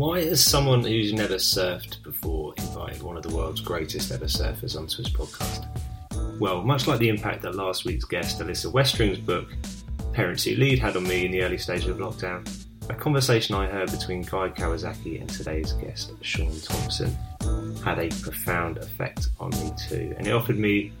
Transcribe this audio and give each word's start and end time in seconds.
Why 0.00 0.24
has 0.24 0.42
someone 0.42 0.82
who's 0.82 1.12
never 1.12 1.34
surfed 1.34 2.02
before 2.02 2.54
invited 2.56 3.02
one 3.02 3.18
of 3.18 3.22
the 3.22 3.36
world's 3.36 3.60
greatest 3.60 4.10
ever 4.10 4.24
surfers 4.24 4.74
onto 4.74 5.02
his 5.02 5.12
podcast? 5.12 5.68
Well, 6.40 6.62
much 6.62 6.86
like 6.86 7.00
the 7.00 7.10
impact 7.10 7.42
that 7.42 7.54
last 7.54 7.84
week's 7.84 8.06
guest, 8.06 8.40
Alyssa 8.40 8.72
Westring's 8.72 9.18
book, 9.18 9.52
Parents 10.14 10.44
Who 10.44 10.54
Lead, 10.54 10.78
had 10.78 10.96
on 10.96 11.02
me 11.02 11.26
in 11.26 11.32
the 11.32 11.42
early 11.42 11.58
stages 11.58 11.88
of 11.88 11.98
lockdown, 11.98 12.48
a 12.88 12.94
conversation 12.94 13.54
I 13.54 13.66
heard 13.66 13.90
between 13.90 14.22
Guy 14.22 14.48
Kawasaki 14.48 15.20
and 15.20 15.28
today's 15.28 15.74
guest, 15.74 16.12
Shaun 16.22 16.58
Tomson, 16.62 17.14
had 17.84 17.98
a 17.98 18.08
profound 18.22 18.78
effect 18.78 19.28
on 19.38 19.50
me 19.50 19.70
too, 19.86 20.14
and 20.16 20.26
it 20.26 20.32
offered 20.32 20.58
me 20.58 20.94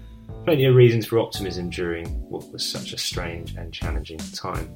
plenty 0.44 0.66
of 0.66 0.74
reasons 0.74 1.06
for 1.06 1.18
optimism 1.20 1.70
during 1.70 2.06
what 2.28 2.52
was 2.52 2.62
such 2.62 2.92
a 2.92 2.98
strange 2.98 3.54
and 3.54 3.72
challenging 3.72 4.18
time. 4.34 4.70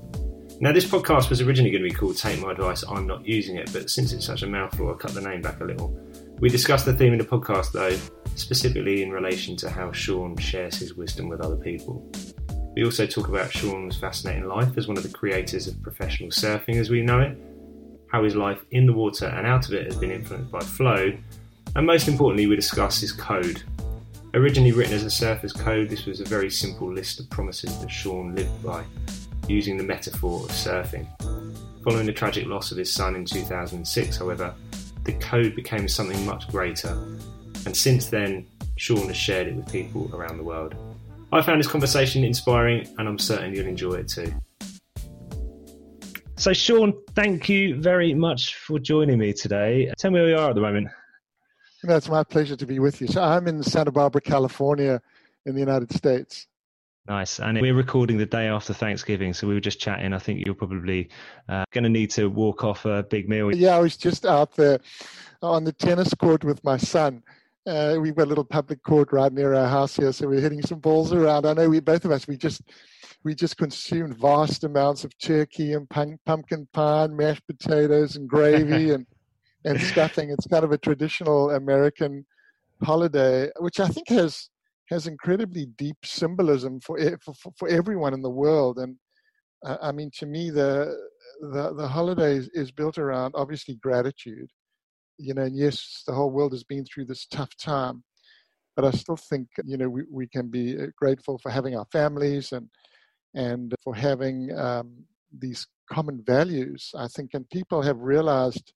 Now, 0.64 0.72
this 0.72 0.86
podcast 0.86 1.28
was 1.28 1.42
originally 1.42 1.70
going 1.70 1.84
to 1.84 1.90
be 1.90 1.94
called 1.94 2.16
Take 2.16 2.40
My 2.40 2.52
Advice, 2.52 2.84
I'm 2.88 3.06
Not 3.06 3.26
Using 3.26 3.56
It, 3.56 3.70
but 3.70 3.90
since 3.90 4.14
it's 4.14 4.24
such 4.24 4.42
a 4.42 4.46
mouthful, 4.46 4.90
I 4.90 4.94
cut 4.94 5.12
the 5.12 5.20
name 5.20 5.42
back 5.42 5.60
a 5.60 5.64
little. 5.64 5.94
We 6.38 6.48
discussed 6.48 6.86
the 6.86 6.94
theme 6.94 7.12
in 7.12 7.18
the 7.18 7.24
podcast, 7.26 7.72
though, 7.72 7.94
specifically 8.34 9.02
in 9.02 9.10
relation 9.10 9.56
to 9.56 9.68
how 9.68 9.92
Shaun 9.92 10.38
shares 10.38 10.76
his 10.76 10.94
wisdom 10.94 11.28
with 11.28 11.42
other 11.42 11.56
people. 11.56 12.10
We 12.74 12.82
also 12.82 13.06
talk 13.06 13.28
about 13.28 13.52
Shaun's 13.52 13.98
fascinating 13.98 14.48
life 14.48 14.78
as 14.78 14.88
one 14.88 14.96
of 14.96 15.02
the 15.02 15.10
creators 15.10 15.68
of 15.68 15.82
professional 15.82 16.30
surfing 16.30 16.76
as 16.76 16.88
we 16.88 17.02
know 17.02 17.20
it, 17.20 17.36
how 18.10 18.24
his 18.24 18.34
life 18.34 18.64
in 18.70 18.86
the 18.86 18.94
water 18.94 19.26
and 19.26 19.46
out 19.46 19.68
of 19.68 19.74
it 19.74 19.84
has 19.84 19.96
been 19.96 20.10
influenced 20.10 20.50
by 20.50 20.60
flow, 20.60 21.12
and 21.76 21.86
most 21.86 22.08
importantly, 22.08 22.46
we 22.46 22.56
discuss 22.56 23.02
his 23.02 23.12
code. 23.12 23.62
Originally 24.32 24.72
written 24.72 24.94
as 24.94 25.04
a 25.04 25.10
surfer's 25.10 25.52
code, 25.52 25.90
this 25.90 26.06
was 26.06 26.20
a 26.20 26.24
very 26.24 26.50
simple 26.50 26.90
list 26.90 27.20
of 27.20 27.28
promises 27.28 27.78
that 27.80 27.90
Shaun 27.90 28.34
lived 28.34 28.62
by 28.64 28.82
using 29.48 29.76
the 29.76 29.84
metaphor 29.84 30.40
of 30.44 30.50
surfing. 30.50 31.06
Following 31.82 32.06
the 32.06 32.12
tragic 32.12 32.46
loss 32.46 32.72
of 32.72 32.78
his 32.78 32.92
son 32.92 33.14
in 33.14 33.24
2006, 33.24 34.16
however, 34.16 34.54
the 35.04 35.12
code 35.14 35.54
became 35.54 35.86
something 35.86 36.24
much 36.24 36.48
greater, 36.48 36.92
and 37.66 37.76
since 37.76 38.06
then, 38.08 38.46
Shaun 38.76 39.06
has 39.08 39.16
shared 39.16 39.48
it 39.48 39.56
with 39.56 39.70
people 39.70 40.10
around 40.14 40.38
the 40.38 40.44
world. 40.44 40.74
I 41.32 41.42
found 41.42 41.60
this 41.60 41.68
conversation 41.68 42.24
inspiring, 42.24 42.88
and 42.98 43.08
I'm 43.08 43.18
certain 43.18 43.54
you'll 43.54 43.66
enjoy 43.66 43.94
it 43.94 44.08
too. 44.08 44.32
So, 46.36 46.52
Shaun, 46.52 46.94
thank 47.14 47.48
you 47.48 47.80
very 47.80 48.14
much 48.14 48.56
for 48.56 48.78
joining 48.78 49.18
me 49.18 49.32
today. 49.32 49.92
Tell 49.98 50.10
me 50.10 50.20
where 50.20 50.30
you 50.30 50.36
are 50.36 50.50
at 50.50 50.54
the 50.54 50.60
moment. 50.60 50.88
You 51.82 51.88
know, 51.88 51.96
it's 51.96 52.08
my 52.08 52.24
pleasure 52.24 52.56
to 52.56 52.66
be 52.66 52.78
with 52.78 53.00
you. 53.00 53.06
So, 53.06 53.22
I'm 53.22 53.46
in 53.46 53.62
Santa 53.62 53.92
Barbara, 53.92 54.20
California, 54.20 55.00
in 55.46 55.54
the 55.54 55.60
United 55.60 55.92
States. 55.92 56.46
Nice. 57.06 57.38
And 57.38 57.60
we're 57.60 57.74
recording 57.74 58.16
the 58.16 58.24
day 58.24 58.46
after 58.46 58.72
Thanksgiving, 58.72 59.34
so 59.34 59.46
we 59.46 59.52
were 59.52 59.60
just 59.60 59.78
chatting. 59.78 60.14
I 60.14 60.18
think 60.18 60.46
you're 60.46 60.54
probably 60.54 61.10
uh, 61.50 61.64
going 61.70 61.84
to 61.84 61.90
need 61.90 62.10
to 62.12 62.30
walk 62.30 62.64
off 62.64 62.86
a 62.86 63.02
big 63.02 63.28
meal. 63.28 63.54
Yeah, 63.54 63.76
I 63.76 63.80
was 63.80 63.98
just 63.98 64.24
out 64.24 64.56
there 64.56 64.78
on 65.42 65.64
the 65.64 65.72
tennis 65.72 66.14
court 66.14 66.44
with 66.44 66.64
my 66.64 66.78
son. 66.78 67.22
Uh, 67.66 67.98
we've 68.00 68.16
got 68.16 68.24
a 68.24 68.30
little 68.30 68.44
public 68.44 68.82
court 68.82 69.12
right 69.12 69.30
near 69.30 69.52
our 69.52 69.68
house 69.68 69.96
here, 69.96 70.12
so 70.12 70.28
we're 70.28 70.40
hitting 70.40 70.62
some 70.62 70.78
balls 70.78 71.12
around. 71.12 71.44
I 71.44 71.52
know 71.52 71.68
we 71.68 71.80
both 71.80 72.06
of 72.06 72.10
us 72.10 72.26
we 72.26 72.38
just 72.38 72.62
we 73.22 73.34
just 73.34 73.58
consumed 73.58 74.16
vast 74.16 74.64
amounts 74.64 75.04
of 75.04 75.16
turkey 75.18 75.74
and 75.74 75.88
pumpkin 75.88 76.68
pie, 76.72 77.04
and 77.04 77.16
mashed 77.16 77.46
potatoes, 77.46 78.16
and 78.16 78.26
gravy 78.28 78.90
and 78.94 79.06
and 79.66 79.78
stuffing. 79.78 80.30
It's 80.30 80.46
kind 80.46 80.64
of 80.64 80.72
a 80.72 80.78
traditional 80.78 81.50
American 81.50 82.24
holiday, 82.82 83.50
which 83.60 83.78
I 83.78 83.88
think 83.88 84.08
has 84.08 84.48
has 84.90 85.06
incredibly 85.06 85.66
deep 85.66 85.96
symbolism 86.04 86.80
for 86.80 86.98
for, 87.22 87.52
for 87.58 87.68
everyone 87.68 88.14
in 88.14 88.22
the 88.22 88.30
world. 88.30 88.78
And 88.78 88.96
uh, 89.64 89.78
I 89.80 89.92
mean, 89.92 90.10
to 90.18 90.26
me, 90.26 90.50
the 90.50 90.96
the 91.40 91.74
the 91.74 91.88
holiday 91.88 92.36
is, 92.36 92.48
is 92.54 92.70
built 92.70 92.98
around 92.98 93.34
obviously 93.36 93.76
gratitude. 93.76 94.48
You 95.18 95.34
know, 95.34 95.42
and 95.42 95.56
yes, 95.56 96.02
the 96.06 96.12
whole 96.12 96.30
world 96.30 96.52
has 96.52 96.64
been 96.64 96.84
through 96.84 97.06
this 97.06 97.26
tough 97.26 97.56
time, 97.56 98.02
but 98.76 98.84
I 98.84 98.90
still 98.90 99.16
think 99.16 99.48
you 99.64 99.76
know 99.76 99.88
we, 99.88 100.02
we 100.10 100.26
can 100.26 100.48
be 100.48 100.78
uh, 100.78 100.86
grateful 100.96 101.38
for 101.38 101.50
having 101.50 101.76
our 101.76 101.86
families 101.92 102.52
and 102.52 102.68
and 103.34 103.74
for 103.82 103.94
having 103.94 104.56
um, 104.56 105.04
these 105.36 105.66
common 105.90 106.22
values. 106.24 106.90
I 106.96 107.08
think, 107.08 107.30
and 107.34 107.48
people 107.50 107.82
have 107.82 107.98
realized, 107.98 108.72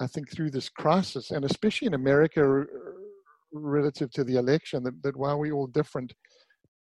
I 0.00 0.06
think, 0.06 0.30
through 0.30 0.50
this 0.50 0.68
crisis, 0.68 1.30
and 1.30 1.44
especially 1.44 1.86
in 1.86 1.94
America 1.94 2.66
relative 3.52 4.10
to 4.12 4.24
the 4.24 4.36
election 4.36 4.82
that, 4.84 5.02
that 5.02 5.16
while 5.16 5.38
we're 5.38 5.52
all 5.52 5.66
different 5.66 6.12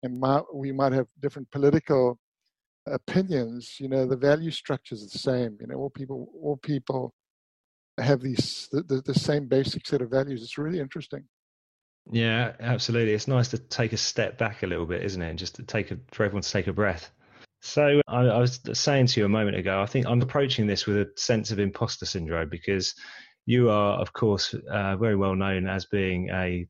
and 0.03 0.19
might, 0.19 0.43
we 0.53 0.71
might 0.71 0.93
have 0.93 1.07
different 1.21 1.49
political 1.51 2.19
opinions, 2.87 3.77
you 3.79 3.89
know, 3.89 4.05
the 4.05 4.15
value 4.15 4.51
structure 4.51 4.95
is 4.95 5.09
the 5.11 5.19
same. 5.19 5.57
You 5.59 5.67
know, 5.67 5.75
all 5.75 5.89
people, 5.89 6.29
all 6.41 6.57
people 6.57 7.13
have 7.99 8.21
these 8.21 8.67
the, 8.71 8.83
the, 8.83 9.01
the 9.01 9.13
same 9.13 9.47
basic 9.47 9.87
set 9.87 10.01
of 10.01 10.11
values. 10.11 10.43
It's 10.43 10.57
really 10.57 10.79
interesting. 10.79 11.23
Yeah, 12.11 12.53
absolutely. 12.59 13.13
It's 13.13 13.27
nice 13.27 13.49
to 13.49 13.57
take 13.57 13.91
a 13.93 13.97
step 13.97 14.37
back 14.37 14.63
a 14.63 14.67
little 14.67 14.85
bit, 14.85 15.03
isn't 15.03 15.21
it? 15.21 15.29
And 15.29 15.39
just 15.39 15.55
to 15.55 15.63
take 15.63 15.91
a, 15.91 15.97
for 16.11 16.23
everyone 16.23 16.43
to 16.43 16.51
take 16.51 16.67
a 16.67 16.73
breath. 16.73 17.11
So 17.61 18.01
I, 18.07 18.21
I 18.21 18.37
was 18.37 18.61
saying 18.73 19.07
to 19.07 19.19
you 19.19 19.25
a 19.25 19.29
moment 19.29 19.57
ago, 19.57 19.81
I 19.81 19.87
think 19.87 20.05
I'm 20.05 20.21
approaching 20.21 20.67
this 20.67 20.85
with 20.85 20.97
a 20.97 21.11
sense 21.15 21.51
of 21.51 21.59
imposter 21.59 22.05
syndrome 22.05 22.49
because 22.49 22.93
you 23.47 23.69
are, 23.69 23.93
of 23.93 24.11
course, 24.11 24.53
uh, 24.69 24.97
very 24.97 25.15
well 25.15 25.33
known 25.33 25.67
as 25.67 25.85
being 25.85 26.29
a 26.29 26.67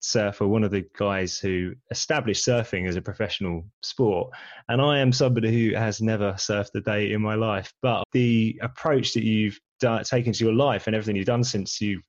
surfer, 0.00 0.46
one 0.46 0.62
of 0.62 0.70
the 0.70 0.84
guys 0.96 1.38
who 1.38 1.72
established 1.90 2.46
surfing 2.46 2.86
as 2.86 2.96
a 2.96 3.02
professional 3.02 3.64
sport. 3.82 4.30
And 4.68 4.80
I 4.80 4.98
am 4.98 5.10
somebody 5.10 5.50
who 5.50 5.74
has 5.74 6.02
never 6.02 6.34
surfed 6.34 6.74
a 6.76 6.82
day 6.82 7.12
in 7.12 7.22
my 7.22 7.34
life. 7.34 7.72
But 7.80 8.04
the 8.12 8.60
approach 8.62 9.14
that 9.14 9.24
you've 9.24 9.58
done, 9.80 10.04
taken 10.04 10.34
to 10.34 10.44
your 10.44 10.52
life 10.52 10.86
and 10.86 10.94
everything 10.94 11.16
you've 11.16 11.26
done 11.26 11.42
since 11.42 11.80
you 11.80 12.00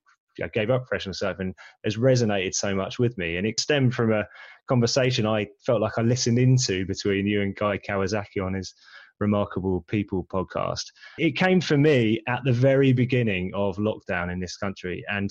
gave 0.53 0.69
up 0.69 0.85
professional 0.85 1.15
surfing 1.15 1.53
has 1.85 1.95
resonated 1.95 2.53
so 2.53 2.75
much 2.75 2.99
with 2.99 3.17
me. 3.17 3.37
And 3.37 3.47
it 3.47 3.57
stemmed 3.57 3.93
from 3.93 4.11
a 4.11 4.25
conversation 4.67 5.25
I 5.25 5.47
felt 5.65 5.81
like 5.81 5.97
I 5.97 6.01
listened 6.01 6.39
into 6.39 6.85
between 6.85 7.25
you 7.25 7.41
and 7.41 7.55
Guy 7.55 7.77
Kawasaki 7.77 8.43
on 8.43 8.53
his 8.53 8.73
Remarkable 9.19 9.83
People 9.87 10.25
podcast. 10.31 10.85
It 11.17 11.35
came 11.35 11.61
for 11.61 11.77
me 11.77 12.21
at 12.27 12.41
the 12.43 12.53
very 12.53 12.93
beginning 12.93 13.51
of 13.53 13.77
lockdown 13.77 14.31
in 14.31 14.39
this 14.39 14.57
country, 14.57 15.03
and 15.09 15.29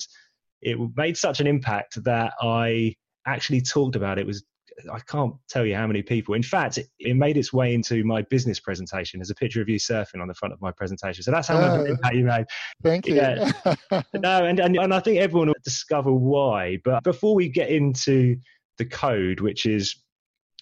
it 0.61 0.77
made 0.95 1.17
such 1.17 1.39
an 1.39 1.47
impact 1.47 2.03
that 2.03 2.33
I 2.41 2.95
actually 3.25 3.61
talked 3.61 3.95
about 3.95 4.17
it. 4.17 4.21
it 4.21 4.27
was 4.27 4.43
I 4.91 4.99
can't 4.99 5.33
tell 5.49 5.65
you 5.65 5.75
how 5.75 5.87
many 5.87 6.01
people. 6.01 6.35
In 6.35 6.43
fact, 6.43 6.77
it, 6.77 6.87
it, 6.99 7.15
made 7.15 7.37
its 7.37 7.51
way 7.51 7.73
into 7.73 8.03
my 8.03 8.21
business 8.23 8.59
presentation. 8.59 9.19
There's 9.19 9.29
a 9.29 9.35
picture 9.35 9.61
of 9.61 9.67
you 9.67 9.77
surfing 9.77 10.21
on 10.21 10.27
the 10.27 10.33
front 10.33 10.53
of 10.53 10.61
my 10.61 10.71
presentation. 10.71 11.23
So 11.23 11.31
that's 11.31 11.47
how 11.47 11.59
much 11.59 11.81
uh, 11.81 11.83
impact 11.83 12.15
you 12.15 12.23
made. 12.23 12.45
Thank 12.83 13.07
you. 13.07 13.15
Yeah. 13.15 13.51
no, 14.13 14.45
and, 14.45 14.59
and 14.59 14.77
and 14.77 14.93
I 14.93 14.99
think 14.99 15.19
everyone 15.19 15.49
will 15.49 15.55
discover 15.63 16.11
why. 16.11 16.77
But 16.83 17.03
before 17.03 17.35
we 17.35 17.49
get 17.49 17.69
into 17.69 18.37
the 18.77 18.85
code, 18.85 19.41
which 19.41 19.65
is 19.65 19.95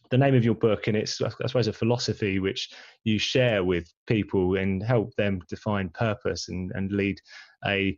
the 0.10 0.18
name 0.18 0.36
of 0.36 0.46
your 0.46 0.56
book, 0.56 0.88
and 0.88 0.96
it's 0.96 1.22
I 1.22 1.30
suppose 1.30 1.68
a 1.68 1.74
philosophy 1.74 2.40
which 2.40 2.70
you 3.04 3.20
share 3.20 3.64
with 3.64 3.92
people 4.08 4.56
and 4.56 4.84
help 4.84 5.16
them 5.16 5.42
define 5.50 5.90
purpose 5.90 6.50
and, 6.50 6.72
and 6.76 6.92
lead 6.92 7.20
a 7.66 7.98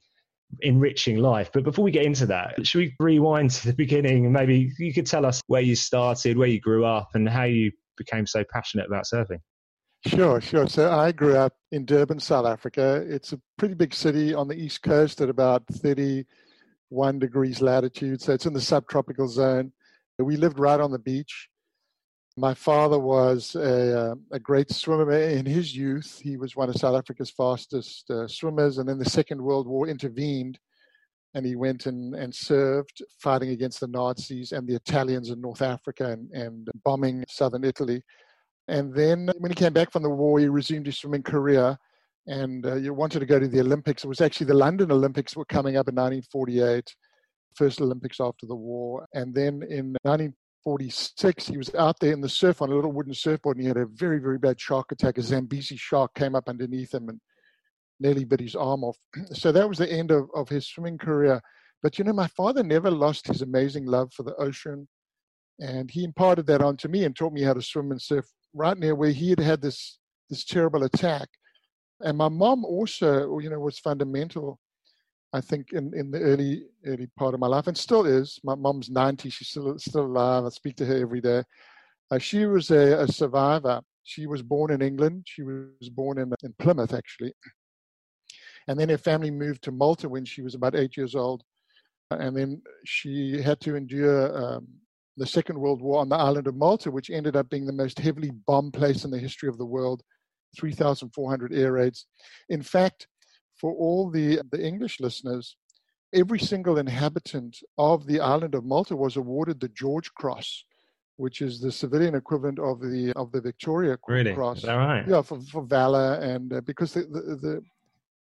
enriching 0.62 1.18
life. 1.18 1.52
But 1.53 1.64
before 1.64 1.84
we 1.84 1.92
get 1.92 2.06
into 2.06 2.25
that, 2.28 2.66
should 2.66 2.80
we 2.80 2.96
rewind 3.00 3.52
to 3.52 3.68
the 3.68 3.74
beginning 3.74 4.25
and 4.25 4.34
maybe 4.34 4.72
you 4.80 4.94
could 4.94 5.06
tell 5.06 5.25
us 5.25 5.42
where 5.48 5.62
you 5.62 5.75
started, 5.75 6.38
where 6.38 6.48
you 6.48 6.59
grew 6.59 6.86
up, 6.86 7.09
and 7.14 7.30
how 7.30 7.44
you 7.44 7.72
became 7.98 8.25
so 8.25 8.44
passionate 8.52 8.88
about 8.88 9.06
surfing? 9.06 9.40
Sure, 10.06 10.40
sure. 10.40 10.68
So 10.68 10.92
I 10.92 11.12
grew 11.12 11.36
up 11.36 11.53
in 11.72 11.86
Durban, 11.86 12.19
South 12.19 12.46
Africa. 12.46 13.06
It's 13.08 13.34
a 13.34 13.42
pretty 13.58 13.74
big 13.74 13.94
city 13.94 14.34
on 14.34 14.48
the 14.48 14.56
east 14.56 14.81
coast 14.81 15.19
at 15.19 15.30
about 15.30 15.64
31 15.68 17.19
degrees 17.19 17.62
latitude. 17.62 18.22
So 18.22 18.34
it's 18.34 18.46
in 18.46 18.53
the 18.53 18.62
subtropical 18.62 19.28
zone. 19.28 19.74
We 20.18 20.38
lived 20.38 20.58
right 20.58 20.80
on 20.80 20.92
the 20.92 21.00
beach. 21.00 21.50
My 22.40 22.54
father 22.54 22.98
was 22.98 23.54
a, 23.56 24.12
uh, 24.12 24.16
a, 24.32 24.40
great 24.40 24.72
swimmer 24.72 25.12
in 25.12 25.46
his 25.46 25.75
youth. 25.75 26.22
He 26.24 26.38
was 26.38 26.56
one 26.56 26.69
of 26.69 26.75
South 26.78 26.96
Africa's 26.96 27.31
fastest 27.31 28.10
uh, 28.10 28.30
swimmers, 28.30 28.78
and 28.78 28.88
then 28.88 28.98
the 28.98 29.10
Second 29.10 29.42
World 29.42 29.68
War 29.68 29.90
intervened, 29.90 30.58
and 31.34 31.46
he 31.46 31.58
went 31.58 31.86
and, 31.86 32.16
and 32.16 32.34
served 32.34 33.04
fighting 33.22 33.50
against 33.50 33.81
the 33.81 33.88
Nazis 33.88 34.54
and 34.54 34.66
the 34.66 34.75
Italians 34.75 35.31
in 35.31 35.42
North 35.42 35.62
Africa 35.62 36.12
and, 36.12 36.31
and 36.31 36.69
bombing 36.86 37.25
southern 37.28 37.66
Italy. 37.66 38.02
And 38.69 38.94
then 38.94 39.30
when 39.40 39.52
he 39.52 39.56
came 39.56 39.74
back 39.74 39.92
from 39.92 40.04
the 40.04 40.10
war, 40.10 40.40
he 40.40 40.48
resumed 40.48 40.86
his 40.86 40.98
swimming 40.98 41.24
career 41.24 41.78
and 42.25 42.66
uh, 42.66 42.94
wanted 42.94 43.19
to 43.19 43.25
go 43.25 43.40
to 43.40 43.50
the 43.50 43.60
Olympics. 43.60 44.06
It 44.06 44.08
was 44.08 44.22
actually 44.22 44.48
the 44.48 44.54
London 44.54 44.94
Olympics 44.94 45.36
were 45.36 45.44
coming 45.44 45.75
up 45.75 45.90
in 45.90 45.96
1948, 45.96 46.96
first 47.54 47.81
Olympics 47.81 48.22
after 48.22 48.46
the 48.46 48.56
war. 48.56 49.06
And 49.13 49.36
then 49.36 49.62
in 49.69 49.98
19 50.06 50.34
46, 50.69 51.48
he 51.48 51.57
was 51.57 51.74
out 51.74 52.00
there 52.00 52.13
in 52.13 52.21
the 52.21 52.30
surf 52.30 52.62
on 52.62 52.69
a 52.69 52.75
little 52.75 52.92
wooden 52.92 53.16
surfboard 53.16 53.57
and 53.57 53.63
he 53.63 53.68
had 53.68 53.77
a 53.77 53.88
very, 53.88 54.19
very 54.19 54.38
bad 54.38 54.62
shark 54.62 54.92
attack. 54.92 55.18
A 55.18 55.21
Zambezi 55.24 55.75
shark 55.75 56.13
came 56.13 56.36
up 56.36 56.48
underneath 56.48 56.94
him 56.94 57.10
and 57.10 57.19
nearly 58.00 58.24
bit 58.24 58.39
his 58.39 58.56
arm 58.56 58.83
off. 58.83 58.95
So 59.33 59.51
that 59.51 59.68
was 59.68 59.80
the 59.80 59.92
end 59.92 60.12
of, 60.12 60.30
of 60.36 60.48
his 60.48 60.68
swimming 60.68 61.00
career. 61.00 61.42
But 61.81 61.98
you 61.98 62.06
know, 62.06 62.13
my 62.13 62.27
father 62.27 62.62
never 62.62 62.92
lost 62.92 63.25
his 63.25 63.42
amazing 63.42 63.88
love 63.88 64.13
for 64.13 64.21
the 64.21 64.36
ocean. 64.36 64.88
And 65.57 65.89
he 65.89 66.04
imparted 66.04 66.45
that 66.45 66.62
on 66.62 66.77
to 66.77 66.88
me 66.88 67.04
and 67.04 67.15
taught 67.15 67.33
me 67.33 67.42
how 67.42 67.54
to 67.54 67.63
swim 67.63 67.89
and 67.89 68.00
surf 68.00 68.27
right 68.54 68.77
near 68.77 68.94
where 68.94 69.10
he 69.10 69.31
had 69.31 69.39
had 69.39 69.63
this, 69.63 69.98
this 70.30 70.45
terrible 70.45 70.83
attack. 70.83 71.30
And 72.01 72.15
my 72.15 72.30
mom 72.30 72.63
also, 72.63 73.39
you 73.39 73.50
know, 73.50 73.60
was 73.60 73.80
fundamental. 73.80 74.60
I 75.31 75.42
think 75.42 75.74
in, 75.74 75.94
in 75.94 76.10
the 76.12 76.20
early 76.20 76.64
early 76.86 77.08
part 77.18 77.34
of 77.34 77.40
my 77.40 77.48
life, 77.48 77.68
and 77.68 77.78
still 77.78 78.06
is. 78.06 78.40
My 78.44 78.56
mom's 78.56 78.90
ninety; 78.90 79.30
she's 79.30 79.50
still 79.50 79.78
still 79.78 80.06
alive. 80.06 80.46
I 80.46 80.50
speak 80.50 80.76
to 80.78 80.86
her 80.86 80.98
every 80.98 81.22
day. 81.22 81.44
Uh, 82.12 82.18
she 82.18 82.46
was 82.46 82.72
a, 82.72 83.04
a, 83.04 83.08
survivor. 83.08 83.81
She 84.04 84.26
was 84.26 84.42
born 84.42 84.72
in 84.72 84.81
England. 84.81 85.26
She 85.28 85.44
was 85.44 85.90
born 85.92 86.18
in 86.18 86.34
in 86.44 86.54
Plymouth, 86.58 86.94
actually, 86.94 87.34
and 88.68 88.80
then 88.80 88.90
her 88.90 88.98
family 88.98 89.30
moved 89.30 89.64
to 89.64 89.72
Malta 89.72 90.10
when 90.10 90.26
she 90.26 90.42
was 90.42 90.56
about 90.56 90.76
eight 90.76 90.98
years 90.98 91.14
old, 91.14 91.44
and 92.10 92.36
then 92.36 92.62
she 92.86 93.40
had 93.40 93.60
to 93.62 93.75
endure 93.75 94.36
um, 94.36 94.68
the 95.18 95.28
Second 95.28 95.60
World 95.60 95.82
War 95.82 96.00
on 96.00 96.10
the 96.10 96.16
island 96.16 96.48
of 96.48 96.56
Malta, 96.56 96.90
which 96.90 97.12
ended 97.12 97.36
up 97.36 97.50
being 97.50 97.68
the 97.68 97.74
most 97.74 98.00
heavily 98.00 98.32
bombed 98.48 98.74
place 98.74 99.06
in 99.06 99.12
the 99.12 99.20
history 99.20 99.50
of 99.50 99.60
the 99.60 99.66
world 99.66 100.02
3,400 100.58 101.54
air 101.54 101.74
raids. 101.74 102.08
In 102.50 102.64
fact, 102.64 103.08
for 103.60 103.74
all 103.74 104.10
the, 104.10 104.42
the 104.52 104.66
English 104.66 105.00
listeners, 105.00 105.56
every 106.14 106.40
single 106.40 106.78
inhabitant 106.78 107.58
of 107.78 108.06
the 108.06 108.20
island 108.20 108.56
of 108.56 108.66
Malta 108.66 108.96
was 108.96 109.18
awarded 109.18 109.60
the 109.60 109.70
George 109.70 110.14
Cross, 110.14 110.66
which 111.18 111.42
is 111.42 111.60
the 111.60 111.72
civilian 111.72 112.16
equivalent 112.16 112.60
of 112.60 112.80
the 112.80 113.14
of 113.16 113.32
the 113.32 113.42
Victoria 113.42 113.98
really? 114.08 114.34
Cross. 114.34 114.58
Is 114.58 114.64
that 114.64 114.76
right? 114.76 115.08
Yeah, 115.08 115.22
for, 115.22 115.40
for 115.42 115.64
valor 115.64 116.16
and 116.16 116.54
uh, 116.54 116.62
because 116.62 116.94
the, 116.94 117.02
the, 117.02 117.22
the 117.36 117.62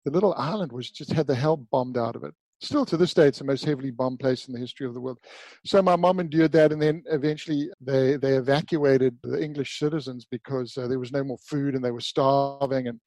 the 0.05 0.11
little 0.11 0.35
island 0.35 0.73
was 0.73 0.91
just 0.91 1.13
had 1.13 1.27
the 1.27 1.35
hell 1.35 1.57
bombed 1.57 1.99
out 1.99 2.17
of 2.17 2.25
it 2.25 2.35
still 2.61 2.87
to 2.87 2.97
this 2.97 3.15
day, 3.15 3.29
it's 3.29 3.39
the 3.39 3.45
most 3.45 3.65
heavily 3.65 3.91
bombed 3.91 4.19
place 4.19 4.49
in 4.49 4.55
the 4.55 4.61
history 4.61 4.87
of 4.87 4.95
the 4.95 5.01
world. 5.01 5.19
So 5.65 5.83
my 5.83 5.97
mom 5.97 6.21
endured 6.21 6.53
that, 6.53 6.73
and 6.73 6.81
then 6.81 7.03
eventually 7.07 7.71
they 7.81 8.17
they 8.17 8.37
evacuated 8.37 9.17
the 9.23 9.43
English 9.43 9.79
citizens 9.79 10.27
because 10.31 10.77
uh, 10.77 10.89
there 10.89 10.99
was 10.99 11.13
no 11.13 11.25
more 11.25 11.39
food 11.39 11.75
and 11.75 11.85
they 11.85 11.91
were 11.91 12.01
starving. 12.01 12.89
And 12.89 13.01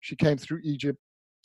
she 0.00 0.16
came 0.16 0.38
through 0.38 0.60
Egypt, 0.64 0.98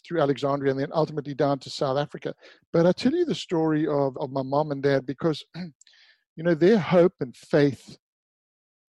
through 0.05 0.21
Alexandria, 0.21 0.71
and 0.71 0.79
then 0.79 0.89
ultimately 0.93 1.33
down 1.33 1.59
to 1.59 1.69
South 1.69 1.97
Africa. 1.97 2.33
But 2.73 2.85
I 2.85 2.91
tell 2.91 3.13
you 3.13 3.25
the 3.25 3.35
story 3.35 3.87
of 3.87 4.17
of 4.17 4.31
my 4.31 4.43
mom 4.43 4.71
and 4.71 4.81
dad 4.81 5.05
because, 5.05 5.43
you 5.55 6.43
know, 6.43 6.55
their 6.55 6.79
hope 6.79 7.13
and 7.19 7.35
faith, 7.35 7.97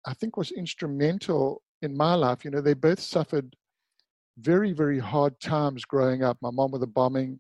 I 0.06 0.14
think, 0.14 0.38
was 0.38 0.52
instrumental 0.52 1.62
in 1.82 1.96
my 1.96 2.16
life. 2.16 2.46
You 2.46 2.52
know, 2.52 2.62
they 2.62 2.74
both 2.74 3.00
suffered 3.00 3.56
very 4.38 4.72
very 4.72 5.00
hard 5.00 5.40
times 5.40 5.86
growing 5.86 6.24
up. 6.24 6.38
My 6.42 6.52
mom 6.52 6.72
with 6.72 6.84
a 6.84 6.88
bombing 6.88 7.40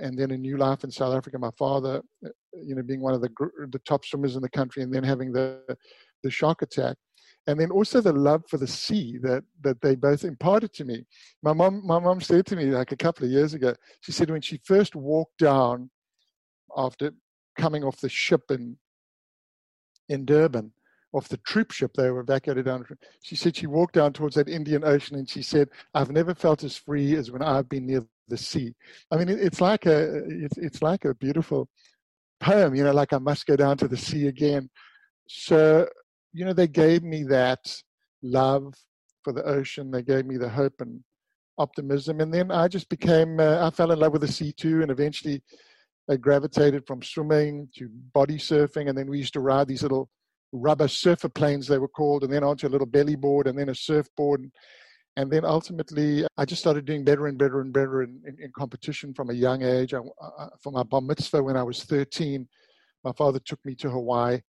and 0.00 0.18
then 0.18 0.30
a 0.30 0.36
new 0.36 0.56
life 0.56 0.84
in 0.84 0.90
South 0.90 1.14
Africa. 1.14 1.38
My 1.38 1.50
father, 1.58 2.02
uh, 2.24 2.28
you 2.62 2.74
know, 2.74 2.82
being 2.82 3.00
one 3.00 3.14
of 3.14 3.20
the 3.20 3.30
the 3.70 3.80
top 3.80 4.04
swimmers 4.04 4.36
in 4.36 4.42
the 4.42 4.50
country, 4.50 4.82
and 4.82 4.92
then 4.92 5.04
having 5.04 5.32
the 5.32 5.60
the 6.22 6.30
shark 6.30 6.62
attack, 6.62 6.96
and 7.46 7.60
then 7.60 7.70
also 7.70 8.00
the 8.00 8.12
love 8.12 8.42
for 8.48 8.56
the 8.56 8.66
sea 8.66 9.18
that 9.22 9.44
that 9.62 9.80
they 9.80 9.94
both 9.94 10.24
imparted 10.24 10.72
to 10.74 10.84
me. 10.84 11.04
My 11.42 11.52
mom, 11.52 11.86
my 11.86 11.98
mom 11.98 12.20
said 12.20 12.46
to 12.46 12.56
me 12.56 12.66
like 12.66 12.92
a 12.92 12.96
couple 12.96 13.24
of 13.24 13.30
years 13.30 13.54
ago. 13.54 13.74
She 14.00 14.12
said 14.12 14.30
when 14.30 14.40
she 14.40 14.60
first 14.64 14.94
walked 14.94 15.38
down 15.38 15.90
after 16.76 17.12
coming 17.58 17.84
off 17.84 18.00
the 18.00 18.08
ship 18.08 18.42
in 18.50 18.76
in 20.08 20.24
Durban, 20.24 20.72
off 21.12 21.28
the 21.28 21.38
troop 21.38 21.70
ship 21.72 21.92
they 21.94 22.10
were 22.10 22.20
evacuated 22.20 22.66
down. 22.66 22.84
She 23.22 23.36
said 23.36 23.56
she 23.56 23.66
walked 23.66 23.94
down 23.94 24.12
towards 24.12 24.36
that 24.36 24.48
Indian 24.48 24.84
Ocean 24.84 25.16
and 25.16 25.28
she 25.28 25.42
said, 25.42 25.68
"I've 25.94 26.10
never 26.10 26.34
felt 26.34 26.64
as 26.64 26.76
free 26.76 27.14
as 27.16 27.30
when 27.30 27.42
I've 27.42 27.68
been 27.68 27.86
near 27.86 28.02
the 28.28 28.36
sea." 28.36 28.74
I 29.10 29.16
mean, 29.16 29.28
it's 29.28 29.60
like 29.60 29.86
a 29.86 30.24
it's, 30.26 30.58
it's 30.58 30.82
like 30.82 31.04
a 31.04 31.14
beautiful 31.14 31.68
poem, 32.40 32.74
you 32.74 32.84
know, 32.84 32.92
like 32.92 33.12
I 33.12 33.18
must 33.18 33.46
go 33.46 33.56
down 33.56 33.76
to 33.78 33.88
the 33.88 33.96
sea 33.96 34.26
again. 34.26 34.68
So, 35.28 35.88
you 36.36 36.44
know, 36.44 36.52
they 36.52 36.68
gave 36.68 37.02
me 37.02 37.22
that 37.24 37.82
love 38.22 38.74
for 39.24 39.32
the 39.32 39.44
ocean. 39.44 39.90
They 39.90 40.02
gave 40.02 40.26
me 40.26 40.36
the 40.36 40.48
hope 40.48 40.80
and 40.80 41.02
optimism, 41.58 42.20
and 42.20 42.32
then 42.32 42.50
I 42.50 42.68
just 42.68 42.88
became 42.88 43.40
uh, 43.40 43.66
I 43.66 43.70
fell 43.70 43.92
in 43.92 43.98
love 43.98 44.12
with 44.12 44.22
the 44.22 44.28
sea 44.28 44.52
too, 44.52 44.82
and 44.82 44.90
eventually. 44.90 45.42
I 46.08 46.14
gravitated 46.14 46.86
from 46.86 47.02
swimming 47.02 47.68
to 47.78 47.88
body 48.14 48.38
surfing, 48.38 48.88
and 48.88 48.96
then 48.96 49.10
we 49.10 49.18
used 49.18 49.32
to 49.32 49.40
ride 49.40 49.66
these 49.66 49.82
little 49.82 50.08
rubber 50.52 50.88
surfer 50.88 51.28
planes 51.28 51.66
they 51.66 51.78
were 51.78 51.88
called 51.88 52.22
and 52.22 52.32
then 52.32 52.44
onto 52.44 52.66
a 52.66 52.70
little 52.70 52.86
belly 52.86 53.16
board 53.16 53.46
and 53.46 53.58
then 53.58 53.68
a 53.68 53.74
surfboard 53.74 54.50
and 55.16 55.30
then 55.30 55.44
ultimately 55.44 56.24
i 56.38 56.44
just 56.44 56.60
started 56.60 56.84
doing 56.84 57.04
better 57.04 57.26
and 57.26 57.38
better 57.38 57.60
and 57.60 57.72
better 57.72 58.02
in, 58.02 58.20
in, 58.26 58.36
in 58.40 58.50
competition 58.56 59.12
from 59.12 59.30
a 59.30 59.34
young 59.34 59.62
age 59.62 59.92
I, 59.92 59.98
I, 60.38 60.48
for 60.60 60.72
my 60.72 60.82
bar 60.82 61.00
mitzvah 61.00 61.42
when 61.42 61.56
i 61.56 61.62
was 61.62 61.82
13 61.84 62.46
my 63.04 63.12
father 63.12 63.40
took 63.40 63.64
me 63.64 63.74
to 63.76 63.90
hawaii 63.90 64.40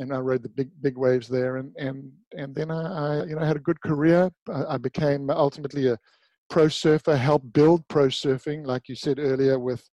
and 0.00 0.12
i 0.12 0.18
rode 0.18 0.42
the 0.42 0.48
big 0.48 0.70
big 0.82 0.96
waves 0.98 1.28
there 1.28 1.56
and 1.56 1.72
and 1.78 2.10
and 2.36 2.54
then 2.54 2.70
i, 2.70 3.20
I 3.20 3.24
you 3.24 3.36
know 3.36 3.44
had 3.44 3.56
a 3.56 3.66
good 3.68 3.80
career 3.80 4.30
I, 4.48 4.74
I 4.74 4.76
became 4.76 5.30
ultimately 5.30 5.88
a 5.88 5.98
pro 6.48 6.68
surfer 6.68 7.16
helped 7.16 7.52
build 7.52 7.86
pro 7.88 8.06
surfing 8.06 8.66
like 8.66 8.88
you 8.88 8.96
said 8.96 9.18
earlier 9.18 9.58
with 9.58 9.88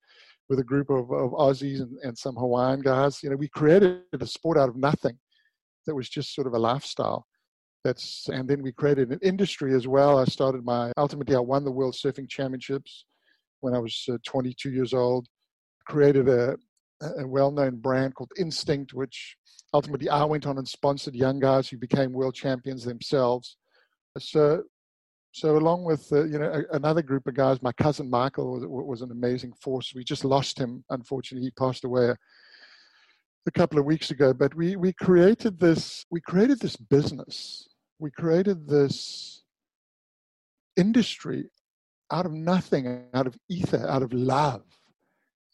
with 0.49 0.59
a 0.59 0.63
group 0.63 0.89
of, 0.89 1.11
of 1.11 1.31
Aussies 1.31 1.81
and, 1.81 1.97
and 2.03 2.17
some 2.17 2.35
Hawaiian 2.35 2.81
guys. 2.81 3.21
You 3.21 3.29
know, 3.29 3.35
we 3.35 3.49
created 3.49 4.01
a 4.19 4.25
sport 4.25 4.57
out 4.57 4.69
of 4.69 4.75
nothing 4.75 5.17
that 5.85 5.95
was 5.95 6.09
just 6.09 6.33
sort 6.33 6.47
of 6.47 6.53
a 6.53 6.59
lifestyle. 6.59 7.25
That's 7.83 8.27
and 8.29 8.47
then 8.49 8.61
we 8.61 8.71
created 8.71 9.11
an 9.11 9.19
industry 9.21 9.73
as 9.73 9.87
well. 9.87 10.19
I 10.19 10.25
started 10.25 10.65
my 10.65 10.91
ultimately 10.97 11.35
I 11.35 11.39
won 11.39 11.63
the 11.63 11.71
World 11.71 11.95
Surfing 11.95 12.29
Championships 12.29 13.05
when 13.61 13.73
I 13.73 13.79
was 13.79 14.03
uh, 14.11 14.17
22 14.25 14.71
years 14.71 14.93
old. 14.93 15.27
Created 15.87 16.27
a, 16.27 16.57
a 17.01 17.27
well-known 17.27 17.77
brand 17.77 18.15
called 18.15 18.31
Instinct, 18.37 18.93
which 18.93 19.37
ultimately 19.73 20.09
I 20.09 20.23
went 20.23 20.45
on 20.47 20.57
and 20.57 20.67
sponsored 20.67 21.15
young 21.15 21.39
guys 21.39 21.69
who 21.69 21.77
became 21.77 22.11
world 22.11 22.35
champions 22.35 22.83
themselves. 22.83 23.57
So, 24.19 24.63
so 25.31 25.57
along 25.57 25.83
with 25.83 26.11
uh, 26.11 26.25
you 26.25 26.39
know 26.39 26.63
another 26.71 27.01
group 27.01 27.27
of 27.27 27.35
guys, 27.35 27.61
my 27.61 27.71
cousin 27.73 28.09
Michael 28.09 28.53
was, 28.53 28.63
was 28.65 29.01
an 29.01 29.11
amazing 29.11 29.53
force. 29.61 29.93
We 29.93 30.03
just 30.03 30.25
lost 30.25 30.57
him. 30.57 30.83
Unfortunately, 30.89 31.45
he 31.45 31.51
passed 31.51 31.83
away 31.83 32.13
a 33.47 33.51
couple 33.51 33.79
of 33.79 33.85
weeks 33.85 34.11
ago, 34.11 34.33
but 34.33 34.53
we, 34.55 34.75
we 34.75 34.91
created 34.93 35.59
this 35.59 36.05
we 36.11 36.21
created 36.21 36.59
this 36.59 36.75
business. 36.75 37.67
We 37.99 38.11
created 38.11 38.67
this 38.67 39.43
industry 40.75 41.49
out 42.11 42.25
of 42.25 42.31
nothing, 42.31 43.05
out 43.13 43.27
of 43.27 43.35
ether, 43.49 43.85
out 43.87 44.03
of 44.03 44.13
love. 44.13 44.63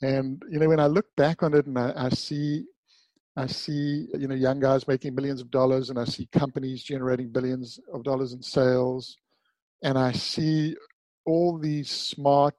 And 0.02 0.42
you 0.50 0.60
know, 0.60 0.70
when 0.70 0.80
I 0.80 0.88
look 0.88 1.06
back 1.16 1.44
on 1.44 1.54
it 1.54 1.66
and 1.66 1.80
I, 1.80 1.94
I 1.96 2.10
see 2.10 2.66
I 3.36 3.48
see 3.48 4.08
you 4.14 4.28
know 4.28 4.36
young 4.36 4.60
guys 4.60 4.88
making 4.88 5.16
millions 5.16 5.42
of 5.42 5.50
dollars 5.50 5.90
and 5.90 5.98
I 5.98 6.06
see 6.06 6.28
companies 6.32 6.84
generating 6.84 7.30
billions 7.30 7.80
of 7.92 8.04
dollars 8.04 8.34
in 8.34 8.42
sales 8.44 9.18
and 9.82 9.98
I 9.98 10.12
see 10.12 10.76
all 11.26 11.58
these 11.58 11.90
smart 11.90 12.56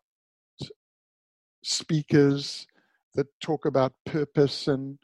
speakers 1.63 2.67
that 3.15 3.27
talk 3.41 3.65
about 3.65 3.93
purpose 4.05 4.69
and 4.69 4.99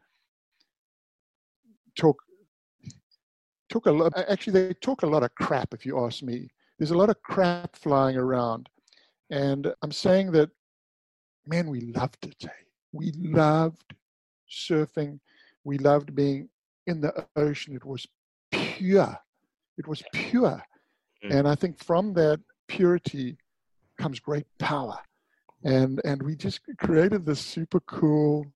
talk 1.97 2.17
talk 3.69 3.87
a 3.87 3.93
lot. 3.93 4.12
Actually, 4.29 4.53
they 4.53 4.75
talk 4.75 5.03
a 5.03 5.07
lot 5.07 5.23
of 5.23 5.35
crap. 5.35 5.73
If 5.73 5.87
you 5.87 6.05
ask 6.05 6.23
me, 6.23 6.50
there's 6.79 6.91
a 6.91 6.97
lot 6.97 7.09
of 7.09 7.23
crap 7.23 7.77
flying 7.77 8.17
around, 8.17 8.69
and 9.31 9.73
I'm 9.83 9.93
saying 9.93 10.33
that, 10.33 10.50
man, 11.47 11.71
we 11.71 11.81
loved 11.81 12.27
it. 12.27 12.45
We 12.93 13.12
loved 13.17 13.95
surfing. 14.50 15.21
We 15.64 15.79
loved 15.79 16.14
being 16.14 16.49
in 16.87 17.00
the 17.00 17.26
ocean. 17.37 17.75
It 17.75 17.85
was 17.85 18.07
pure. 18.50 19.19
It 19.79 19.87
was 19.87 20.02
pure, 20.12 20.62
mm. 21.25 21.31
and 21.35 21.49
I 21.49 21.55
think 21.55 21.83
from 21.83 22.12
that 22.14 22.40
purity 22.69 23.38
comes 23.99 24.21
great 24.21 24.47
power. 24.59 24.99
And 25.64 26.00
and 26.05 26.23
we 26.23 26.37
just 26.37 26.61
created 26.79 27.25
this 27.25 27.40
super 27.40 27.81
cool 27.81 28.47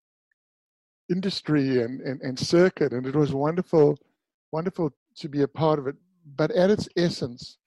industry 1.10 1.82
and, 1.82 2.00
and, 2.00 2.20
and 2.22 2.38
circuit, 2.38 2.92
and 2.92 3.06
it 3.06 3.14
was 3.14 3.32
wonderful, 3.32 3.98
wonderful 4.52 4.90
to 5.16 5.28
be 5.28 5.42
a 5.42 5.48
part 5.48 5.78
of 5.78 5.86
it. 5.86 5.96
But 6.36 6.50
at 6.52 6.70
its 6.70 6.88
essence, 6.96 7.58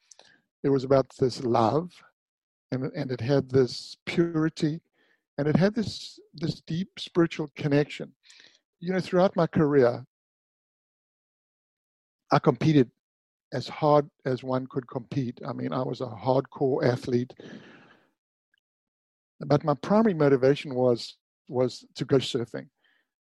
it 0.64 0.70
was 0.70 0.84
about 0.84 1.08
this 1.20 1.44
love, 1.44 1.92
and 2.72 2.92
and 2.96 3.12
it 3.12 3.22
had 3.22 3.50
this 3.50 3.96
purity, 4.06 4.82
and 5.38 5.48
it 5.48 5.56
had 5.56 5.76
this 5.76 6.20
this 6.34 6.62
deep 6.62 6.90
spiritual 7.00 7.50
connection. 7.56 8.12
You 8.80 8.94
know, 8.94 9.00
throughout 9.00 9.36
my 9.36 9.48
career, 9.48 10.06
I 12.32 12.40
competed 12.40 12.92
as 13.54 13.68
hard 13.68 14.10
as 14.26 14.44
one 14.44 14.68
could 14.68 14.88
compete. 14.88 15.40
I 15.48 15.54
mean, 15.54 15.74
I 15.74 15.82
was 15.82 16.02
a 16.02 16.06
hardcore 16.06 16.84
athlete, 16.84 17.34
but 19.40 19.64
my 19.64 19.74
primary 19.76 20.14
motivation 20.14 20.76
was 20.76 21.18
was 21.50 21.86
to 21.96 22.06
go 22.06 22.18
surfing. 22.18 22.68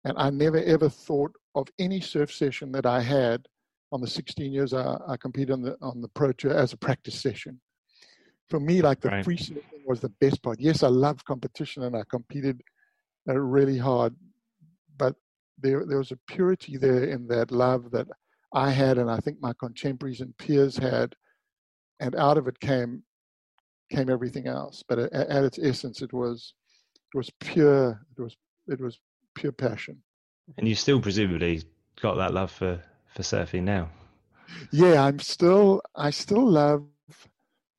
And 0.03 0.17
I 0.17 0.29
never 0.29 0.57
ever 0.57 0.89
thought 0.89 1.31
of 1.53 1.67
any 1.79 2.01
surf 2.01 2.33
session 2.33 2.71
that 2.74 2.85
I 2.85 3.01
had 3.01 3.45
on 3.91 4.01
the 4.01 4.07
16 4.07 4.51
years 4.51 4.74
I, 4.74 4.97
I 5.07 5.17
competed 5.17 5.51
on 5.51 5.62
the 5.62 5.77
on 5.81 6.01
the 6.01 6.09
pro 6.09 6.31
tour 6.31 6.53
as 6.53 6.74
a 6.74 6.77
practice 6.77 7.19
session. 7.21 7.62
For 8.50 8.59
me, 8.59 8.81
like 8.81 9.01
the 9.01 9.09
right. 9.09 9.24
free 9.24 9.38
surfing 9.38 9.85
was 9.85 10.01
the 10.01 10.09
best 10.09 10.43
part. 10.43 10.59
Yes, 10.59 10.83
I 10.83 10.88
love 10.88 11.24
competition 11.25 11.83
and 11.83 11.95
I 11.95 12.03
competed 12.09 12.62
uh, 13.27 13.39
really 13.39 13.77
hard, 13.77 14.15
but 14.97 15.15
there 15.59 15.85
there 15.85 15.97
was 15.97 16.12
a 16.12 16.19
purity 16.27 16.77
there 16.77 17.03
in 17.03 17.27
that 17.27 17.51
love 17.51 17.91
that 17.91 18.07
I 18.53 18.71
had, 18.71 18.97
and 18.97 19.09
I 19.09 19.17
think 19.17 19.41
my 19.41 19.53
contemporaries 19.53 20.21
and 20.21 20.38
peers 20.38 20.77
had, 20.77 21.15
and 22.00 22.15
out 22.15 22.38
of 22.38 22.47
it 22.47 22.59
came 22.59 23.03
came 23.91 24.09
everything 24.09 24.47
else. 24.47 24.83
But 24.88 25.00
at, 25.00 25.13
at 25.13 25.43
its 25.43 25.59
essence, 25.62 26.01
it 26.01 26.13
was 26.13 26.53
it 27.13 27.17
was 27.17 27.29
pure. 27.39 28.01
It 28.17 28.21
was 28.21 28.38
it 28.67 28.81
was 28.81 29.00
pure 29.35 29.51
passion. 29.51 30.01
And 30.57 30.67
you 30.67 30.75
still 30.75 31.01
presumably 31.01 31.63
got 32.01 32.15
that 32.15 32.33
love 32.33 32.51
for 32.51 32.81
for 33.07 33.24
surfing 33.24 33.63
now. 33.63 33.89
Yeah, 34.71 35.03
I'm 35.03 35.19
still 35.19 35.81
I 35.95 36.12
still 36.12 36.47
love 36.47 36.85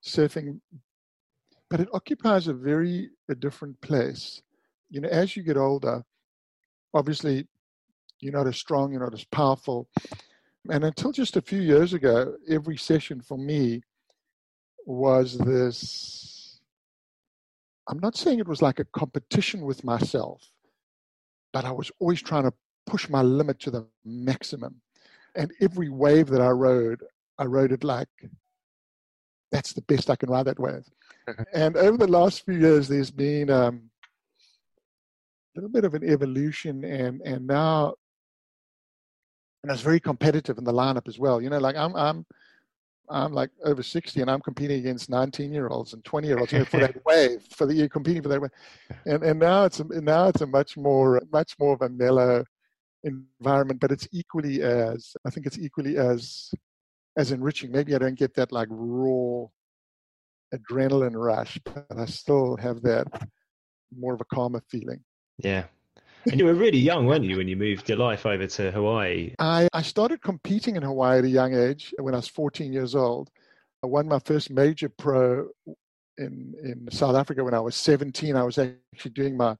surfing, 0.04 0.60
but 1.70 1.80
it 1.80 1.88
occupies 1.92 2.48
a 2.48 2.54
very 2.54 3.10
a 3.28 3.34
different 3.34 3.80
place. 3.80 4.42
You 4.90 5.00
know, 5.00 5.08
as 5.08 5.36
you 5.36 5.42
get 5.42 5.56
older, 5.56 6.04
obviously 6.94 7.46
you're 8.26 8.34
not 8.34 8.46
as 8.46 8.56
strong, 8.56 8.90
you're 8.90 9.00
not 9.00 9.14
as 9.14 9.24
powerful. 9.24 9.88
And 10.70 10.84
until 10.84 11.12
just 11.12 11.36
a 11.36 11.40
few 11.40 11.60
years 11.60 11.94
ago, 11.94 12.34
every 12.48 12.76
session 12.76 13.20
for 13.20 13.38
me 13.38 13.82
was 14.84 15.38
this 15.38 16.60
I'm 17.88 18.00
not 18.00 18.16
saying 18.16 18.40
it 18.40 18.48
was 18.48 18.62
like 18.62 18.80
a 18.80 18.84
competition 18.84 19.62
with 19.62 19.84
myself, 19.84 20.42
but 21.52 21.64
I 21.64 21.70
was 21.70 21.90
always 22.00 22.20
trying 22.20 22.42
to 22.42 22.52
push 22.84 23.08
my 23.08 23.22
limit 23.22 23.60
to 23.60 23.70
the 23.70 23.86
maximum. 24.04 24.80
And 25.36 25.52
every 25.60 25.88
wave 25.88 26.26
that 26.28 26.40
I 26.40 26.48
rode, 26.48 27.04
I 27.38 27.44
rode 27.44 27.70
it 27.70 27.84
like 27.84 28.08
that's 29.52 29.72
the 29.72 29.82
best 29.82 30.10
I 30.10 30.16
can 30.16 30.30
ride 30.30 30.46
that 30.46 30.58
wave. 30.58 30.84
and 31.54 31.76
over 31.76 31.98
the 31.98 32.06
last 32.08 32.44
few 32.44 32.54
years, 32.54 32.88
there's 32.88 33.10
been 33.10 33.50
um, 33.50 33.90
a 35.56 35.60
little 35.60 35.70
bit 35.70 35.84
of 35.84 35.94
an 35.94 36.04
evolution, 36.04 36.84
and 36.84 37.20
and 37.22 37.46
now, 37.46 37.94
and 39.62 39.72
it's 39.72 39.82
very 39.82 40.00
competitive 40.00 40.58
in 40.58 40.64
the 40.64 40.72
lineup 40.72 41.08
as 41.08 41.18
well. 41.18 41.40
You 41.40 41.50
know, 41.50 41.58
like 41.58 41.76
I'm 41.76 41.94
I'm 41.96 42.26
I'm 43.08 43.32
like 43.32 43.50
over 43.64 43.82
60 43.82 44.20
and 44.20 44.30
I'm 44.30 44.40
competing 44.40 44.80
against 44.80 45.10
19 45.10 45.52
year 45.52 45.68
olds 45.68 45.92
and 45.92 46.04
20 46.04 46.26
year 46.26 46.38
olds 46.38 46.52
you 46.52 46.60
know, 46.60 46.64
for 46.64 46.80
that 46.80 47.04
wave, 47.06 47.42
for 47.54 47.66
the, 47.66 47.74
you're 47.74 47.88
competing 47.88 48.22
for 48.22 48.28
that 48.28 48.40
wave. 48.40 48.50
And, 49.04 49.22
and 49.22 49.38
now 49.38 49.64
it's, 49.64 49.80
a, 49.80 49.84
now 49.84 50.28
it's 50.28 50.40
a 50.40 50.46
much 50.46 50.76
more, 50.76 51.20
much 51.32 51.54
more 51.58 51.74
of 51.74 51.82
a 51.82 51.88
mellow 51.88 52.44
environment, 53.04 53.80
but 53.80 53.92
it's 53.92 54.08
equally 54.12 54.62
as, 54.62 55.14
I 55.24 55.30
think 55.30 55.46
it's 55.46 55.58
equally 55.58 55.96
as, 55.96 56.50
as 57.16 57.32
enriching. 57.32 57.70
Maybe 57.70 57.94
I 57.94 57.98
don't 57.98 58.18
get 58.18 58.34
that 58.34 58.52
like 58.52 58.68
raw 58.70 59.46
adrenaline 60.54 61.14
rush, 61.14 61.58
but 61.64 61.86
I 61.96 62.06
still 62.06 62.56
have 62.56 62.82
that 62.82 63.06
more 63.96 64.14
of 64.14 64.20
a 64.20 64.24
calmer 64.24 64.62
feeling. 64.68 65.00
Yeah. 65.38 65.64
And 66.30 66.38
you 66.40 66.46
were 66.46 66.54
really 66.54 66.78
young, 66.78 67.06
weren't 67.06 67.24
you, 67.24 67.36
when 67.36 67.48
you 67.48 67.56
moved 67.56 67.88
your 67.88 67.98
life 67.98 68.26
over 68.26 68.46
to 68.46 68.70
Hawaii? 68.70 69.34
I, 69.38 69.68
I 69.72 69.82
started 69.82 70.22
competing 70.22 70.76
in 70.76 70.82
Hawaii 70.82 71.18
at 71.18 71.24
a 71.24 71.28
young 71.28 71.54
age 71.54 71.94
when 71.98 72.14
I 72.14 72.18
was 72.18 72.28
14 72.28 72.72
years 72.72 72.94
old. 72.94 73.30
I 73.82 73.86
won 73.86 74.08
my 74.08 74.18
first 74.18 74.50
major 74.50 74.88
pro 74.88 75.48
in, 76.18 76.54
in 76.62 76.88
South 76.90 77.14
Africa 77.14 77.44
when 77.44 77.54
I 77.54 77.60
was 77.60 77.76
17. 77.76 78.34
I 78.34 78.42
was 78.42 78.58
actually 78.58 79.12
doing 79.12 79.36
my, 79.36 79.56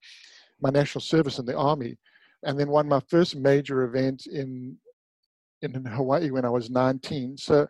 my 0.61 0.71
national 0.71 1.03
service 1.03 1.39
in 1.39 1.47
the 1.47 1.57
army 1.57 1.97
and 2.43 2.59
then 2.59 2.69
won 2.69 2.89
my 2.89 3.01
first 3.09 3.37
major 3.37 3.83
event 3.83 4.27
in 4.27 4.79
in 5.63 5.85
Hawaii 5.85 6.31
when 6.31 6.45
I 6.45 6.51
was 6.51 6.71
19. 6.71 7.37
So 7.39 7.67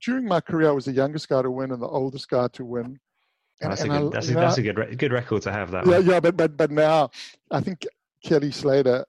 during 0.00 0.26
my 0.26 0.40
career, 0.40 0.68
I 0.68 0.72
was 0.72 0.84
the 0.84 0.92
youngest 0.92 1.28
guy 1.28 1.42
to 1.42 1.50
win 1.50 1.72
and 1.72 1.82
the 1.82 1.86
oldest 1.86 2.28
guy 2.28 2.48
to 2.48 2.64
win. 2.64 2.98
And, 3.60 3.70
that's, 3.70 3.82
and 3.82 3.92
a 3.92 4.00
good, 4.00 4.12
that's, 4.12 4.28
a, 4.28 4.34
that's 4.34 4.58
a 4.58 4.62
good 4.62 4.98
good 4.98 5.12
record 5.12 5.42
to 5.42 5.52
have. 5.52 5.70
That 5.70 5.86
yeah, 5.86 5.98
one. 5.98 6.06
yeah, 6.06 6.20
but 6.20 6.36
but 6.36 6.56
but 6.56 6.70
now 6.70 7.10
I 7.50 7.60
think 7.60 7.86
Kelly 8.24 8.50
Slater, 8.50 9.04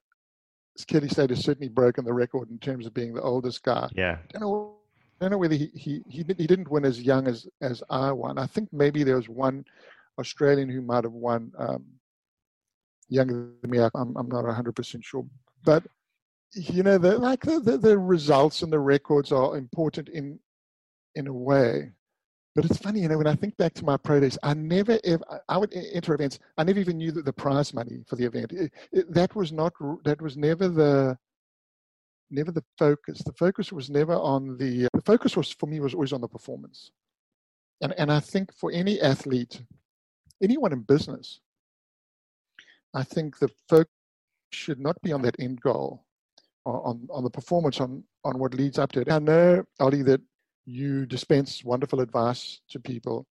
Kelly 0.88 1.08
Slater 1.08 1.36
certainly 1.36 1.70
broken 1.70 2.04
the 2.04 2.14
record 2.14 2.50
in 2.50 2.60
terms 2.60 2.86
of 2.86 2.94
being 2.94 3.14
the 3.14 3.22
oldest 3.22 3.64
guy. 3.64 3.88
Yeah. 3.96 4.18
I 4.36 4.40
don't 4.40 4.42
know, 4.42 4.76
I 5.20 5.26
don't 5.26 5.32
know 5.32 5.38
whether 5.38 5.56
he, 5.56 5.72
he 5.74 6.02
he 6.10 6.26
he 6.38 6.48
didn't 6.48 6.70
win 6.70 6.84
as 6.84 7.02
young 7.02 7.28
as 7.28 7.48
as 7.62 7.82
I 7.90 8.12
won. 8.12 8.38
I 8.38 8.46
think 8.46 8.74
maybe 8.74 9.04
there 9.04 9.16
was 9.16 9.30
one 9.30 9.64
Australian 10.20 10.68
who 10.68 10.82
might 10.82 11.06
have 11.06 11.14
won 11.14 11.54
um, 11.58 11.86
younger 13.08 13.52
than 13.62 13.72
me. 13.72 13.80
I'm 13.80 14.18
I'm 14.18 14.28
not 14.28 14.44
100 14.44 14.76
percent 14.76 15.06
sure, 15.06 15.26
but 15.64 15.84
you 16.54 16.84
know, 16.84 16.98
the, 16.98 17.18
like 17.18 17.42
the, 17.42 17.60
the, 17.60 17.78
the 17.78 17.98
results 17.98 18.62
and 18.62 18.74
the 18.74 18.80
records 18.80 19.32
are 19.32 19.58
important 19.58 20.10
in 20.10 20.40
in 21.16 21.28
a 21.28 21.34
way 21.34 21.92
but 22.56 22.66
it's 22.66 22.78
funny, 22.78 23.02
you 23.02 23.08
know, 23.08 23.18
when 23.18 23.28
I 23.28 23.36
think 23.36 23.56
back 23.58 23.74
to 23.76 23.86
my 23.86 23.98
pro 23.98 24.20
days, 24.20 24.38
I 24.44 24.54
never 24.54 25.00
ever, 25.04 25.24
I 25.48 25.58
would 25.58 25.74
enter 25.74 26.14
events, 26.14 26.40
I 26.58 26.64
never 26.64 26.80
even 26.80 26.98
knew 26.98 27.12
that 27.12 27.26
the 27.26 27.34
prize 27.34 27.74
money 27.74 28.04
for 28.08 28.16
the 28.18 28.26
event. 28.26 28.52
It, 28.52 28.72
it, 28.92 29.14
that 29.14 29.36
was 29.36 29.52
not, 29.52 29.74
that 30.04 30.22
was 30.22 30.36
never 30.36 30.68
the, 30.68 31.18
never 32.30 32.52
the 32.52 32.64
focus. 32.78 33.22
The 33.24 33.34
focus 33.34 33.72
was 33.72 33.90
never 33.90 34.14
on 34.16 34.58
the, 34.58 34.88
the 34.94 35.02
focus 35.02 35.38
was, 35.38 35.52
for 35.52 35.68
me, 35.68 35.80
was 35.80 35.94
always 35.94 36.14
on 36.14 36.22
the 36.22 36.28
performance. 36.28 36.92
And, 37.82 37.94
and 37.98 38.12
I 38.12 38.20
think 38.20 38.54
for 38.54 38.72
any 38.72 39.00
athlete, 39.02 39.64
anyone 40.44 40.74
in 40.74 40.82
business, 40.82 41.40
I 42.94 43.04
think 43.04 43.40
the 43.40 43.50
focus 43.70 43.92
should 44.52 44.80
not 44.80 45.02
be 45.02 45.14
on 45.14 45.22
that 45.22 45.36
end 45.40 45.62
goal, 45.62 46.04
on, 46.66 47.08
on 47.10 47.24
the 47.24 47.30
performance, 47.30 47.80
on, 47.80 48.04
on 48.26 48.38
what 48.38 48.54
leads 48.54 48.78
up 48.78 48.92
to 48.92 49.02
it. 49.02 49.12
I 49.12 49.20
know, 49.20 49.64
Ollie, 49.80 50.04
that 50.04 50.22
you 50.66 51.06
dispense 51.06 51.64
wonderful 51.64 52.02
advice 52.02 52.62
to 52.70 52.80
people. 52.80 53.28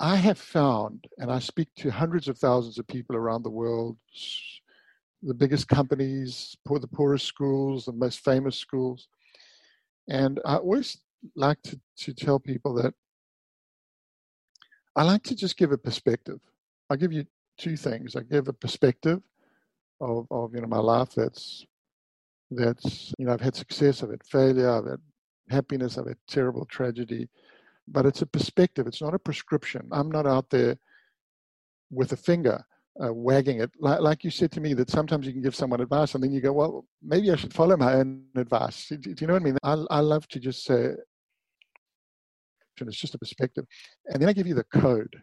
I 0.00 0.16
have 0.16 0.38
found, 0.38 1.06
and 1.18 1.30
I 1.30 1.38
speak 1.38 1.68
to 1.76 1.90
hundreds 1.90 2.28
of 2.28 2.38
thousands 2.38 2.78
of 2.78 2.86
people 2.86 3.16
around 3.16 3.42
the 3.42 3.50
world, 3.50 3.96
the 5.22 5.34
biggest 5.34 5.68
companies, 5.68 6.56
the 6.64 6.88
poorest 6.88 7.26
schools, 7.26 7.86
the 7.86 7.92
most 7.92 8.20
famous 8.20 8.56
schools. 8.56 9.08
And 10.08 10.40
I 10.44 10.56
always 10.56 10.98
like 11.36 11.62
to, 11.62 11.80
to 11.98 12.12
tell 12.12 12.38
people 12.38 12.74
that 12.74 12.94
I 14.96 15.02
like 15.02 15.22
to 15.24 15.34
just 15.34 15.56
give 15.56 15.72
a 15.72 15.78
perspective. 15.78 16.40
I 16.90 16.96
give 16.96 17.12
you 17.12 17.24
two 17.58 17.76
things. 17.76 18.14
I 18.16 18.20
give 18.20 18.48
a 18.48 18.52
perspective 18.52 19.22
of, 20.00 20.26
of 20.30 20.54
you 20.54 20.60
know 20.60 20.68
my 20.68 20.78
life 20.78 21.10
that's 21.16 21.64
that's 22.50 23.12
you 23.18 23.26
know 23.26 23.32
I've 23.32 23.40
had 23.40 23.56
success, 23.56 24.02
I've 24.02 24.10
had 24.10 24.24
failure, 24.24 24.70
I've 24.70 24.86
had 24.86 25.00
happiness 25.48 25.96
of 25.96 26.06
a 26.06 26.16
terrible 26.28 26.64
tragedy. 26.66 27.28
But 27.86 28.06
it's 28.06 28.22
a 28.22 28.26
perspective, 28.26 28.86
it's 28.86 29.02
not 29.02 29.14
a 29.14 29.18
prescription. 29.18 29.88
I'm 29.92 30.10
not 30.10 30.26
out 30.26 30.50
there 30.50 30.76
with 31.90 32.12
a 32.12 32.16
finger 32.16 32.64
uh, 33.02 33.12
wagging 33.12 33.60
it. 33.60 33.70
Like, 33.78 34.00
like, 34.00 34.24
you 34.24 34.30
said 34.30 34.50
to 34.52 34.60
me, 34.60 34.72
that 34.74 34.88
sometimes 34.88 35.26
you 35.26 35.32
can 35.32 35.42
give 35.42 35.54
someone 35.54 35.80
advice 35.80 36.14
and 36.14 36.24
then 36.24 36.32
you 36.32 36.40
go, 36.40 36.52
well, 36.52 36.86
maybe 37.02 37.30
I 37.30 37.36
should 37.36 37.52
follow 37.52 37.76
my 37.76 37.94
own 37.94 38.24
advice. 38.36 38.88
Do, 38.88 38.96
do 38.96 39.14
you 39.18 39.26
know 39.26 39.34
what 39.34 39.42
I 39.42 39.44
mean? 39.44 39.58
I, 39.62 39.72
I 39.90 40.00
love 40.00 40.26
to 40.28 40.40
just 40.40 40.64
say, 40.64 40.92
it's 42.80 42.96
just 42.96 43.14
a 43.14 43.18
perspective. 43.18 43.66
And 44.06 44.20
then 44.20 44.28
I 44.28 44.32
give 44.32 44.46
you 44.46 44.54
the 44.54 44.64
code 44.64 45.14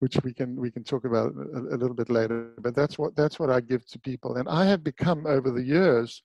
which 0.00 0.16
we 0.24 0.34
can 0.34 0.56
we 0.56 0.70
can 0.70 0.82
talk 0.82 1.04
about 1.04 1.32
a, 1.34 1.74
a, 1.74 1.76
little 1.76 1.94
bit 1.94 2.10
later. 2.10 2.52
But 2.58 2.74
that's 2.74 2.98
what 2.98 3.14
that's 3.14 3.38
what 3.38 3.50
I 3.50 3.60
give 3.60 3.86
to 3.88 3.98
people, 3.98 4.36
and 4.36 4.48
I 4.48 4.64
have 4.66 4.82
become 4.82 5.26
over 5.26 5.50
the 5.50 5.62
years, 5.62 6.22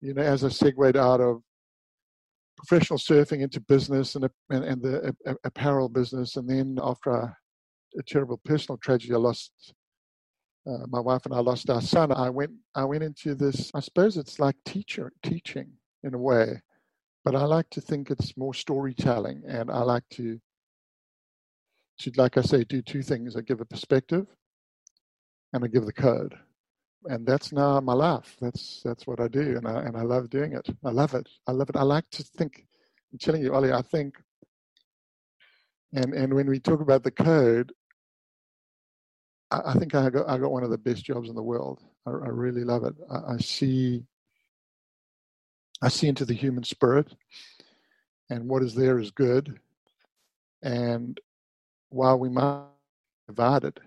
you 0.00 0.14
know, 0.14 0.22
as 0.22 0.44
I 0.44 0.48
segued 0.48 0.96
out 0.96 1.20
of 1.20 1.42
professional 2.56 2.98
surfing 2.98 3.42
into 3.42 3.60
business 3.60 4.14
and, 4.14 4.28
and, 4.50 4.64
and 4.64 4.82
the 4.82 5.14
apparel 5.44 5.88
business. 5.88 6.36
And 6.36 6.48
then 6.48 6.78
after 6.82 7.10
a, 7.10 7.36
a 7.98 8.02
terrible 8.02 8.40
personal 8.44 8.78
tragedy, 8.78 9.14
I 9.14 9.18
lost 9.18 9.52
uh, 10.66 10.86
my 10.88 11.00
wife 11.00 11.24
and 11.26 11.34
I 11.34 11.40
lost 11.40 11.70
our 11.70 11.80
son. 11.80 12.10
I 12.12 12.28
went 12.30 12.52
I 12.74 12.84
went 12.84 13.04
into 13.04 13.34
this. 13.34 13.70
I 13.74 13.80
suppose 13.80 14.16
it's 14.16 14.38
like 14.38 14.56
teacher 14.64 15.12
teaching 15.22 15.70
in 16.02 16.14
a 16.14 16.18
way, 16.18 16.60
but 17.24 17.36
I 17.36 17.44
like 17.44 17.70
to 17.70 17.80
think 17.80 18.10
it's 18.10 18.36
more 18.36 18.54
storytelling, 18.54 19.42
and 19.46 19.70
I 19.70 19.82
like 19.82 20.02
to 20.14 20.40
to 22.00 22.12
like 22.16 22.36
I 22.36 22.42
say 22.42 22.64
do 22.64 22.82
two 22.82 23.02
things. 23.02 23.36
I 23.36 23.42
give 23.42 23.60
a 23.60 23.64
perspective, 23.64 24.26
and 25.52 25.64
I 25.64 25.68
give 25.68 25.86
the 25.86 25.92
code 25.92 26.34
and 27.04 27.26
that's 27.26 27.52
now 27.52 27.80
my 27.80 27.92
life. 27.92 28.36
That's 28.40 28.82
that's 28.84 29.06
what 29.06 29.20
I 29.20 29.28
do, 29.28 29.56
and 29.56 29.66
I 29.66 29.82
and 29.82 29.96
I 29.96 30.02
love 30.02 30.30
doing 30.30 30.52
it. 30.52 30.68
I 30.84 30.90
love 30.90 31.14
it. 31.14 31.28
I 31.46 31.52
love 31.52 31.68
it. 31.68 31.76
I 31.76 31.82
like 31.82 32.08
to 32.10 32.22
think. 32.22 32.66
I'm 33.12 33.18
telling 33.18 33.42
you, 33.42 33.54
Ollie. 33.54 33.72
I 33.72 33.82
think, 33.82 34.16
and 35.92 36.12
and 36.14 36.34
when 36.34 36.48
we 36.48 36.58
talk 36.58 36.80
about 36.80 37.04
the 37.04 37.10
code, 37.10 37.72
I, 39.50 39.60
I 39.66 39.74
think 39.74 39.94
I 39.94 40.10
got 40.10 40.28
I 40.28 40.38
got 40.38 40.52
one 40.52 40.64
of 40.64 40.70
the 40.70 40.78
best 40.78 41.04
jobs 41.04 41.28
in 41.28 41.36
the 41.36 41.42
world. 41.42 41.82
I, 42.06 42.10
I 42.10 42.28
really 42.28 42.64
love 42.64 42.84
it. 42.84 42.94
I, 43.10 43.34
I 43.34 43.36
see. 43.38 44.04
I 45.82 45.88
see 45.88 46.08
into 46.08 46.24
the 46.24 46.34
human 46.34 46.64
spirit, 46.64 47.14
and 48.30 48.48
what 48.48 48.62
is 48.62 48.74
there 48.74 48.98
is 48.98 49.10
good. 49.10 49.60
And 50.62 51.20
while 51.90 52.18
we 52.18 52.28
might 52.28 52.64
be 53.28 53.34
divided, 53.34 53.78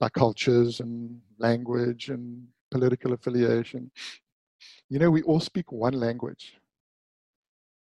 like 0.00 0.12
cultures 0.12 0.80
and 0.80 1.20
language 1.38 2.08
and 2.08 2.46
political 2.70 3.12
affiliation. 3.12 3.90
You 4.88 4.98
know, 4.98 5.10
we 5.10 5.22
all 5.22 5.40
speak 5.40 5.72
one 5.72 5.94
language. 5.94 6.54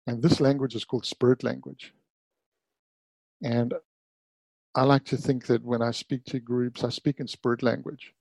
And 0.05 0.21
this 0.21 0.39
language 0.39 0.75
is 0.75 0.85
called 0.85 1.05
spirit 1.05 1.43
language. 1.43 1.93
And 3.43 3.73
I 4.75 4.83
like 4.83 5.05
to 5.05 5.17
think 5.17 5.47
that 5.47 5.63
when 5.63 5.81
I 5.81 5.91
speak 5.91 6.23
to 6.25 6.39
groups, 6.39 6.83
I 6.83 6.89
speak 6.89 7.19
in 7.19 7.27
spirit 7.27 7.63
language. 7.63 8.13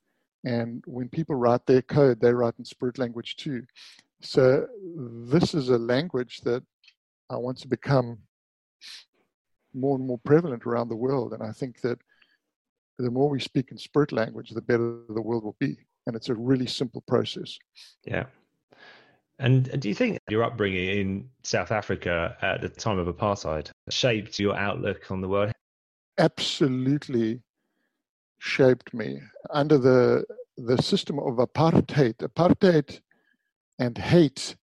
And 0.44 0.82
when 0.86 1.08
people 1.08 1.34
write 1.34 1.66
their 1.66 1.82
code, 1.82 2.20
they 2.20 2.32
write 2.32 2.54
in 2.58 2.64
spirit 2.64 2.98
language 2.98 3.36
too. 3.36 3.64
So 4.22 4.66
this 4.96 5.54
is 5.54 5.68
a 5.68 5.78
language 5.78 6.40
that 6.42 6.62
I 7.30 7.36
want 7.36 7.58
to 7.58 7.68
become 7.68 8.18
more 9.74 9.96
and 9.96 10.06
more 10.06 10.18
prevalent 10.18 10.64
around 10.66 10.88
the 10.88 10.96
world. 10.96 11.32
And 11.32 11.42
I 11.42 11.52
think 11.52 11.80
that 11.82 11.98
the 12.98 13.10
more 13.10 13.28
we 13.28 13.40
speak 13.40 13.70
in 13.70 13.78
spirit 13.78 14.12
language, 14.12 14.50
the 14.50 14.62
better 14.62 15.00
the 15.08 15.22
world 15.22 15.44
will 15.44 15.56
be. 15.58 15.76
And 16.06 16.14
it's 16.14 16.28
a 16.28 16.34
really 16.34 16.66
simple 16.66 17.02
process. 17.06 17.58
Yeah. 18.04 18.26
And 19.38 19.80
do 19.80 19.88
you 19.88 19.94
think 19.94 20.18
your 20.30 20.44
upbringing 20.44 20.88
in 20.88 21.28
South 21.42 21.70
Africa 21.70 22.36
at 22.40 22.62
the 22.62 22.68
time 22.68 22.98
of 22.98 23.06
apartheid 23.06 23.70
shaped 23.90 24.38
your 24.38 24.56
outlook 24.56 25.10
on 25.10 25.20
the 25.20 25.28
world? 25.28 25.52
Absolutely 26.18 27.42
shaped 28.38 28.94
me. 28.94 29.20
Under 29.50 29.76
the 29.78 30.24
the 30.56 30.80
system 30.82 31.18
of 31.18 31.34
apartheid, 31.34 32.16
apartheid 32.16 33.00
and 33.78 33.98
hate 33.98 34.56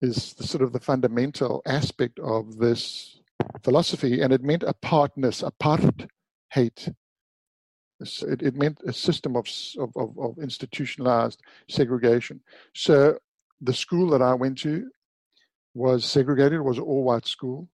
is 0.00 0.34
the, 0.34 0.46
sort 0.46 0.62
of 0.62 0.72
the 0.72 0.80
fundamental 0.80 1.60
aspect 1.66 2.18
of 2.20 2.58
this 2.58 3.20
philosophy, 3.62 4.20
and 4.20 4.32
it 4.32 4.42
meant 4.42 4.62
apartness, 4.62 5.42
apart 5.42 6.06
hate. 6.50 6.88
It, 8.00 8.42
it 8.42 8.56
meant 8.56 8.80
a 8.86 8.92
system 8.92 9.36
of, 9.36 9.46
of, 9.78 10.18
of 10.18 10.38
institutionalized 10.38 11.40
segregation. 11.68 12.40
So 12.74 13.18
the 13.60 13.74
school 13.74 14.10
that 14.10 14.22
I 14.22 14.34
went 14.34 14.58
to 14.58 14.90
was 15.74 16.04
segregated, 16.04 16.60
was 16.60 16.78
an 16.78 16.84
all 16.84 17.04
white 17.04 17.26
school, 17.26 17.68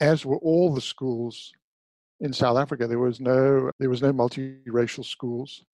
as 0.00 0.26
were 0.26 0.38
all 0.38 0.74
the 0.74 0.80
schools 0.80 1.52
in 2.20 2.32
South 2.32 2.58
Africa. 2.58 2.86
There 2.86 2.98
was 2.98 3.20
no 3.20 3.70
there 3.78 3.90
was 3.90 4.02
no 4.02 4.12
multiracial 4.12 5.04
schools. 5.04 5.64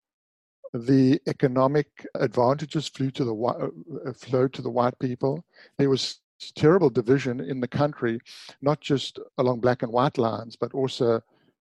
The 0.73 1.19
economic 1.27 2.05
advantages 2.15 2.87
flew 2.87 3.11
to 3.11 3.23
the 3.23 3.35
uh, 3.35 4.13
flowed 4.13 4.53
to 4.53 4.61
the 4.61 4.69
white 4.69 4.97
people. 4.99 5.43
There 5.77 5.89
was 5.89 6.19
terrible 6.55 6.89
division 6.89 7.39
in 7.39 7.59
the 7.59 7.67
country, 7.67 8.19
not 8.61 8.79
just 8.79 9.19
along 9.37 9.59
black 9.59 9.83
and 9.83 9.91
white 9.91 10.17
lines, 10.17 10.55
but 10.55 10.73
also 10.73 11.21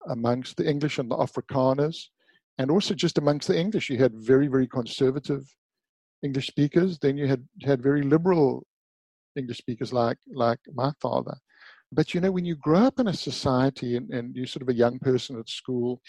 amongst 0.08 0.56
the 0.56 0.68
English 0.68 0.98
and 0.98 1.10
the 1.10 1.16
Afrikaners, 1.16 2.08
and 2.58 2.70
also 2.70 2.94
just 2.94 3.18
amongst 3.18 3.48
the 3.48 3.58
English. 3.58 3.90
You 3.90 3.98
had 3.98 4.14
very, 4.14 4.48
very 4.48 4.66
conservative 4.66 5.42
English 6.22 6.46
speakers. 6.48 6.98
Then 6.98 7.16
you 7.16 7.26
had 7.26 7.46
had 7.62 7.82
very 7.82 8.02
liberal 8.02 8.66
English 9.36 9.58
speakers 9.58 9.92
like 9.92 10.18
like 10.32 10.60
my 10.74 10.92
father. 11.00 11.36
But 11.92 12.14
you 12.14 12.20
know, 12.20 12.32
when 12.32 12.44
you 12.44 12.56
grow 12.56 12.80
up 12.80 12.98
in 12.98 13.08
a 13.08 13.14
society 13.14 13.96
and, 13.96 14.10
and 14.12 14.34
you're 14.34 14.46
sort 14.46 14.62
of 14.62 14.68
a 14.68 14.74
young 14.74 14.98
person 14.98 15.38
at 15.38 15.48
school, 15.48 16.00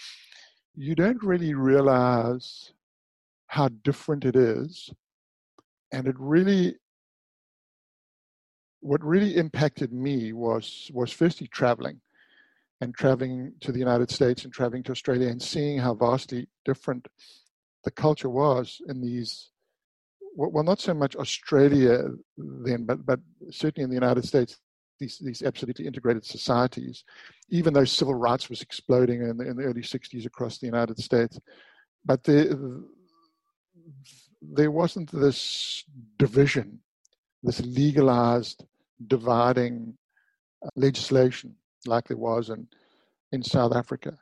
you 0.76 0.96
don't 0.96 1.22
really 1.24 1.54
realize 1.54 2.74
how 3.48 3.70
different 3.84 4.26
it 4.26 4.36
is. 4.36 4.90
And 5.92 6.08
it 6.08 6.16
really 6.18 6.76
what 8.82 9.04
really 9.04 9.36
impacted 9.36 9.92
me 9.92 10.34
was 10.34 10.90
was 10.94 11.12
firstly 11.12 11.48
traveling 11.48 12.00
and 12.82 12.94
traveling 12.96 13.54
to 13.62 13.72
the 13.72 13.80
United 13.80 14.12
States 14.12 14.44
and 14.44 14.54
traveling 14.54 14.84
to 14.84 14.92
Australia 14.92 15.30
and 15.30 15.42
seeing 15.42 15.80
how 15.80 15.94
vastly 15.94 16.48
different 16.66 17.08
the 17.84 17.92
culture 17.92 18.30
was 18.30 18.82
in 18.88 19.02
these 19.02 19.52
well, 20.40 20.64
not 20.64 20.80
so 20.80 20.94
much 20.94 21.16
Australia 21.16 22.10
then, 22.38 22.86
but 22.86 23.04
but 23.04 23.20
certainly 23.50 23.84
in 23.86 23.90
the 23.90 23.96
United 23.96 24.24
States, 24.24 24.60
these 25.00 25.18
these 25.18 25.42
absolutely 25.42 25.88
integrated 25.88 26.24
societies, 26.24 27.04
even 27.50 27.74
though 27.74 27.86
civil 27.86 28.14
rights 28.14 28.48
was 28.48 28.62
exploding 28.62 29.22
in 29.24 29.38
the, 29.38 29.50
in 29.50 29.58
the 29.58 29.64
early 29.64 29.82
'60s 29.82 30.28
across 30.28 30.60
the 30.60 30.68
United 30.68 31.00
States, 31.00 31.40
but 32.06 32.24
the, 32.24 32.84
there 34.42 34.70
wasn't 34.70 35.12
this 35.12 35.84
division, 36.20 36.82
this 37.42 37.60
legalized 37.66 38.64
dividing 39.08 39.98
uh, 40.64 40.70
legislation 40.76 41.56
like 41.86 42.08
there 42.08 42.18
was 42.18 42.50
in 42.50 42.68
in 43.32 43.44
South 43.44 43.76
Africa, 43.76 44.18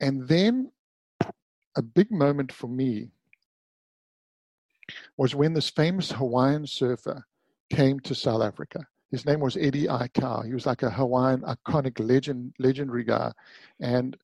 and 0.00 0.26
then 0.28 0.70
a 1.76 1.82
big 1.82 2.10
moment 2.10 2.52
for 2.52 2.68
me 2.68 3.10
was 5.16 5.34
when 5.34 5.52
this 5.52 5.68
famous 5.68 6.12
Hawaiian 6.12 6.66
surfer 6.66 7.26
came 7.70 8.00
to 8.00 8.14
South 8.14 8.42
Africa. 8.42 8.86
His 9.10 9.24
name 9.24 9.40
was 9.40 9.56
Eddie 9.56 9.86
Aikau. 9.86 10.44
He 10.44 10.52
was 10.52 10.66
like 10.66 10.82
a 10.82 10.90
Hawaiian 10.90 11.42
iconic 11.42 11.98
legend, 12.00 12.54
legendary 12.58 13.04
guy. 13.04 13.32
And 13.80 14.16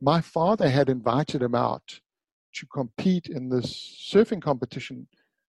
my 0.00 0.20
father 0.20 0.68
had 0.68 0.88
invited 0.88 1.42
him 1.42 1.54
out 1.54 2.00
to 2.54 2.66
compete 2.66 3.26
in 3.26 3.48
this 3.48 3.66
surfing 4.12 4.42
competition. 4.42 5.06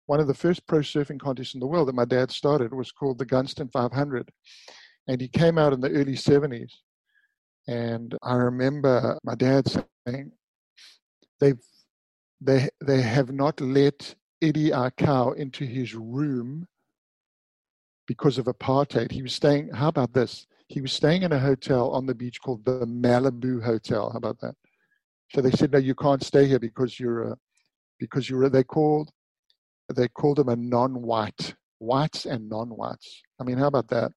One 0.06 0.20
of 0.20 0.26
the 0.26 0.34
first 0.34 0.66
pro 0.66 0.80
surfing 0.80 1.20
contests 1.20 1.54
in 1.54 1.60
the 1.60 1.66
world 1.66 1.88
that 1.88 1.94
my 1.94 2.04
dad 2.04 2.30
started 2.30 2.74
was 2.74 2.90
called 2.90 3.18
the 3.18 3.24
Gunston 3.24 3.68
500. 3.68 4.30
And 5.08 5.20
he 5.20 5.28
came 5.28 5.58
out 5.58 5.72
in 5.72 5.80
the 5.80 5.90
early 5.90 6.14
70s. 6.14 6.72
And 7.66 8.16
I 8.22 8.34
remember 8.34 9.18
my 9.24 9.34
dad 9.34 9.66
saying, 10.06 10.32
they've, 11.40 11.58
they, 12.40 12.68
they 12.84 13.02
have 13.02 13.32
not 13.32 13.60
let 13.60 14.14
Eddie 14.42 14.70
Aikau 14.70 15.36
into 15.36 15.64
his 15.64 15.94
room 15.94 16.66
because 18.06 18.38
of 18.38 18.46
apartheid. 18.46 19.12
He 19.12 19.22
was 19.22 19.34
staying, 19.34 19.70
how 19.72 19.88
about 19.88 20.12
this? 20.12 20.46
He 20.68 20.80
was 20.80 20.92
staying 20.92 21.22
in 21.22 21.32
a 21.32 21.38
hotel 21.38 21.90
on 21.90 22.06
the 22.06 22.14
beach 22.14 22.40
called 22.40 22.64
the 22.64 22.86
Malibu 22.86 23.62
Hotel. 23.62 24.10
How 24.10 24.18
about 24.18 24.40
that? 24.40 24.54
So 25.32 25.40
they 25.40 25.50
said, 25.50 25.72
no, 25.72 25.78
you 25.78 25.94
can't 25.94 26.24
stay 26.24 26.46
here 26.46 26.58
because 26.58 26.98
you're 26.98 27.32
a, 27.32 27.36
because 27.98 28.28
you're 28.28 28.44
a, 28.44 28.50
they 28.50 28.64
called, 28.64 29.10
they 29.94 30.08
called 30.08 30.38
him 30.38 30.48
a 30.48 30.56
non-white, 30.56 31.54
whites 31.78 32.24
and 32.26 32.48
non-whites. 32.48 33.22
I 33.40 33.44
mean, 33.44 33.58
how 33.58 33.66
about 33.66 33.88
that? 33.88 34.12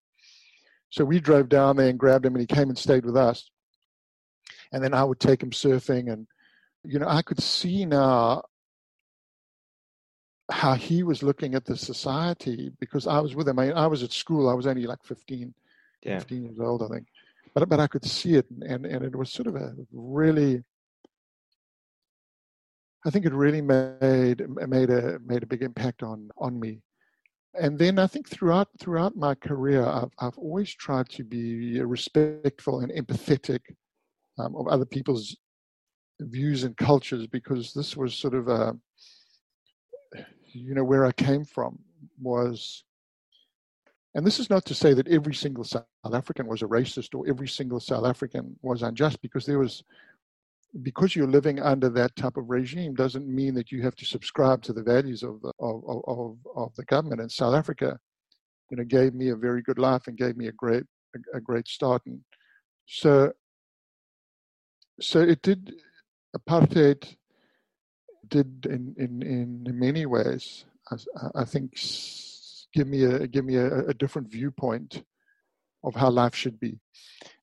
So 0.94 1.04
we 1.04 1.20
drove 1.20 1.50
down 1.50 1.78
there 1.78 1.90
and 1.90 1.98
grabbed 1.98 2.24
him 2.24 2.36
and 2.36 2.42
he 2.42 2.46
came 2.46 2.70
and 2.70 2.78
stayed 2.78 3.04
with 3.04 3.18
us. 3.18 3.50
And 4.72 4.84
then 4.84 4.94
I 4.94 5.04
would 5.04 5.20
take 5.20 5.42
him 5.42 5.50
surfing 5.50 6.14
and, 6.14 6.28
you 6.84 7.00
know, 7.00 7.08
I 7.08 7.24
could 7.24 7.42
see 7.42 7.84
now 7.84 8.44
how 10.52 10.76
he 10.76 11.02
was 11.02 11.24
looking 11.24 11.56
at 11.56 11.66
the 11.66 11.76
society 11.76 12.72
because 12.80 13.08
I 13.08 13.20
was 13.22 13.34
with 13.34 13.48
him. 13.48 13.58
I, 13.58 13.72
I 13.72 13.88
was 13.88 14.04
at 14.04 14.12
school. 14.12 14.48
I 14.48 14.54
was 14.54 14.68
only 14.68 14.86
like 14.86 15.04
15, 15.04 15.56
yeah. 16.04 16.20
15 16.20 16.44
years 16.44 16.60
old, 16.60 16.84
I 16.84 16.88
think. 16.90 17.08
But 17.56 17.68
but 17.70 17.80
I 17.80 17.88
could 17.88 18.06
see 18.06 18.36
it, 18.36 18.46
and 18.52 18.86
and 18.86 19.04
it 19.04 19.16
was 19.16 19.32
sort 19.32 19.48
of 19.48 19.56
a 19.56 19.74
really. 19.92 20.64
I 23.04 23.10
think 23.10 23.26
it 23.26 23.34
really 23.34 23.62
made 23.62 24.48
made 24.48 24.90
a 24.92 25.20
made 25.26 25.44
a 25.44 25.48
big 25.48 25.62
impact 25.64 26.04
on 26.04 26.30
on 26.38 26.60
me, 26.60 26.82
and 27.60 27.78
then 27.78 28.00
I 28.00 28.08
think 28.08 28.30
throughout 28.30 28.70
throughout 28.80 29.16
my 29.16 29.36
career, 29.36 29.86
I've 29.86 30.12
I've 30.20 30.38
always 30.38 30.74
tried 30.74 31.10
to 31.10 31.24
be 31.24 31.82
respectful 31.82 32.80
and 32.80 32.92
empathetic 32.92 33.62
um, 34.38 34.56
of 34.56 34.68
other 34.68 34.86
people's 34.86 35.36
views 36.20 36.64
and 36.64 36.78
cultures 36.78 37.28
because 37.28 37.74
this 37.74 37.98
was 37.98 38.16
sort 38.16 38.34
of 38.34 38.48
a 38.48 38.76
you 40.54 40.76
know, 40.76 40.84
where 40.84 41.06
I 41.06 41.12
came 41.12 41.44
from 41.44 41.80
was, 42.22 42.84
and 44.16 44.26
this 44.26 44.40
is 44.40 44.50
not 44.50 44.66
to 44.66 44.76
say 44.76 44.94
that 44.94 45.08
every 45.08 45.34
single 45.34 45.64
South 45.64 45.86
African 46.06 46.48
was 46.48 46.62
a 46.62 46.68
racist 46.68 47.16
or 47.16 47.28
every 47.28 47.48
single 47.48 47.80
South 47.80 48.06
African 48.06 48.56
was 48.62 48.84
unjust, 48.84 49.22
because 49.22 49.46
there 49.46 49.60
was, 49.60 49.84
because 50.82 51.16
you're 51.16 51.28
living 51.28 51.60
under 51.60 51.90
that 51.90 52.16
type 52.16 52.38
of 52.38 52.50
regime 52.50 52.96
doesn't 52.96 53.28
mean 53.28 53.54
that 53.54 53.72
you 53.72 53.84
have 53.84 53.96
to 53.96 54.06
subscribe 54.06 54.64
to 54.64 54.74
the 54.74 54.82
values 54.82 55.22
of 55.22 55.42
the 55.42 55.52
of, 55.60 55.84
of, 56.08 56.38
of 56.56 56.76
the 56.76 56.86
government. 56.86 57.22
And 57.22 57.32
South 57.32 57.54
Africa, 57.54 58.00
you 58.72 58.78
know, 58.78 58.84
gave 58.84 59.14
me 59.14 59.30
a 59.30 59.36
very 59.36 59.62
good 59.62 59.78
life 59.78 60.08
and 60.08 60.18
gave 60.18 60.36
me 60.36 60.48
a 60.48 60.52
great 60.52 60.84
a, 61.16 61.38
a 61.38 61.42
great 61.42 61.68
start. 61.68 62.02
And 62.06 62.22
so, 62.88 63.32
so 65.00 65.20
it 65.20 65.42
did 65.44 65.74
apartheid 66.36 67.16
did 68.28 68.66
in 68.66 68.96
in 68.98 69.22
in 69.22 69.80
many 69.80 70.06
ways. 70.08 70.66
I, 70.92 70.96
I 71.42 71.46
think 71.46 71.78
give 72.74 72.88
me 72.88 73.04
a 73.04 73.28
give 73.28 73.46
me 73.46 73.58
a, 73.58 73.88
a 73.88 73.94
different 73.94 74.32
viewpoint 74.32 75.04
of 75.84 75.96
how 75.96 76.10
life 76.10 76.36
should 76.36 76.60
be. 76.60 76.80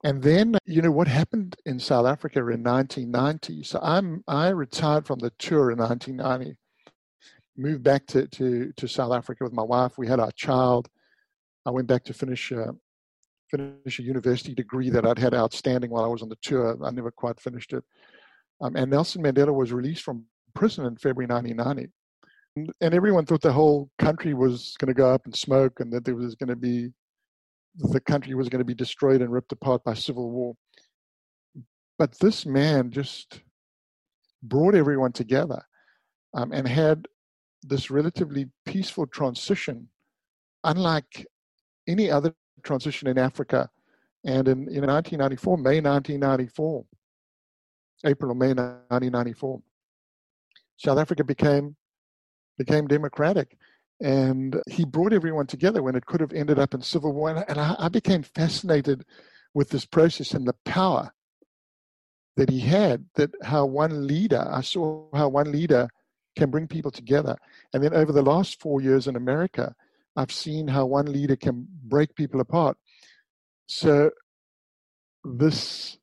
And 0.05 0.23
then, 0.23 0.57
you 0.67 0.83
know, 0.83 0.91
what 0.91 1.09
happened 1.09 1.57
in 1.67 1.79
South 1.79 2.07
Africa 2.07 2.39
in 2.41 2.63
1990. 2.63 3.63
So 3.65 3.79
I'm 3.83 4.23
I 4.27 4.49
retired 4.49 5.07
from 5.07 5.19
the 5.19 5.31
tour 5.39 5.71
in 5.71 5.79
1990, 5.79 6.57
moved 7.57 7.83
back 7.83 8.07
to 8.09 8.27
to, 8.29 8.73
to 8.77 8.89
South 8.89 9.13
Africa 9.13 9.45
with 9.45 9.53
my 9.53 9.63
wife. 9.63 9.99
We 9.99 10.09
had 10.09 10.21
our 10.21 10.33
child. 10.33 10.89
I 11.67 11.71
went 11.71 11.89
back 11.89 12.05
to 12.05 12.15
finish 12.15 12.53
uh, 12.53 12.73
finish 13.51 13.99
a 13.99 14.03
university 14.03 14.55
degree 14.55 14.91
that 14.91 15.07
I'd 15.07 15.19
had 15.19 15.35
outstanding 15.35 15.91
while 15.91 16.05
I 16.05 16.09
was 16.09 16.23
on 16.23 16.29
the 16.29 16.39
tour. 16.43 16.77
I 16.83 16.91
never 16.91 17.11
quite 17.11 17.41
finished 17.41 17.73
it. 17.73 17.85
Um, 18.61 18.77
and 18.77 18.91
Nelson 18.91 19.23
Mandela 19.23 19.55
was 19.55 19.73
released 19.73 20.03
from 20.03 20.25
prison 20.55 20.87
in 20.87 20.97
February 20.97 21.27
1990. 21.27 21.93
And 22.81 22.95
everyone 22.95 23.27
thought 23.27 23.43
the 23.43 23.53
whole 23.53 23.91
country 23.99 24.35
was 24.35 24.75
going 24.79 24.89
to 24.89 24.95
go 24.95 25.13
up 25.13 25.27
in 25.27 25.33
smoke 25.33 25.81
and 25.81 25.93
that 25.93 26.05
there 26.05 26.17
was 26.17 26.35
going 26.35 26.49
to 26.49 26.57
be, 26.57 26.93
the 27.77 28.01
country 28.01 28.35
was 28.35 28.49
going 28.49 28.61
to 28.61 28.65
be 28.65 28.75
destroyed 28.75 29.23
and 29.23 29.33
ripped 29.33 29.53
apart 29.53 29.85
by 29.85 29.95
civil 29.95 30.31
war. 30.31 30.55
But 31.99 32.19
this 32.19 32.47
man 32.47 32.91
just 32.91 33.43
brought 34.43 34.75
everyone 34.75 35.13
together 35.13 35.63
um, 36.35 36.53
and 36.53 36.67
had 36.67 37.07
this 37.63 37.91
relatively 37.91 38.49
peaceful 38.65 39.07
transition, 39.07 39.89
unlike 40.65 41.27
any 41.87 42.11
other 42.11 42.35
transition 42.63 43.09
in 43.09 43.19
Africa 43.19 43.69
And 44.25 44.49
in, 44.49 44.59
in 44.69 44.87
1994, 44.87 45.57
May 45.57 45.81
1994, 45.81 46.85
April 48.05 48.33
or 48.33 48.35
May 48.35 48.49
1994, 48.49 49.63
South 50.77 50.99
Africa 50.99 51.25
became 51.25 51.77
became 52.59 52.87
democratic. 52.87 53.57
And 54.01 54.61
he 54.67 54.85
brought 54.85 55.13
everyone 55.13 55.47
together 55.47 55.83
when 55.83 55.95
it 55.95 56.07
could 56.07 56.21
have 56.21 56.33
ended 56.33 56.59
up 56.59 56.73
in 56.75 56.81
civil 56.83 57.13
war. 57.13 57.31
And 57.31 57.59
I, 57.61 57.77
I 57.79 57.89
became 57.89 58.23
fascinated 58.23 59.05
with 59.53 59.71
this 59.71 59.85
process 59.85 60.33
and 60.33 60.47
the 60.47 60.55
power 60.65 61.13
that 62.37 62.49
he 62.49 62.61
had, 62.61 63.05
that 63.17 63.31
how 63.43 63.67
one 63.67 64.07
leader, 64.07 64.47
I 64.51 64.63
saw 64.63 65.07
how 65.13 65.29
one 65.29 65.53
leader 65.53 65.89
can 66.37 66.51
bring 66.51 66.67
people 66.67 66.91
together. 66.91 67.37
And 67.75 67.83
then 67.83 67.93
over 67.93 68.13
the 68.13 68.23
last 68.23 68.61
four 68.61 68.81
years 68.81 69.07
in 69.07 69.17
America, 69.17 69.75
I've 70.17 70.33
seen 70.33 70.69
how 70.69 70.87
one 70.87 71.13
leader 71.13 71.37
can 71.37 71.67
break 71.85 72.15
people 72.15 72.41
apart. 72.41 72.79
So 73.67 74.11
this 75.25 75.99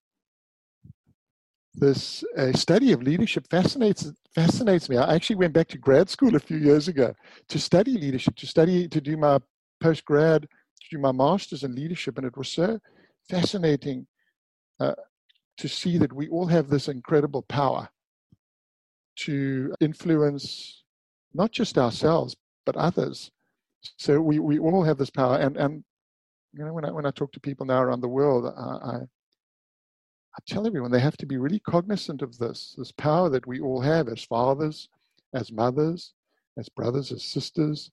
this 1.78 2.24
uh, 2.38 2.52
study 2.54 2.92
of 2.92 3.04
leadership 3.04 3.48
fascinates 3.50 4.12
fascinates 4.34 4.90
me. 4.90 4.98
I 4.98 5.16
actually 5.16 5.38
went 5.38 5.54
back 5.54 5.68
to 5.70 5.78
grad 5.78 6.10
school 6.10 6.36
a 6.36 6.40
few 6.40 6.58
years 6.58 6.88
ago 6.88 7.14
to 7.50 7.60
study 7.60 7.98
leadership, 7.98 8.36
to 8.36 8.48
study 8.48 8.88
to 8.88 9.00
do 9.00 9.16
my 9.16 9.40
post 9.80 10.04
grad, 10.06 10.42
to 10.44 10.88
do 10.92 10.98
my 10.98 11.12
masters 11.12 11.64
in 11.64 11.76
leadership, 11.76 12.18
and 12.18 12.26
it 12.26 12.36
was 12.36 12.50
so 12.50 12.80
fascinating 13.30 14.08
uh, 14.80 14.96
to 15.58 15.68
see 15.68 15.98
that 15.98 16.14
we 16.14 16.28
all 16.30 16.48
have 16.48 16.68
this 16.68 16.88
incredible 16.88 17.44
power 17.44 17.90
to 19.18 19.74
influence 19.80 20.84
not 21.34 21.52
just 21.52 21.78
ourselves 21.78 22.36
but 22.66 22.76
others. 22.76 23.32
So 23.98 24.20
we, 24.20 24.40
we 24.40 24.60
all 24.60 24.84
have 24.84 24.98
this 24.98 25.10
power, 25.10 25.38
and 25.38 25.56
and 25.58 25.84
you 26.54 26.66
know 26.66 26.74
when 26.74 26.86
I 26.86 26.92
when 26.92 27.06
I 27.06 27.12
talk 27.12 27.32
to 27.34 27.40
people 27.40 27.66
now 27.66 27.82
around 27.82 28.02
the 28.02 28.08
world, 28.08 28.46
I 28.46 28.62
I 28.62 29.00
tell 30.46 30.68
everyone 30.68 30.92
they 30.92 31.00
have 31.00 31.18
to 31.18 31.26
be 31.26 31.38
really 31.38 31.60
cognizant 31.60 32.22
of 32.22 32.38
this, 32.38 32.76
this 32.78 32.92
power 32.92 33.30
that 33.30 33.48
we 33.48 33.60
all 33.60 33.82
have 33.82 34.08
as 34.08 34.24
fathers, 34.24 34.90
as 35.34 35.52
mothers, 35.52 36.14
as 36.58 36.70
brothers, 36.70 37.12
as 37.12 37.24
sisters, 37.24 37.92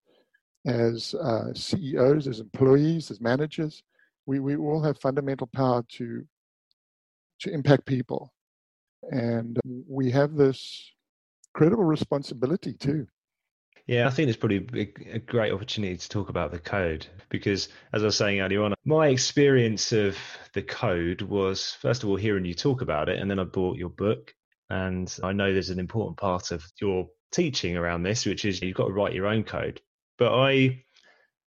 as 0.67 1.15
uh, 1.15 1.53
CEOs, 1.55 2.27
as 2.27 2.41
employees, 2.41 3.11
as 3.11 3.21
managers. 3.21 3.83
We, 4.27 4.41
we 4.41 4.57
all 4.57 4.83
have 4.83 4.99
fundamental 4.99 5.47
power 5.47 5.85
to, 5.91 6.25
to 7.41 7.51
impact 7.53 7.87
people. 7.87 8.33
And 9.11 9.59
we 9.87 10.11
have 10.13 10.35
this 10.35 10.93
credible 11.53 11.85
responsibility 11.85 12.73
too. 12.73 13.07
Yeah, 13.87 14.07
I 14.07 14.11
think 14.11 14.29
it's 14.29 14.39
probably 14.39 14.67
a 15.13 15.19
great 15.19 15.53
opportunity 15.53 15.97
to 15.97 16.09
talk 16.09 16.31
about 16.31 16.51
the 16.51 16.59
code 16.59 17.07
because, 17.29 17.69
as 17.93 18.03
I 18.03 18.07
was 18.07 18.17
saying 18.17 18.41
earlier 18.41 18.63
on, 18.63 18.75
my 18.87 19.09
experience 19.09 19.93
of 19.93 20.17
the 20.55 20.63
code 20.63 21.21
was 21.21 21.73
first 21.83 22.03
of 22.03 22.09
all 22.09 22.17
hearing 22.17 22.47
you 22.47 22.55
talk 22.55 22.81
about 22.81 23.11
it, 23.11 23.19
and 23.19 23.31
then 23.31 23.39
I 23.39 23.45
bought 23.45 23.77
your 23.77 23.91
book. 23.91 24.35
And 24.71 25.15
I 25.23 25.33
know 25.33 25.53
there's 25.53 25.69
an 25.69 25.79
important 25.79 26.17
part 26.17 26.51
of 26.51 26.65
your 26.81 27.09
teaching 27.31 27.77
around 27.77 28.03
this, 28.03 28.25
which 28.25 28.47
is 28.47 28.63
you've 28.63 28.77
got 28.77 28.87
to 28.87 28.93
write 28.93 29.13
your 29.13 29.27
own 29.27 29.45
code. 29.45 29.83
But 30.17 30.35
I 30.35 30.83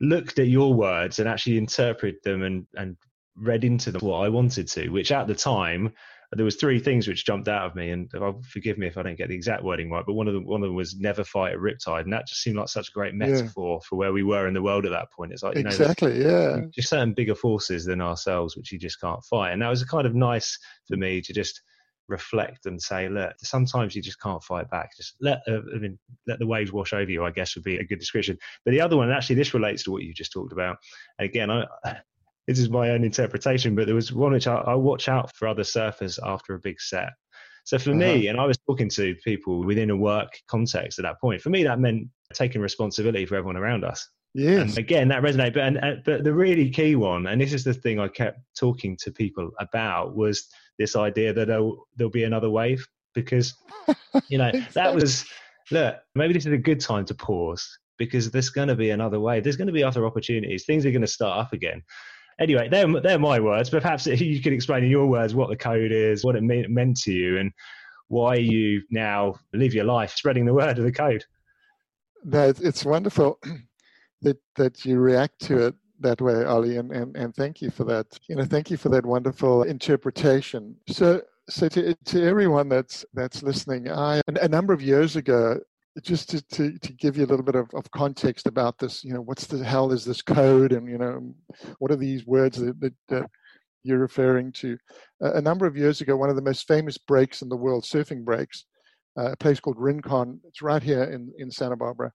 looked 0.02 0.40
at 0.40 0.48
your 0.48 0.74
words 0.74 1.20
and 1.20 1.30
actually 1.30 1.60
interpreted 1.60 2.24
them 2.24 2.42
and, 2.42 2.66
and 2.74 2.98
read 3.36 3.64
into 3.64 3.92
them 3.92 4.02
what 4.02 4.22
I 4.22 4.30
wanted 4.30 4.68
to, 4.70 4.90
which 4.90 5.12
at 5.12 5.28
the 5.28 5.36
time 5.36 5.94
there 6.32 6.46
was 6.46 6.56
three 6.56 6.80
things 6.80 7.08
which 7.08 7.26
jumped 7.26 7.48
out 7.48 7.66
of 7.66 7.76
me, 7.76 7.92
and 7.92 8.12
forgive 8.48 8.78
me 8.78 8.88
if 8.88 8.98
I 8.98 9.04
don't 9.04 9.18
get 9.18 9.30
the 9.30 9.36
exact 9.36 9.64
wording 9.64 9.90
right, 9.90 10.04
but 10.06 10.14
one 10.14 10.28
of 10.28 10.34
them 10.34 10.46
one 10.46 10.62
of 10.62 10.68
them 10.68 10.76
was 10.76 10.96
never 10.96 11.24
fight 11.24 11.56
a 11.56 11.58
riptide, 11.58 12.02
and 12.02 12.14
that 12.14 12.28
just 12.28 12.42
seemed 12.42 12.58
like 12.58 12.70
such 12.70 12.90
a 12.90 12.92
great 12.92 13.14
metaphor 13.14 13.80
yeah. 13.82 13.88
for 13.88 13.96
where 13.96 14.14
we 14.14 14.24
were 14.24 14.48
in 14.48 14.54
the 14.54 14.62
world 14.62 14.86
at 14.86 14.92
that 14.92 15.12
point. 15.12 15.32
It's 15.32 15.44
like 15.44 15.56
you 15.56 15.62
exactly, 15.62 16.20
know, 16.20 16.30
yeah, 16.30 16.62
just 16.74 16.90
certain 16.90 17.14
bigger 17.14 17.36
forces 17.36 17.86
than 17.86 18.02
ourselves 18.02 18.58
which 18.58 18.72
you 18.72 18.80
just 18.80 19.00
can't 19.00 19.24
fight, 19.26 19.52
and 19.52 19.62
that 19.62 19.70
was 19.70 19.84
kind 19.84 20.08
of 20.08 20.16
nice 20.16 20.58
for 20.88 20.98
me 20.98 21.22
to 21.22 21.34
just 21.34 21.62
reflect 22.08 22.66
and 22.66 22.82
say, 22.82 23.10
look, 23.10 23.34
sometimes 23.40 23.96
you 23.96 24.02
just 24.02 24.22
can't 24.22 24.44
fight 24.44 24.70
back. 24.70 24.96
Just 24.96 25.16
let 25.22 25.42
uh, 25.48 25.62
I 25.74 25.80
mean, 25.80 25.98
let 26.28 26.40
the 26.40 26.48
waves 26.48 26.72
wash 26.72 26.94
over 26.94 27.10
you. 27.10 27.24
I 27.24 27.32
guess 27.32 27.56
would 27.56 27.64
be 27.64 27.78
a 27.78 27.84
good 27.84 28.00
description. 28.00 28.38
But 28.64 28.72
the 28.72 28.82
other 28.82 28.98
one, 28.98 29.12
actually, 29.12 29.38
this 29.38 29.54
relates 29.54 29.84
to 29.84 29.92
what 29.92 30.04
you 30.04 30.14
just 30.14 30.32
talked 30.32 30.54
about. 30.54 30.78
Again, 31.20 31.50
I 31.50 31.66
this 32.48 32.60
is 32.60 32.70
my 32.70 32.92
own 32.92 33.04
interpretation, 33.04 33.76
but 33.76 33.86
there 33.86 33.96
was 33.96 34.14
one 34.14 34.34
which 34.34 34.48
I, 34.48 34.56
I 34.56 34.76
watch 34.76 35.10
out 35.10 35.36
for 35.36 35.48
other 35.48 35.64
surfers 35.64 36.20
after 36.24 36.54
a 36.54 36.60
big 36.60 36.80
set. 36.80 37.10
So 37.64 37.80
for 37.80 37.90
uh-huh. 37.92 38.00
me, 38.00 38.28
and 38.28 38.40
I 38.40 38.46
was 38.46 38.58
talking 38.68 38.90
to 38.90 39.16
people 39.24 39.64
within 39.64 39.90
a 39.90 39.96
work 39.96 40.40
context 40.48 41.00
at 41.00 41.04
that 41.04 41.20
point. 41.20 41.42
For 41.42 41.50
me, 41.50 41.64
that 41.64 41.80
meant 41.80 42.08
taking 42.34 42.62
responsibility 42.62 43.26
for 43.26 43.36
everyone 43.36 43.58
around 43.58 43.84
us. 43.84 44.08
Yes. 44.36 44.70
And 44.70 44.78
again, 44.78 45.08
that 45.08 45.24
resonated. 45.24 45.54
But 45.56 45.64
and, 45.64 45.78
and, 45.78 46.04
but 46.06 46.24
the 46.24 46.34
really 46.34 46.70
key 46.70 46.96
one, 46.96 47.26
and 47.26 47.42
this 47.42 47.54
is 47.54 47.64
the 47.64 47.74
thing 47.74 48.00
I 48.00 48.08
kept 48.08 48.40
talking 48.56 48.96
to 48.98 49.12
people 49.12 49.50
about, 49.60 50.16
was 50.16 50.48
this 50.78 50.96
idea 50.96 51.34
that 51.34 51.48
there'll, 51.48 51.88
there'll 51.96 52.12
be 52.12 52.26
another 52.26 52.50
wave 52.50 52.86
because 53.16 53.56
you 54.28 54.38
know 54.38 54.48
exactly. 54.48 54.74
that 54.76 54.94
was 54.94 55.26
look. 55.72 55.96
Maybe 56.14 56.34
this 56.34 56.46
is 56.46 56.54
a 56.54 56.58
good 56.58 56.82
time 56.82 57.06
to 57.06 57.16
pause 57.16 57.68
because 57.98 58.30
there's 58.30 58.50
going 58.50 58.68
to 58.68 58.76
be 58.76 58.90
another 58.92 59.20
wave. 59.20 59.44
There's 59.44 59.56
going 59.56 59.68
to 59.68 59.74
be 59.74 59.84
other 59.84 60.06
opportunities. 60.06 60.66
Things 60.66 60.86
are 60.86 60.92
going 60.92 61.02
to 61.02 61.08
start 61.08 61.40
up 61.40 61.54
again 61.54 61.82
anyway, 62.40 62.68
they're, 62.70 63.02
they're 63.02 63.20
my 63.20 63.40
words, 63.40 63.70
but 63.70 63.82
perhaps 63.82 64.06
you 64.08 64.42
could 64.42 64.54
explain 64.54 64.84
in 64.84 64.90
your 64.90 65.08
words 65.08 65.36
what 65.36 65.50
the 65.50 65.56
code 65.56 65.92
is, 65.92 66.24
what 66.24 66.36
it 66.36 66.44
mean, 66.44 66.66
meant 66.74 66.98
to 67.02 67.12
you, 67.12 67.38
and 67.38 67.52
why 68.08 68.36
you 68.36 68.82
now 68.92 69.36
live 69.54 69.74
your 69.74 69.86
life 69.86 70.12
spreading 70.12 70.46
the 70.46 70.54
word 70.54 70.78
of 70.78 70.84
the 70.84 70.92
code. 70.92 71.24
No, 72.24 72.50
it's 72.50 72.86
wonderful 72.86 73.40
that 74.22 74.38
that 74.56 74.86
you 74.86 74.98
react 74.98 75.40
to 75.42 75.68
it 75.68 75.76
that 76.02 76.22
way, 76.22 76.44
Ollie, 76.44 76.78
and, 76.78 76.92
and, 76.92 77.16
and 77.16 77.36
thank 77.36 77.62
you 77.62 77.70
for 77.70 77.84
that. 77.86 78.08
You 78.28 78.36
know, 78.36 78.46
thank 78.46 78.70
you 78.70 78.78
for 78.78 78.90
that 78.90 79.06
wonderful 79.06 79.64
interpretation. 79.64 80.76
So 80.90 81.22
so 81.50 81.68
to, 81.70 81.94
to 81.94 82.24
everyone 82.24 82.70
that's 82.70 83.06
that's 83.14 83.44
listening, 83.44 83.90
I 83.90 84.22
a 84.28 84.48
number 84.48 84.74
of 84.74 84.82
years 84.82 85.16
ago 85.16 85.60
just 86.02 86.30
to, 86.30 86.42
to, 86.48 86.78
to, 86.80 86.94
give 86.94 87.18
you 87.18 87.26
a 87.26 87.28
little 87.28 87.46
bit 87.46 87.56
of, 87.56 87.70
of 87.74 87.90
context 87.92 88.48
about 88.48 88.78
this, 88.78 89.04
you 89.04 89.14
know, 89.14 89.22
what's 89.22 89.48
the 89.48 89.64
hell 89.64 89.92
is 89.92 90.04
this 90.04 90.22
code 90.22 90.74
and, 90.74 90.90
you 90.90 90.98
know, 90.98 91.34
what 91.80 91.92
are 91.92 91.96
these 91.96 92.26
words 92.26 92.58
that, 92.58 92.94
that, 93.08 93.30
you're 93.84 94.00
referring 94.00 94.52
to? 94.52 94.78
Uh, 95.24 95.34
a 95.34 95.42
number 95.42 95.66
of 95.66 95.78
years 95.78 96.02
ago, 96.02 96.18
one 96.18 96.30
of 96.30 96.36
the 96.36 96.42
most 96.42 96.68
famous 96.68 96.98
breaks 96.98 97.42
in 97.42 97.50
the 97.50 97.56
world, 97.56 97.84
surfing 97.84 98.26
breaks, 98.26 98.66
uh, 99.18 99.32
a 99.32 99.38
place 99.38 99.60
called 99.60 99.78
Rincon, 99.80 100.40
it's 100.46 100.62
right 100.62 100.82
here 100.82 101.04
in, 101.04 101.32
in 101.38 101.52
Santa 101.52 101.78
Barbara, 101.78 102.12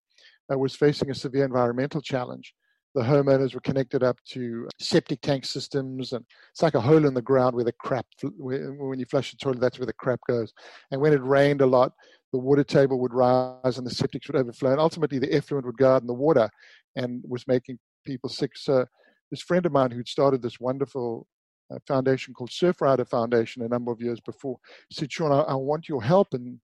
uh, 0.53 0.59
was 0.59 0.75
facing 0.75 1.11
a 1.11 1.15
severe 1.15 1.45
environmental 1.45 2.03
challenge. 2.03 2.55
The 2.97 3.03
homeowners 3.03 3.55
were 3.55 3.61
connected 3.61 4.03
up 4.03 4.19
to 4.31 4.69
septic 4.81 5.21
tank 5.21 5.45
systems, 5.45 6.13
and 6.13 6.25
it's 6.51 6.61
like 6.61 6.75
a 6.75 6.81
hole 6.81 7.07
in 7.07 7.15
the 7.15 7.23
ground 7.23 7.55
where 7.55 7.65
the 7.65 7.73
crap, 7.73 8.05
when 8.37 8.99
you 8.99 9.07
flush 9.07 9.31
the 9.31 9.37
toilet, 9.37 9.61
that's 9.61 9.79
where 9.79 9.87
the 9.87 9.93
crap 9.93 10.19
goes. 10.29 10.53
And 10.91 11.01
when 11.01 11.13
it 11.13 11.23
rained 11.23 11.61
a 11.61 11.67
lot, 11.67 11.93
the 12.33 12.39
water 12.39 12.65
table 12.65 13.01
would 13.01 13.13
rise 13.13 13.79
and 13.79 13.87
the 13.87 13.91
septics 13.91 14.29
would 14.29 14.37
overflow. 14.37 14.71
And 14.73 14.81
ultimately, 14.81 15.19
the 15.19 15.33
effluent 15.35 15.67
would 15.67 15.81
in 15.81 16.07
the 16.07 16.15
water 16.15 16.49
and 16.97 17.23
was 17.27 17.47
making 17.47 17.79
people 18.05 18.31
sick. 18.31 18.53
So, 18.57 18.87
this 19.31 19.43
friend 19.43 19.65
of 19.67 19.73
mine 19.73 19.91
who'd 19.91 20.09
started 20.09 20.43
this 20.43 20.61
wonderful 20.61 21.27
uh, 21.73 21.79
foundation 21.87 22.35
called 22.35 22.51
Surfrider 22.51 23.09
Foundation 23.09 23.63
a 23.63 23.69
number 23.69 23.93
of 23.93 24.01
years 24.01 24.21
before 24.21 24.59
said, 24.93 25.13
Shaun, 25.13 25.33
I, 25.33 25.41
I 25.41 25.55
want 25.55 25.89
your 25.89 26.03
help 26.03 26.35
in, 26.35 26.61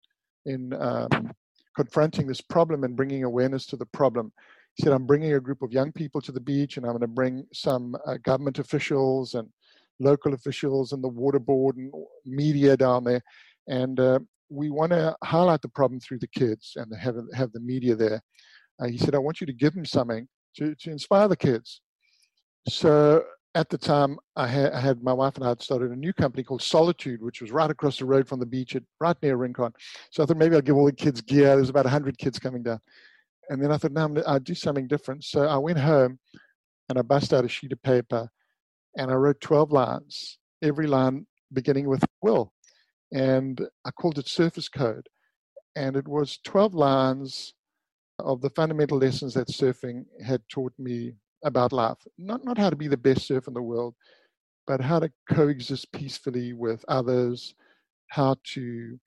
in 0.46 0.72
um, 0.74 1.33
confronting 1.77 2.27
this 2.27 2.40
problem 2.40 2.85
and 2.85 2.96
bringing 2.96 3.24
awareness 3.24 3.66
to 3.66 3.77
the 3.77 3.87
problem. 3.87 4.33
He 4.74 4.83
said, 4.83 4.92
I'm 4.92 5.07
bringing 5.07 5.35
a 5.35 5.40
group 5.40 5.62
of 5.62 5.72
young 5.72 5.92
people 5.92 6.20
to 6.22 6.33
the 6.33 6.40
beach 6.40 6.77
and 6.77 6.87
I'm 6.87 6.92
going 6.92 7.03
to 7.03 7.07
bring 7.07 7.46
some 7.53 7.94
uh, 8.07 8.16
government 8.22 8.59
officials 8.59 9.35
and 9.35 9.48
local 10.00 10.35
officials 10.35 10.92
and 10.92 11.05
the 11.05 11.09
water 11.09 11.38
board 11.38 11.77
and 11.77 11.92
media 12.24 12.77
down 12.77 13.05
there. 13.05 13.22
And 13.68 13.98
uh, 13.98 14.18
we 14.50 14.70
want 14.70 14.92
to 14.92 15.16
highlight 15.24 15.62
the 15.62 15.68
problem 15.68 16.00
through 16.00 16.18
the 16.18 16.29
kids 16.29 16.72
and 16.77 16.92
have 16.96 17.16
have 17.35 17.53
the 17.53 17.61
media 17.61 17.94
there. 17.94 18.20
Uh, 18.81 18.87
he 18.87 18.98
said, 18.98 19.14
I 19.14 19.18
want 19.18 19.40
you 19.40 19.46
to 19.46 19.53
give 19.53 19.74
them 19.74 19.85
something 19.85 20.27
to, 20.57 20.74
to 20.74 20.90
inspire 20.90 21.29
the 21.29 21.37
kids. 21.37 21.81
So 22.68 23.24
at 23.55 23.68
the 23.68 23.79
time, 23.79 24.18
I 24.35 24.48
had, 24.48 24.72
I 24.72 24.81
had, 24.81 25.03
my 25.03 25.12
wife 25.12 25.37
and 25.37 25.44
I 25.44 25.50
had 25.50 25.62
started 25.62 25.92
a 25.92 25.96
new 25.96 26.12
company 26.12 26.42
called 26.42 26.62
Solitude, 26.62 27.22
which 27.22 27.40
was 27.40 27.53
right 27.53 27.70
across 27.70 27.98
the 27.98 28.05
road 28.05 28.27
from 28.27 28.40
the 28.40 28.46
beach, 28.46 28.74
at, 28.74 28.83
right 29.00 29.16
near 29.22 29.37
Rincon. 29.37 29.72
So 30.11 30.22
I 30.22 30.27
thought 30.27 30.38
maybe 30.38 30.57
I'll 30.57 30.62
give 30.62 30.77
all 30.77 30.87
the 30.87 30.92
kids 30.92 31.20
gear. 31.20 31.55
There's 31.55 31.68
about 31.68 31.85
100 31.85 32.18
kids 32.18 32.38
coming 32.40 32.64
down. 32.64 32.81
And 33.48 33.62
then 33.62 33.70
I 33.70 33.77
thought, 33.77 33.92
no, 33.92 34.22
I'll 34.27 34.40
do 34.40 34.55
something 34.55 34.88
different. 34.88 35.22
So 35.22 35.42
I 35.42 35.59
went 35.59 35.79
home 35.79 36.18
and 36.88 36.98
I 36.98 37.03
bust 37.03 37.33
out 37.33 37.44
a 37.44 37.48
sheet 37.48 37.72
of 37.72 37.83
paper 37.83 38.29
and 38.96 39.11
I 39.11 39.14
wrote 39.14 39.40
12 39.40 39.70
lines, 39.70 40.38
every 40.62 40.87
line 40.87 41.27
beginning 41.53 41.88
with 41.88 42.05
will 42.22 42.53
and 43.14 43.61
I 43.85 43.92
called 43.92 44.18
it 44.18 44.29
Surfer's 44.29 44.68
Code. 44.68 45.09
And 45.77 45.96
it 45.96 46.07
was 46.07 46.38
12 46.44 46.74
lines 46.74 47.55
of 48.18 48.40
the 48.40 48.50
fundamental 48.50 48.98
lessons 48.98 49.35
that 49.35 49.48
surfing 49.48 50.05
had 50.24 50.42
taught 50.48 50.72
me 50.79 51.14
about 51.44 51.72
life. 51.72 51.98
Not, 52.18 52.44
not 52.44 52.59
how 52.59 52.70
to 52.70 52.77
be 52.77 52.88
the 52.88 52.96
best 52.96 53.27
surfer 53.27 53.50
in 53.50 53.55
the 53.55 53.62
world, 53.62 53.94
but 54.66 54.81
how 54.81 54.98
to 54.98 55.12
coexist 55.31 55.92
peacefully 55.92 56.53
with 56.53 56.85
others, 56.88 57.55
how 58.09 58.37
to, 58.55 58.98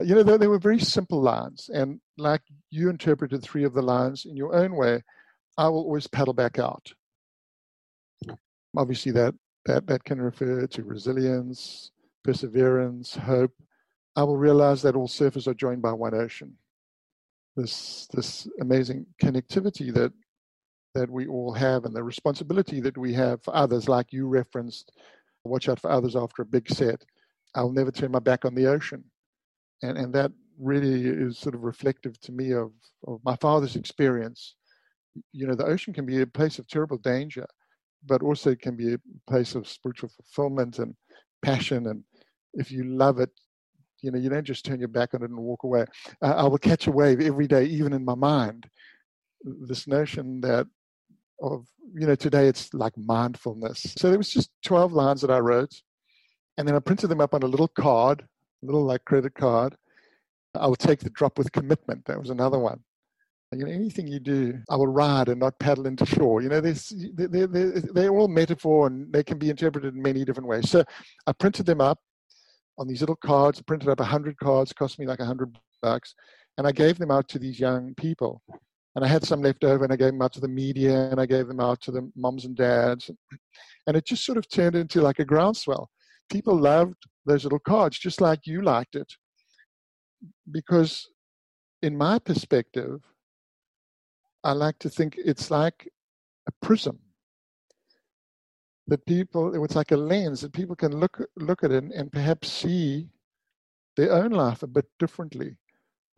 you 0.00 0.14
know, 0.14 0.22
they, 0.22 0.36
they 0.36 0.46
were 0.46 0.58
very 0.58 0.78
simple 0.78 1.20
lines. 1.20 1.68
And 1.72 2.00
like 2.18 2.42
you 2.70 2.90
interpreted 2.90 3.42
three 3.42 3.64
of 3.64 3.74
the 3.74 3.82
lines 3.82 4.24
in 4.24 4.36
your 4.36 4.54
own 4.54 4.76
way, 4.76 5.02
I 5.58 5.68
will 5.68 5.84
always 5.84 6.06
paddle 6.06 6.34
back 6.34 6.58
out. 6.58 6.92
Obviously, 8.76 9.12
that 9.12 9.34
that, 9.66 9.86
that 9.86 10.04
can 10.04 10.20
refer 10.20 10.66
to 10.66 10.82
resilience, 10.82 11.91
perseverance, 12.24 13.14
hope, 13.14 13.52
I 14.14 14.24
will 14.24 14.36
realize 14.36 14.82
that 14.82 14.96
all 14.96 15.08
surfers 15.08 15.46
are 15.46 15.54
joined 15.54 15.82
by 15.82 15.92
one 15.92 16.14
ocean. 16.14 16.56
This, 17.56 18.08
this 18.12 18.48
amazing 18.60 19.06
connectivity 19.22 19.92
that, 19.94 20.12
that 20.94 21.10
we 21.10 21.26
all 21.26 21.52
have 21.52 21.84
and 21.84 21.94
the 21.94 22.02
responsibility 22.02 22.80
that 22.80 22.96
we 22.96 23.14
have 23.14 23.42
for 23.42 23.54
others, 23.54 23.88
like 23.88 24.12
you 24.12 24.26
referenced, 24.26 24.92
watch 25.44 25.68
out 25.68 25.80
for 25.80 25.90
others 25.90 26.16
after 26.16 26.42
a 26.42 26.46
big 26.46 26.68
set. 26.70 27.04
I'll 27.54 27.72
never 27.72 27.90
turn 27.90 28.12
my 28.12 28.18
back 28.18 28.44
on 28.44 28.54
the 28.54 28.66
ocean. 28.66 29.04
And, 29.82 29.98
and 29.98 30.14
that 30.14 30.32
really 30.58 31.06
is 31.08 31.38
sort 31.38 31.54
of 31.54 31.62
reflective 31.62 32.18
to 32.20 32.32
me 32.32 32.52
of, 32.52 32.72
of 33.06 33.20
my 33.24 33.36
father's 33.36 33.76
experience. 33.76 34.54
You 35.32 35.46
know, 35.46 35.54
the 35.54 35.66
ocean 35.66 35.92
can 35.92 36.06
be 36.06 36.20
a 36.20 36.26
place 36.26 36.58
of 36.58 36.68
terrible 36.68 36.98
danger, 36.98 37.46
but 38.06 38.22
also 38.22 38.50
it 38.50 38.60
can 38.60 38.76
be 38.76 38.94
a 38.94 38.98
place 39.28 39.54
of 39.54 39.68
spiritual 39.68 40.10
fulfillment 40.10 40.78
and 40.78 40.94
passion. 41.42 41.86
And 41.88 42.04
if 42.54 42.70
you 42.70 42.84
love 42.84 43.18
it, 43.20 43.30
you 44.02 44.10
know, 44.10 44.18
you 44.18 44.28
don't 44.28 44.44
just 44.44 44.64
turn 44.64 44.80
your 44.80 44.88
back 44.88 45.14
on 45.14 45.22
it 45.22 45.30
and 45.30 45.38
walk 45.38 45.62
away. 45.62 45.84
Uh, 46.20 46.34
I 46.36 46.42
will 46.44 46.58
catch 46.58 46.86
a 46.86 46.92
wave 46.92 47.20
every 47.20 47.46
day, 47.46 47.64
even 47.64 47.92
in 47.92 48.04
my 48.04 48.16
mind. 48.16 48.68
This 49.44 49.86
notion 49.86 50.40
that 50.42 50.66
of, 51.40 51.66
you 51.94 52.06
know, 52.06 52.14
today 52.14 52.46
it's 52.48 52.72
like 52.74 52.96
mindfulness. 52.96 53.94
So 53.96 54.08
there 54.08 54.18
was 54.18 54.30
just 54.30 54.50
12 54.64 54.92
lines 54.92 55.20
that 55.20 55.30
I 55.30 55.38
wrote, 55.38 55.72
and 56.58 56.66
then 56.66 56.74
I 56.74 56.80
printed 56.80 57.10
them 57.10 57.20
up 57.20 57.34
on 57.34 57.42
a 57.42 57.46
little 57.46 57.68
card, 57.68 58.22
a 58.62 58.66
little 58.66 58.84
like 58.84 59.04
credit 59.04 59.34
card. 59.34 59.76
I 60.54 60.66
will 60.66 60.76
take 60.76 61.00
the 61.00 61.10
drop 61.10 61.38
with 61.38 61.52
commitment. 61.52 62.04
That 62.04 62.20
was 62.20 62.30
another 62.30 62.58
one. 62.58 62.80
You 63.52 63.66
know, 63.66 63.70
anything 63.70 64.06
you 64.06 64.18
do, 64.18 64.58
I 64.70 64.76
will 64.76 64.86
ride 64.86 65.28
and 65.28 65.40
not 65.40 65.58
paddle 65.58 65.86
into 65.86 66.06
shore. 66.06 66.40
You 66.40 66.48
know, 66.48 66.60
they're, 66.60 66.74
they're, 67.28 67.46
they're 67.46 68.10
all 68.10 68.28
metaphor 68.28 68.86
and 68.86 69.12
they 69.12 69.22
can 69.22 69.38
be 69.38 69.50
interpreted 69.50 69.94
in 69.94 70.00
many 70.00 70.24
different 70.24 70.48
ways. 70.48 70.70
So 70.70 70.84
I 71.26 71.32
printed 71.32 71.66
them 71.66 71.80
up 71.80 71.98
on 72.78 72.88
these 72.88 73.00
little 73.00 73.16
cards, 73.16 73.60
printed 73.62 73.88
up 73.88 74.00
100 74.00 74.38
cards, 74.38 74.72
cost 74.72 74.98
me 74.98 75.06
like 75.06 75.18
100 75.18 75.56
bucks. 75.82 76.14
And 76.58 76.66
I 76.66 76.72
gave 76.72 76.98
them 76.98 77.10
out 77.10 77.28
to 77.28 77.38
these 77.38 77.58
young 77.58 77.94
people. 77.94 78.42
And 78.94 79.04
I 79.04 79.08
had 79.08 79.24
some 79.24 79.40
left 79.40 79.64
over 79.64 79.84
and 79.84 79.92
I 79.92 79.96
gave 79.96 80.12
them 80.12 80.22
out 80.22 80.32
to 80.34 80.40
the 80.40 80.48
media 80.48 81.08
and 81.10 81.18
I 81.20 81.26
gave 81.26 81.48
them 81.48 81.60
out 81.60 81.80
to 81.82 81.90
the 81.90 82.10
moms 82.14 82.44
and 82.44 82.56
dads. 82.56 83.10
And 83.86 83.96
it 83.96 84.06
just 84.06 84.24
sort 84.24 84.38
of 84.38 84.48
turned 84.48 84.76
into 84.76 85.00
like 85.00 85.18
a 85.18 85.24
groundswell. 85.24 85.88
People 86.30 86.56
loved 86.56 86.96
those 87.24 87.44
little 87.44 87.58
cards 87.58 87.98
just 87.98 88.20
like 88.20 88.40
you 88.46 88.62
liked 88.62 88.94
it. 88.94 89.10
Because 90.50 91.08
in 91.82 91.96
my 91.96 92.18
perspective, 92.18 93.00
I 94.44 94.52
like 94.52 94.78
to 94.80 94.90
think 94.90 95.16
it's 95.16 95.50
like 95.50 95.88
a 96.46 96.52
prism 96.60 96.98
that 98.92 99.06
people 99.06 99.64
it's 99.64 99.74
like 99.74 99.92
a 99.92 99.96
lens 99.96 100.42
that 100.42 100.52
people 100.52 100.76
can 100.76 100.94
look 100.94 101.18
look 101.36 101.64
at 101.64 101.72
it 101.72 101.82
and, 101.82 101.92
and 101.92 102.12
perhaps 102.12 102.52
see 102.52 103.08
their 103.96 104.12
own 104.12 104.32
life 104.32 104.62
a 104.62 104.66
bit 104.66 104.84
differently. 104.98 105.56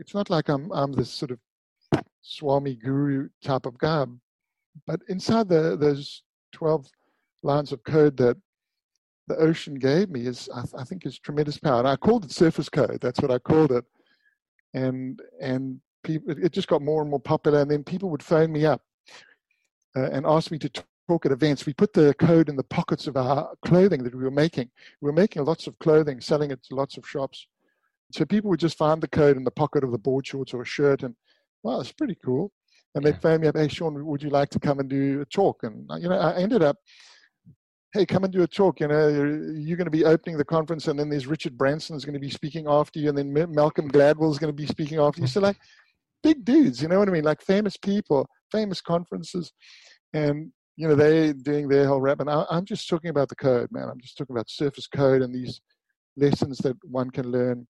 It's 0.01 0.13
not 0.13 0.29
like 0.29 0.49
I'm 0.49 0.73
I'm 0.73 0.93
this 0.93 1.09
sort 1.09 1.31
of 1.31 1.39
Swami 2.23 2.75
guru 2.75 3.29
type 3.45 3.67
of 3.67 3.79
guy, 3.79 4.07
but 4.89 5.01
inside 5.09 5.49
the 5.49 5.77
those 5.77 6.25
twelve 6.51 6.91
lines 7.45 7.71
of 7.71 7.85
code 7.85 8.17
that 8.17 8.37
the 9.29 9.37
ocean 9.37 9.77
gave 9.77 10.11
me 10.11 10.27
is 10.27 10.49
I, 10.53 10.63
I 10.81 10.83
think 10.83 11.07
is 11.07 11.21
tremendous 11.21 11.59
power. 11.59 11.79
And 11.79 11.87
I 11.87 11.95
called 11.95 12.25
it 12.25 12.33
surfer's 12.33 12.69
code. 12.69 12.99
That's 13.01 13.21
what 13.21 13.31
I 13.31 13.39
called 13.39 13.71
it. 13.71 13.85
And 14.73 15.23
and 15.41 15.81
people 16.03 16.35
it 16.47 16.53
just 16.53 16.67
got 16.67 16.83
more 16.83 17.03
and 17.03 17.11
more 17.11 17.21
popular. 17.21 17.61
And 17.61 17.71
then 17.71 17.85
people 17.85 18.11
would 18.11 18.23
phone 18.33 18.51
me 18.51 18.67
up 18.67 18.83
uh, 19.97 20.11
and 20.11 20.27
ask 20.27 20.51
me 20.51 20.59
to 20.59 20.85
talk 21.09 21.27
at 21.27 21.33
events, 21.33 21.67
we 21.67 21.75
put 21.75 21.93
the 21.93 22.14
code 22.14 22.49
in 22.49 22.57
the 22.57 22.64
pockets 22.64 23.07
of 23.07 23.17
our 23.17 23.51
clothing 23.64 24.03
that 24.05 24.14
we 24.14 24.25
were 24.25 24.31
making. 24.31 24.71
We 25.01 25.07
were 25.07 25.12
making 25.12 25.45
lots 25.45 25.67
of 25.67 25.79
clothing, 25.79 26.21
selling 26.21 26.51
it 26.51 26.62
to 26.64 26.75
lots 26.75 26.97
of 26.97 27.09
shops. 27.09 27.47
So 28.12 28.25
people 28.25 28.51
would 28.51 28.61
just 28.61 28.79
find 28.79 29.03
the 29.03 29.09
code 29.09 29.37
in 29.37 29.45
the 29.45 29.51
pocket 29.51 29.85
of 29.85 29.90
the 29.90 29.99
board 29.99 30.27
shorts 30.27 30.55
or 30.55 30.62
a 30.62 30.67
shirt 30.67 31.03
and, 31.03 31.14
wow, 31.62 31.81
it's 31.81 31.93
pretty 31.93 32.17
cool. 32.25 32.53
And 32.95 33.05
they'd 33.05 33.21
phone 33.21 33.40
me 33.40 33.49
up, 33.49 33.57
hey, 33.57 33.69
Shaun, 33.69 34.05
would 34.07 34.23
you 34.23 34.31
like 34.31 34.51
to 34.51 34.61
come 34.61 34.79
and 34.79 34.88
do 34.88 35.21
a 35.21 35.25
talk? 35.25 35.64
And, 35.64 35.90
you 36.01 36.09
know, 36.09 36.19
I 36.19 36.37
ended 36.37 36.62
up, 36.62 36.77
hey, 37.93 38.07
come 38.07 38.23
and 38.25 38.33
do 38.33 38.43
a 38.43 38.47
talk. 38.47 38.79
You 38.81 38.88
know, 38.88 39.09
you're, 39.09 39.53
you're 39.53 39.77
going 39.77 39.87
to 39.87 39.90
be 39.90 40.05
opening 40.05 40.38
the 40.38 40.45
conference 40.45 40.87
and 40.87 40.99
then 40.99 41.09
there's 41.09 41.27
Richard 41.27 41.59
Branson 41.59 41.95
Branson's 41.95 42.05
going 42.05 42.14
to 42.14 42.21
be 42.21 42.31
speaking 42.31 42.67
after 42.69 43.01
you 43.01 43.09
and 43.09 43.19
then 43.19 43.33
Malcolm 43.53 43.90
Gladwell's 43.90 44.38
going 44.38 44.53
to 44.53 44.57
be 44.57 44.67
speaking 44.67 44.99
after 44.99 45.21
you. 45.21 45.27
So 45.27 45.40
like 45.40 45.57
big 46.23 46.45
dudes, 46.45 46.81
you 46.81 46.88
know 46.88 46.99
what 47.01 47.09
I 47.09 47.12
mean? 47.12 47.25
Like 47.25 47.43
famous 47.43 47.77
people, 47.77 48.29
famous 48.53 48.81
conferences. 48.81 49.53
And 50.12 50.53
you 50.77 50.89
know, 50.89 50.95
they 50.95 51.33
doing 51.33 51.69
their 51.69 51.87
whole 51.87 52.01
rap. 52.01 52.21
And 52.21 52.31
I, 52.31 52.45
I'm 52.51 52.65
just 52.65 52.89
talking 52.89 53.11
about 53.11 53.29
the 53.29 53.37
code, 53.37 53.71
man. 53.71 53.89
I'm 53.89 54.01
just 54.01 54.19
talking 54.19 54.35
about 54.35 54.51
surfer's 54.51 54.87
code 54.87 55.23
and 55.23 55.35
these 55.35 55.61
lessons 56.17 56.59
that 56.59 56.77
one 56.85 57.11
can 57.11 57.31
learn 57.31 57.67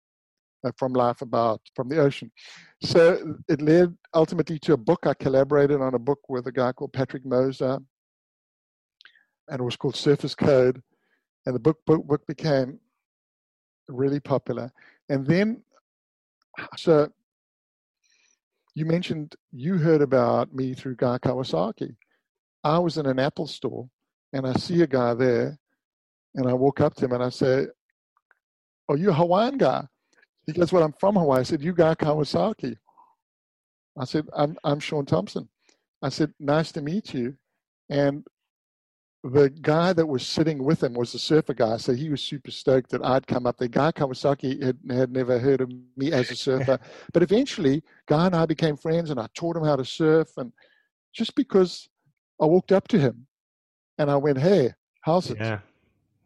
uh, 0.63 0.71
from 0.77 0.93
life 0.93 1.21
about 1.21 1.61
from 1.75 1.87
the 1.89 1.99
ocean. 1.99 2.31
So 2.81 3.37
it 3.47 3.61
led 3.61 3.95
ultimately 4.13 4.59
to 4.59 4.73
a 4.73 4.77
book. 4.77 5.05
I 5.05 5.13
collaborated 5.13 5.81
on 5.81 5.93
a 5.93 5.99
book 5.99 6.19
with 6.27 6.47
a 6.47 6.51
guy 6.51 6.71
called 6.71 6.93
Patrick 6.93 7.25
Moser, 7.25 7.77
and 9.47 9.59
it 9.59 9.63
was 9.63 9.75
called 9.75 9.95
Surfer's 9.95 10.35
Code. 10.35 10.81
And 11.45 11.53
the 11.53 11.59
book 11.59 11.77
book, 11.85 12.05
book 12.05 12.25
became 12.25 12.79
really 13.87 14.19
popular. 14.19 14.71
And 15.09 15.27
then, 15.27 15.61
so 16.77 17.09
you 18.73 18.85
mentioned 18.85 19.35
you 19.51 19.77
heard 19.77 20.01
about 20.01 20.53
me 20.53 20.73
through 20.73 20.95
Guy 20.95 21.19
Kawasaki. 21.19 21.95
I 22.65 22.79
was 22.79 22.97
in 22.97 23.05
an 23.05 23.19
Apple 23.19 23.45
store 23.45 23.87
and 24.33 24.47
I 24.47 24.53
see 24.53 24.81
a 24.81 24.87
guy 24.87 25.13
there 25.13 25.57
and 26.33 26.49
I 26.49 26.53
walk 26.53 26.81
up 26.81 26.95
to 26.95 27.05
him 27.05 27.11
and 27.11 27.23
I 27.23 27.29
say, 27.29 27.67
Are 28.89 28.97
you 28.97 29.11
a 29.11 29.13
Hawaiian 29.13 29.59
guy? 29.59 29.85
He 30.47 30.51
goes, 30.51 30.73
Well, 30.73 30.81
I'm 30.81 30.93
from 30.99 31.15
Hawaii. 31.15 31.41
I 31.41 31.43
said, 31.43 31.61
You 31.61 31.73
Guy 31.73 31.93
Kawasaki. 31.93 32.75
I 33.97 34.05
said, 34.05 34.25
I'm, 34.35 34.57
I'm 34.63 34.79
Shaun 34.79 35.05
Tomson. 35.05 35.47
I 36.01 36.09
said, 36.09 36.33
Nice 36.39 36.71
to 36.71 36.81
meet 36.81 37.13
you. 37.13 37.37
And 37.89 38.25
the 39.23 39.51
guy 39.61 39.93
that 39.93 40.07
was 40.07 40.25
sitting 40.25 40.63
with 40.63 40.81
him 40.81 40.95
was 40.95 41.13
a 41.13 41.19
surfer 41.19 41.53
guy, 41.53 41.77
so 41.77 41.93
he 41.93 42.09
was 42.09 42.21
super 42.21 42.49
stoked 42.49 42.89
that 42.91 43.05
I'd 43.05 43.27
come 43.27 43.45
up 43.45 43.57
there. 43.57 43.67
Guy 43.67 43.91
Kawasaki 43.91 44.61
had, 44.63 44.79
had 44.89 45.11
never 45.11 45.37
heard 45.37 45.61
of 45.61 45.71
me 45.97 46.11
as 46.11 46.31
a 46.31 46.35
surfer, 46.47 46.79
but 47.13 47.21
eventually, 47.21 47.83
Guy 48.07 48.25
and 48.25 48.35
I 48.35 48.47
became 48.47 48.75
friends, 48.75 49.11
and 49.11 49.19
I 49.19 49.27
taught 49.35 49.55
him 49.55 49.63
how 49.63 49.75
to 49.75 49.85
surf. 49.85 50.29
And 50.37 50.51
just 51.13 51.35
because 51.35 51.89
I 52.41 52.45
walked 52.45 52.71
up 52.71 52.87
to 52.89 52.99
him 52.99 53.27
and 53.97 54.09
I 54.11 54.15
went, 54.15 54.37
Hey, 54.37 54.73
how's 55.01 55.29
it? 55.29 55.37
Yeah. 55.39 55.59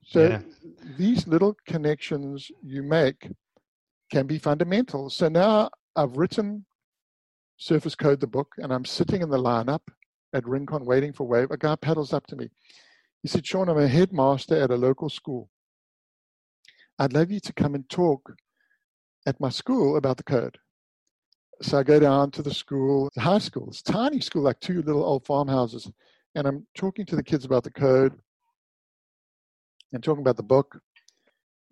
So 0.06 0.28
yeah. 0.28 0.41
these 0.98 1.28
little 1.28 1.56
connections 1.67 2.50
you 2.63 2.82
make 2.82 3.30
can 4.12 4.26
be 4.26 4.39
fundamental. 4.39 5.10
So 5.10 5.30
now 5.30 5.69
I've 5.95 6.17
written 6.17 6.65
Surfer's 7.58 7.95
Code 7.95 8.19
the 8.19 8.28
book 8.28 8.56
and 8.58 8.74
I'm 8.74 8.86
sitting 8.86 9.22
in 9.22 9.30
the 9.30 9.38
lineup 9.38 9.82
at 10.34 10.48
Rincon 10.48 10.86
waiting 10.86 11.13
for 11.13 11.28
wave. 11.28 11.52
A 11.52 11.58
guy 11.58 11.76
paddles 11.76 12.13
up 12.13 12.26
to 12.28 12.36
me. 12.36 12.50
He 13.22 13.28
said, 13.28 13.45
Shaun, 13.45 13.69
I'm 13.69 13.78
a 13.78 13.88
headmaster 13.88 14.56
at 14.56 14.72
a 14.72 14.78
local 14.78 15.10
school. 15.10 15.50
I'd 16.98 17.13
love 17.13 17.32
you 17.32 17.39
to 17.41 17.54
come 17.54 17.76
and 17.76 17.88
talk 17.89 18.34
at 19.26 19.39
my 19.39 19.50
school 19.50 19.98
about 19.98 20.17
the 20.17 20.24
code 20.24 20.58
so 21.62 21.78
I 21.78 21.84
go 21.84 22.00
down 22.00 22.32
to 22.32 22.41
the 22.41 22.54
school, 22.54 23.10
the 23.15 23.22
high 23.22 23.39
school, 23.39 23.67
it's 23.67 23.82
tiny 23.82 24.22
school, 24.22 24.43
like 24.43 24.60
two 24.60 24.82
little 24.82 25.04
old 25.04 25.26
farmhouses, 25.26 25.91
and 26.36 26.48
I'm 26.48 26.65
talking 26.76 27.06
to 27.08 27.15
the 27.15 27.24
kids 27.24 27.45
about 27.45 27.63
the 27.63 27.72
code 27.72 28.13
and 29.91 30.04
talking 30.04 30.22
about 30.22 30.38
the 30.38 30.43
book. 30.43 30.80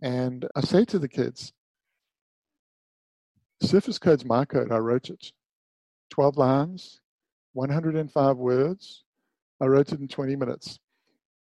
And 0.02 0.48
I 0.56 0.62
say 0.62 0.86
to 0.86 1.00
the 1.00 1.08
kids, 1.08 1.54
Surfer's 3.62 3.98
Code's 3.98 4.26
my 4.26 4.46
code. 4.46 4.72
I 4.72 4.78
wrote 4.78 5.10
it. 5.10 5.32
12 6.12 6.38
lines, 6.38 7.02
105 7.54 8.38
words. 8.38 9.04
I 9.60 9.66
wrote 9.66 9.92
it 9.92 10.00
in 10.00 10.08
20 10.08 10.36
minutes. 10.36 10.80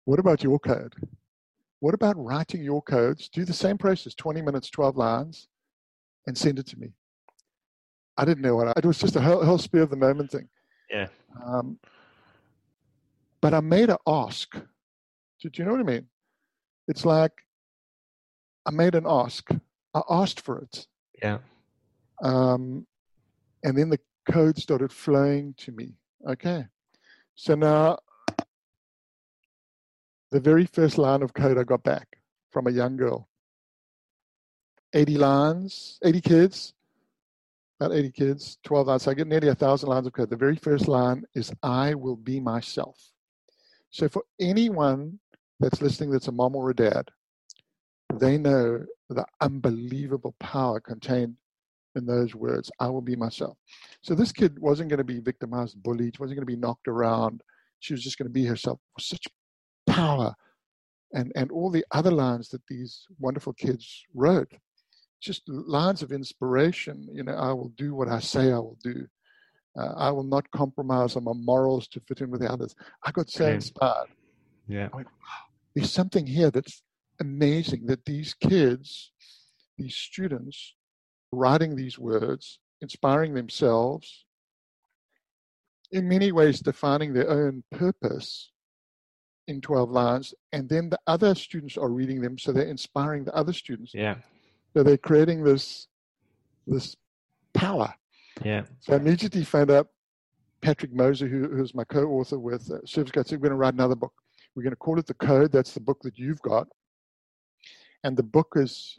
What 0.05 0.19
about 0.19 0.43
your 0.43 0.59
code? 0.59 0.93
What 1.79 1.93
about 1.93 2.17
writing 2.17 2.63
your 2.63 2.81
codes? 2.81 3.29
Do 3.29 3.45
the 3.45 3.53
same 3.53 3.77
process 3.77 4.13
20 4.13 4.41
minutes, 4.41 4.69
12 4.69 4.95
lines, 4.95 5.47
and 6.27 6.37
send 6.37 6.59
it 6.59 6.67
to 6.67 6.79
me. 6.79 6.93
I 8.17 8.25
didn't 8.25 8.43
know 8.43 8.55
what 8.55 8.67
I, 8.67 8.73
it 8.77 8.85
was 8.85 8.99
just 8.99 9.15
a 9.15 9.21
whole, 9.21 9.43
whole 9.43 9.57
spear 9.57 9.83
of 9.83 9.89
the 9.89 9.95
moment 9.95 10.31
thing. 10.31 10.47
Yeah. 10.89 11.07
Um, 11.43 11.79
but 13.41 13.53
I 13.53 13.59
made 13.59 13.89
an 13.89 13.97
ask. 14.07 14.51
Do, 14.53 15.49
do 15.49 15.61
you 15.61 15.65
know 15.65 15.71
what 15.71 15.81
I 15.81 15.83
mean? 15.83 16.07
It's 16.87 17.05
like 17.05 17.31
I 18.65 18.71
made 18.71 18.95
an 18.95 19.05
ask. 19.07 19.49
I 19.93 20.01
asked 20.09 20.41
for 20.41 20.59
it. 20.59 20.87
Yeah. 21.21 21.39
Um, 22.21 22.85
and 23.63 23.77
then 23.77 23.89
the 23.89 23.99
code 24.29 24.57
started 24.57 24.91
flowing 24.91 25.53
to 25.57 25.71
me. 25.71 25.95
Okay. 26.27 26.65
So 27.35 27.55
now 27.55 27.97
the 30.31 30.39
very 30.39 30.65
first 30.65 30.97
line 30.97 31.21
of 31.21 31.33
code 31.33 31.57
I 31.57 31.63
got 31.63 31.83
back 31.83 32.17
from 32.51 32.67
a 32.67 32.71
young 32.71 32.97
girl 32.97 33.27
80 34.95 35.17
lines, 35.17 35.99
80 36.03 36.21
kids, 36.21 36.73
about 37.83 37.95
80 37.97 38.11
kids, 38.11 38.57
12 38.63 38.87
lines. 38.87 39.03
So 39.03 39.11
I 39.11 39.13
get 39.13 39.27
nearly 39.27 39.49
a 39.49 39.55
thousand 39.55 39.89
lines 39.89 40.07
of 40.07 40.13
code. 40.13 40.29
The 40.29 40.37
very 40.37 40.55
first 40.55 40.87
line 40.87 41.23
is 41.35 41.51
I 41.63 41.93
will 41.95 42.15
be 42.15 42.39
myself. 42.39 42.97
So 43.89 44.07
for 44.07 44.23
anyone 44.39 45.19
that's 45.59 45.81
listening 45.81 46.09
that's 46.09 46.29
a 46.29 46.31
mom 46.31 46.55
or 46.55 46.69
a 46.69 46.75
dad, 46.75 47.09
they 48.13 48.37
know 48.37 48.85
the 49.09 49.25
unbelievable 49.41 50.35
power 50.39 50.79
contained 50.79 51.35
in 51.95 52.05
those 52.05 52.33
words 52.33 52.71
I 52.79 52.87
will 52.87 53.01
be 53.01 53.15
myself. 53.15 53.57
So 54.01 54.15
this 54.15 54.31
kid 54.31 54.57
wasn't 54.59 54.89
going 54.89 54.99
to 54.99 55.03
be 55.03 55.19
victimized, 55.19 55.83
bullied, 55.83 56.15
she 56.15 56.21
wasn't 56.21 56.37
going 56.37 56.47
to 56.47 56.55
be 56.55 56.59
knocked 56.59 56.87
around. 56.87 57.41
She 57.81 57.93
was 57.93 58.03
just 58.03 58.17
going 58.17 58.29
to 58.29 58.33
be 58.33 58.45
herself 58.45 58.79
with 58.95 59.05
such 59.05 59.27
power. 59.87 60.33
And, 61.13 61.31
and 61.35 61.51
all 61.51 61.69
the 61.69 61.85
other 61.91 62.11
lines 62.11 62.49
that 62.49 62.65
these 62.67 63.05
wonderful 63.19 63.53
kids 63.53 64.05
wrote, 64.15 64.51
just 65.23 65.47
lines 65.47 66.01
of 66.03 66.11
inspiration. 66.11 67.07
You 67.11 67.23
know, 67.23 67.33
I 67.33 67.53
will 67.53 67.69
do 67.69 67.95
what 67.95 68.09
I 68.09 68.19
say 68.19 68.51
I 68.51 68.59
will 68.59 68.77
do. 68.83 69.07
Uh, 69.77 69.93
I 69.95 70.11
will 70.11 70.23
not 70.23 70.51
compromise 70.51 71.15
on 71.15 71.23
my 71.23 71.33
morals 71.33 71.87
to 71.89 71.99
fit 72.01 72.21
in 72.21 72.29
with 72.29 72.41
the 72.41 72.51
others. 72.51 72.75
I 73.03 73.11
got 73.11 73.29
so 73.29 73.47
inspired. 73.47 74.09
Yeah. 74.67 74.89
Went, 74.93 75.07
wow, 75.07 75.45
there's 75.73 75.91
something 75.91 76.27
here 76.27 76.51
that's 76.51 76.83
amazing 77.19 77.87
that 77.87 78.05
these 78.05 78.33
kids, 78.35 79.11
these 79.77 79.95
students, 79.95 80.75
writing 81.31 81.75
these 81.75 81.97
words, 81.97 82.59
inspiring 82.81 83.33
themselves, 83.33 84.25
in 85.91 86.07
many 86.07 86.31
ways 86.31 86.59
defining 86.59 87.13
their 87.13 87.29
own 87.29 87.63
purpose 87.71 88.51
in 89.47 89.61
12 89.61 89.89
lines, 89.89 90.33
and 90.51 90.69
then 90.69 90.89
the 90.89 90.99
other 91.07 91.33
students 91.35 91.77
are 91.77 91.89
reading 91.89 92.21
them, 92.21 92.37
so 92.37 92.51
they're 92.51 92.63
inspiring 92.63 93.25
the 93.25 93.35
other 93.35 93.53
students. 93.53 93.93
Yeah. 93.93 94.15
So 94.73 94.83
they're 94.83 94.97
creating 94.97 95.43
this 95.43 95.87
this 96.65 96.95
power. 97.53 97.93
Yeah. 98.43 98.63
So 98.79 98.93
I 98.93 98.95
immediately 98.95 99.43
found 99.43 99.69
out 99.69 99.87
Patrick 100.61 100.93
Moser, 100.93 101.27
who, 101.27 101.49
who's 101.49 101.75
my 101.75 101.83
co-author 101.83 102.39
with 102.39 102.71
uh, 102.71 102.77
Surfer's 102.85 103.11
Code, 103.11 103.27
said 103.27 103.39
we're 103.39 103.49
going 103.49 103.51
to 103.51 103.57
write 103.57 103.73
another 103.73 103.95
book. 103.95 104.13
We're 104.55 104.63
going 104.63 104.71
to 104.71 104.77
call 104.77 104.97
it 104.97 105.05
The 105.05 105.13
Code. 105.13 105.51
That's 105.51 105.73
the 105.73 105.81
book 105.81 106.01
that 106.03 106.17
you've 106.17 106.41
got. 106.41 106.67
And 108.03 108.17
the 108.17 108.23
book 108.23 108.53
is 108.55 108.97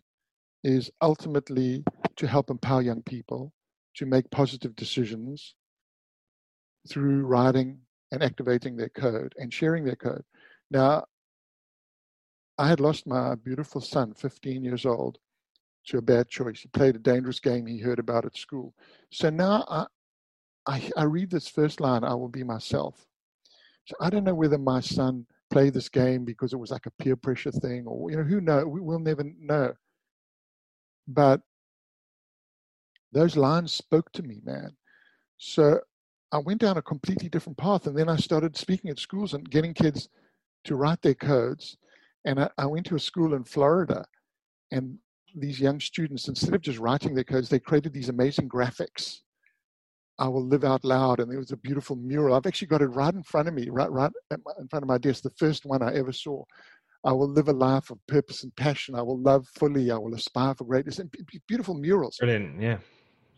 is 0.63 0.91
ultimately 1.03 1.85
to 2.17 2.27
help 2.27 2.49
empower 2.49 2.81
young 2.81 3.03
people 3.03 3.53
to 3.97 4.07
make 4.07 4.31
positive 4.31 4.75
decisions 4.75 5.55
through 6.89 7.27
writing 7.27 7.79
and 8.13 8.23
activating 8.23 8.77
their 8.77 8.89
code 8.89 9.35
and 9.37 9.53
sharing 9.53 9.85
their 9.85 9.97
code. 9.97 10.23
Now, 10.71 11.05
I 12.57 12.69
had 12.69 12.81
lost 12.81 13.07
my 13.07 13.35
beautiful 13.35 13.81
son, 13.81 14.15
15 14.15 14.65
years 14.65 14.87
old, 14.87 15.19
to 15.87 15.99
a 15.99 16.03
bad 16.03 16.29
choice. 16.29 16.61
He 16.61 16.69
played 16.69 16.97
a 16.97 16.99
dangerous 17.01 17.41
game 17.41 17.67
he 17.67 17.79
heard 17.79 17.99
about 17.99 18.25
at 18.25 18.37
school. 18.37 18.75
So 19.11 19.31
now 19.31 19.65
I, 19.69 19.87
I, 20.67 20.91
I 20.97 21.05
read 21.05 21.31
this 21.31 21.49
first 21.49 21.81
line, 21.81 22.05
I 22.05 22.15
will 22.15 22.29
be 22.29 22.45
myself. 22.45 23.07
So 23.87 23.95
I 24.01 24.09
don't 24.09 24.25
know 24.25 24.35
whether 24.35 24.59
my 24.59 24.81
son 24.81 25.27
played 25.51 25.75
this 25.75 25.89
game 25.89 26.25
because 26.25 26.53
it 26.53 26.59
was 26.59 26.71
like 26.71 26.87
a 26.87 27.03
peer 27.03 27.17
pressure 27.17 27.53
thing, 27.53 27.85
or 27.87 28.11
you 28.11 28.17
know, 28.17 28.23
who 28.23 28.41
know? 28.41 28.67
We 28.67 28.81
will 28.81 28.99
never 28.99 29.25
know. 29.39 29.75
But 31.07 31.43
those 33.13 33.37
lines 33.37 33.73
spoke 33.73 34.11
to 34.13 34.23
me, 34.23 34.41
man. 34.43 34.75
So 35.37 35.81
I 36.33 36.39
went 36.39 36.61
down 36.61 36.79
a 36.79 36.83
completely 36.83 37.29
different 37.29 37.59
path, 37.59 37.87
and 37.87 37.97
then 37.97 38.09
I 38.09 38.17
started 38.17 38.57
speaking 38.57 38.91
at 38.91 38.99
schools 38.99 39.35
and 39.35 39.49
getting 39.49 39.75
kids 39.75 40.09
to 40.65 40.77
write 40.77 41.03
their 41.03 41.15
codes. 41.15 41.77
And 42.25 42.41
I, 42.41 42.49
I 42.57 42.67
went 42.67 42.87
to 42.87 42.97
a 42.97 43.01
school 43.01 43.35
in 43.35 43.45
Florida, 43.45 44.07
and 44.73 44.99
these 45.35 45.61
young 45.61 45.81
students, 45.81 46.29
instead 46.29 46.55
of 46.55 46.61
just 46.61 46.79
writing 46.79 47.15
their 47.15 47.25
codes, 47.25 47.49
they 47.49 47.59
created 47.59 47.93
these 47.93 48.09
amazing 48.09 48.49
graphics 48.49 49.21
I 50.19 50.29
will 50.29 50.45
live 50.45 50.65
out 50.65 50.85
loud. 50.85 51.21
And 51.21 51.31
there 51.31 51.39
was 51.39 51.51
a 51.51 51.57
beautiful 51.57 51.97
mural. 51.97 52.35
I've 52.35 52.47
actually 52.47 52.69
got 52.69 52.83
it 52.83 52.87
right 52.87 53.13
in 53.13 53.23
front 53.23 53.49
of 53.49 53.55
me, 53.55 53.69
right, 53.71 53.91
right 53.91 54.11
in 54.31 54.69
front 54.69 54.83
of 54.83 54.89
my 54.89 54.99
desk, 54.99 55.23
the 55.23 55.31
first 55.31 55.67
one 55.67 55.83
I 55.83 55.95
ever 55.95 56.13
saw. 56.13 56.45
I 57.05 57.13
will 57.13 57.29
live 57.29 57.49
a 57.49 57.53
life 57.53 57.91
of 57.91 57.99
purpose 58.07 58.45
and 58.45 58.57
passion. 58.57 58.95
I 58.95 59.03
will 59.03 59.19
love 59.19 59.47
fully. 59.49 59.91
I 59.91 59.99
will 59.99 60.15
aspire 60.15 60.55
for 60.55 60.65
greatness. 60.65 60.99
And 60.99 61.15
beautiful 61.47 61.75
murals. 61.75 62.17
Brilliant, 62.19 62.63
yeah. 62.63 62.79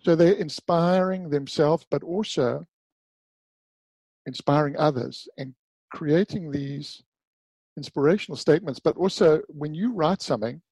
So 0.04 0.14
they're 0.14 0.34
inspiring 0.34 1.30
themselves, 1.30 1.84
but 1.90 2.04
also 2.04 2.64
inspiring 4.26 4.76
others 4.76 5.26
and 5.36 5.54
creating 5.90 6.50
these 6.52 7.02
inspirational 7.76 8.36
statements. 8.36 8.78
But 8.78 8.96
also, 8.96 9.40
when 9.48 9.74
you 9.74 9.92
write 9.92 10.22
something 10.22 10.62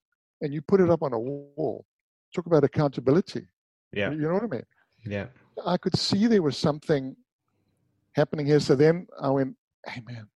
and 0.44 0.52
you 0.52 0.60
put 0.60 0.80
it 0.80 0.90
up 0.90 1.02
on 1.02 1.14
a 1.14 1.18
wall, 1.18 1.86
talk 2.34 2.44
about 2.46 2.64
accountability. 2.64 3.48
Yeah. 3.92 4.10
You 4.10 4.18
know 4.18 4.34
what 4.34 4.44
I 4.44 4.48
mean? 4.48 4.66
Yeah. 5.06 5.26
I 5.64 5.78
could 5.78 5.96
see 5.96 6.26
there 6.26 6.42
was 6.42 6.58
something 6.58 7.16
happening 8.12 8.44
here. 8.44 8.60
So 8.60 8.74
then 8.74 9.06
I 9.20 9.30
went, 9.30 9.56
hey, 9.86 10.02
man, 10.06 10.28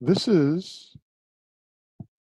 this 0.00 0.28
is 0.28 0.96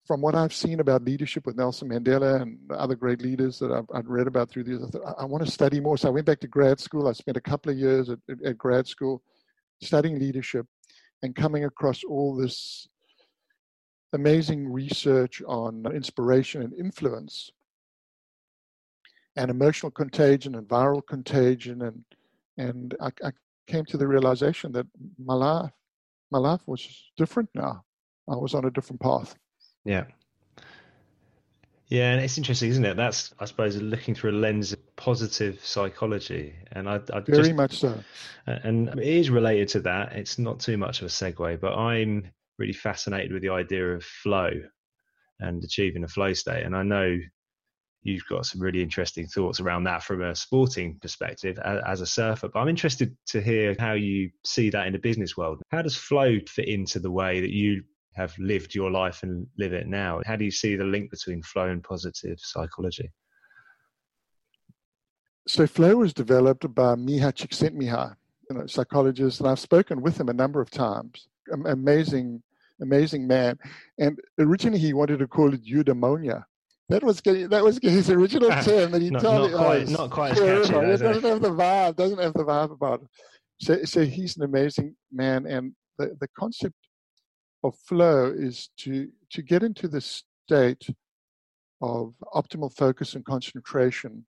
from 0.07 0.21
what 0.21 0.33
I've 0.33 0.53
seen 0.53 0.79
about 0.79 1.03
leadership 1.03 1.45
with 1.45 1.57
Nelson 1.57 1.89
Mandela 1.89 2.41
and 2.41 2.57
other 2.71 2.95
great 2.95 3.21
leaders 3.21 3.59
that 3.59 3.71
I've, 3.71 3.85
I've 3.93 4.07
read 4.07 4.27
about 4.27 4.49
through 4.49 4.63
these, 4.63 4.81
I, 4.81 4.87
thought, 4.87 5.15
I, 5.19 5.23
I 5.23 5.25
want 5.25 5.45
to 5.45 5.51
study 5.51 5.81
more. 5.81 5.97
So 5.97 6.07
I 6.07 6.11
went 6.11 6.25
back 6.25 6.39
to 6.39 6.47
grad 6.47 6.79
school. 6.79 7.07
I 7.07 7.11
spent 7.11 7.37
a 7.37 7.41
couple 7.41 7.71
of 7.71 7.77
years 7.77 8.09
at, 8.09 8.19
at, 8.29 8.41
at 8.45 8.57
grad 8.57 8.87
school 8.87 9.21
studying 9.83 10.19
leadership 10.19 10.65
and 11.21 11.35
coming 11.35 11.65
across 11.65 12.03
all 12.05 12.35
this 12.35 12.87
amazing 14.13 14.71
research 14.71 15.41
on 15.47 15.85
inspiration 15.93 16.61
and 16.61 16.73
influence 16.73 17.51
and 19.35 19.49
emotional 19.49 19.91
contagion 19.91 20.55
and 20.55 20.67
viral 20.67 21.05
contagion. 21.05 21.81
And 21.83 22.03
and 22.57 22.95
I, 22.99 23.11
I, 23.23 23.31
came 23.67 23.85
to 23.85 23.97
the 23.97 24.07
realization 24.07 24.71
that 24.71 24.87
my 25.23 25.35
life 25.35 25.71
my 26.31 26.39
life 26.39 26.61
was 26.65 27.11
different 27.17 27.47
now. 27.53 27.83
I 28.27 28.35
was 28.35 28.55
on 28.55 28.65
a 28.65 28.71
different 28.71 28.99
path. 28.99 29.35
Yeah. 29.85 30.05
Yeah 31.85 32.11
and 32.11 32.21
it's 32.21 32.39
interesting 32.39 32.71
isn't 32.71 32.85
it? 32.85 32.97
That's 32.97 33.33
i 33.39 33.45
suppose 33.45 33.77
looking 33.77 34.15
through 34.15 34.31
a 34.31 34.39
lens 34.39 34.73
of 34.73 34.95
positive 34.95 35.63
psychology. 35.63 36.55
And 36.71 36.89
i, 36.89 36.95
I 37.13 37.19
very 37.19 37.43
just, 37.43 37.53
much 37.53 37.79
so. 37.79 38.03
And 38.47 38.89
it 38.89 39.07
is 39.07 39.29
related 39.29 39.67
to 39.69 39.81
that. 39.81 40.13
It's 40.13 40.39
not 40.39 40.59
too 40.59 40.77
much 40.77 41.01
of 41.01 41.05
a 41.05 41.09
segue 41.11 41.61
but 41.61 41.75
i'm 41.75 42.25
really 42.59 42.73
fascinated 42.73 43.31
with 43.31 43.41
the 43.41 43.49
idea 43.49 43.95
of 43.95 44.03
flow 44.03 44.51
and 45.39 45.63
achieving 45.63 46.03
a 46.03 46.07
flow 46.07 46.33
state 46.33 46.65
and 46.65 46.75
i 46.75 46.83
know 46.83 47.17
you've 48.03 48.25
got 48.29 48.45
some 48.45 48.61
really 48.61 48.81
interesting 48.81 49.27
thoughts 49.27 49.59
around 49.59 49.83
that 49.83 50.03
from 50.03 50.21
a 50.21 50.35
sporting 50.35 50.97
perspective 51.01 51.59
as, 51.59 52.01
a 52.01 52.05
surfer. 52.05 52.47
But 52.47 52.59
I'm 52.59 52.69
interested 52.69 53.15
to 53.27 53.41
hear 53.41 53.75
how 53.77 53.93
you 53.93 54.29
see 54.45 54.69
that 54.69 54.87
in 54.87 54.93
the 54.93 54.99
business 54.99 55.35
world. 55.35 55.61
How 55.71 55.81
does 55.81 55.95
flow 55.95 56.37
fit 56.47 56.67
into 56.67 56.99
the 56.99 57.11
way 57.11 57.41
that 57.41 57.51
you 57.51 57.83
have 58.15 58.33
lived 58.39 58.73
your 58.73 58.89
life 58.89 59.23
and 59.23 59.47
live 59.57 59.73
it 59.73 59.87
now? 59.87 60.21
How 60.25 60.35
do 60.35 60.45
you 60.45 60.51
see 60.51 60.75
the 60.75 60.85
link 60.85 61.11
between 61.11 61.41
flow 61.43 61.67
and 61.67 61.83
positive 61.83 62.37
psychology? 62.39 63.11
So 65.47 65.67
flow 65.67 65.97
was 65.97 66.13
developed 66.13 66.73
by 66.73 66.95
Miha 66.95 67.33
Csikszentmihalyi, 67.33 68.15
you 68.49 68.57
know, 68.57 68.67
psychologist, 68.67 69.39
and 69.39 69.49
I've 69.49 69.59
spoken 69.59 70.01
with 70.01 70.19
him 70.19 70.29
a 70.29 70.33
number 70.33 70.61
of 70.61 70.69
times. 70.69 71.27
Amazing, 71.65 72.41
amazing 72.81 73.27
man. 73.27 73.57
And 73.97 74.19
originally 74.37 74.79
he 74.79 74.93
wanted 74.93 75.19
to 75.19 75.27
call 75.27 75.53
it 75.53 75.63
eudaimonia, 75.63 76.43
that 76.89 77.03
was 77.03 77.21
that 77.21 77.63
was 77.63 77.79
his 77.81 78.09
original 78.09 78.49
term 78.63 78.91
that 78.91 79.01
he 79.01 79.11
not, 79.11 79.21
told 79.21 79.51
not 79.51 79.51
me. 79.51 79.57
Quite, 79.57 79.87
oh, 79.87 79.91
not 79.91 80.11
quite 80.11 80.31
as 80.31 80.39
catchy. 80.39 80.75
It 80.75 80.99
doesn't 80.99 81.23
have 81.23 81.41
the 81.41 81.51
vibe. 81.51 81.95
Doesn't 81.95 82.19
have 82.19 82.33
the 82.33 82.43
vibe 82.43 82.71
about 82.71 83.03
it. 83.03 83.07
So, 83.61 83.83
so 83.83 84.05
he's 84.05 84.37
an 84.37 84.43
amazing 84.43 84.95
man, 85.11 85.45
and 85.45 85.73
the, 85.97 86.17
the 86.19 86.27
concept 86.37 86.75
of 87.63 87.75
flow 87.77 88.33
is 88.35 88.69
to 88.77 89.07
to 89.31 89.41
get 89.43 89.61
into 89.61 89.87
the 89.87 90.01
state 90.01 90.87
of 91.81 92.15
optimal 92.33 92.75
focus 92.75 93.13
and 93.13 93.23
concentration, 93.23 94.25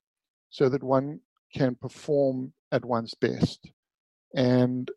so 0.51 0.69
that 0.69 0.83
one 0.83 1.19
can 1.55 1.75
perform 1.75 2.53
at 2.71 2.85
one's 2.85 3.15
best, 3.15 3.71
and 4.35 4.91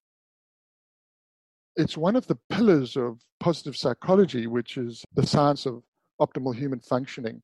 it's 1.76 1.96
one 1.96 2.16
of 2.16 2.26
the 2.26 2.38
pillars 2.50 2.96
of 2.96 3.20
positive 3.40 3.76
psychology, 3.76 4.46
which 4.46 4.76
is 4.76 5.04
the 5.14 5.26
science 5.26 5.66
of 5.66 5.82
optimal 6.20 6.54
human 6.54 6.80
functioning. 6.80 7.42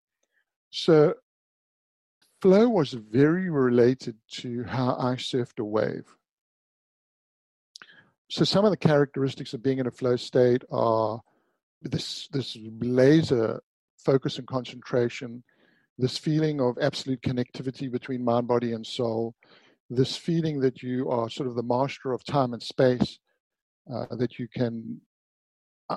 So 0.70 1.14
flow 2.40 2.68
was 2.68 2.92
very 2.92 3.50
related 3.50 4.16
to 4.32 4.64
how 4.64 4.96
I 4.98 5.14
surfed 5.14 5.58
a 5.58 5.64
wave. 5.64 6.04
So 8.30 8.44
some 8.44 8.64
of 8.64 8.70
the 8.70 8.76
characteristics 8.76 9.54
of 9.54 9.62
being 9.62 9.78
in 9.78 9.88
a 9.88 9.90
flow 9.90 10.16
state 10.16 10.62
are 10.70 11.20
this 11.82 12.28
this 12.28 12.56
laser 12.78 13.60
focus 13.98 14.38
and 14.38 14.46
concentration, 14.46 15.42
this 15.98 16.16
feeling 16.16 16.60
of 16.60 16.78
absolute 16.80 17.20
connectivity 17.22 17.90
between 17.90 18.24
mind, 18.24 18.46
body, 18.46 18.72
and 18.72 18.86
soul, 18.86 19.34
this 19.88 20.16
feeling 20.16 20.60
that 20.60 20.82
you 20.82 21.10
are 21.10 21.28
sort 21.28 21.48
of 21.48 21.56
the 21.56 21.62
master 21.62 22.12
of 22.12 22.24
time 22.24 22.52
and 22.52 22.62
space, 22.62 23.18
uh, 23.92 24.14
that 24.16 24.38
you 24.38 24.48
can 24.48 25.00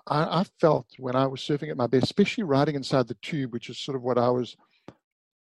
I, 0.07 0.41
I, 0.41 0.43
felt 0.59 0.87
when 0.97 1.15
I 1.15 1.27
was 1.27 1.41
surfing 1.41 1.69
at 1.69 1.77
my 1.77 1.85
best, 1.85 2.05
especially 2.05 2.43
riding 2.43 2.73
inside 2.73 3.07
the 3.07 3.17
tube, 3.21 3.53
which 3.53 3.69
is 3.69 3.79
sort 3.79 3.95
of 3.95 4.01
what 4.01 4.17
I 4.17 4.29
was 4.29 4.55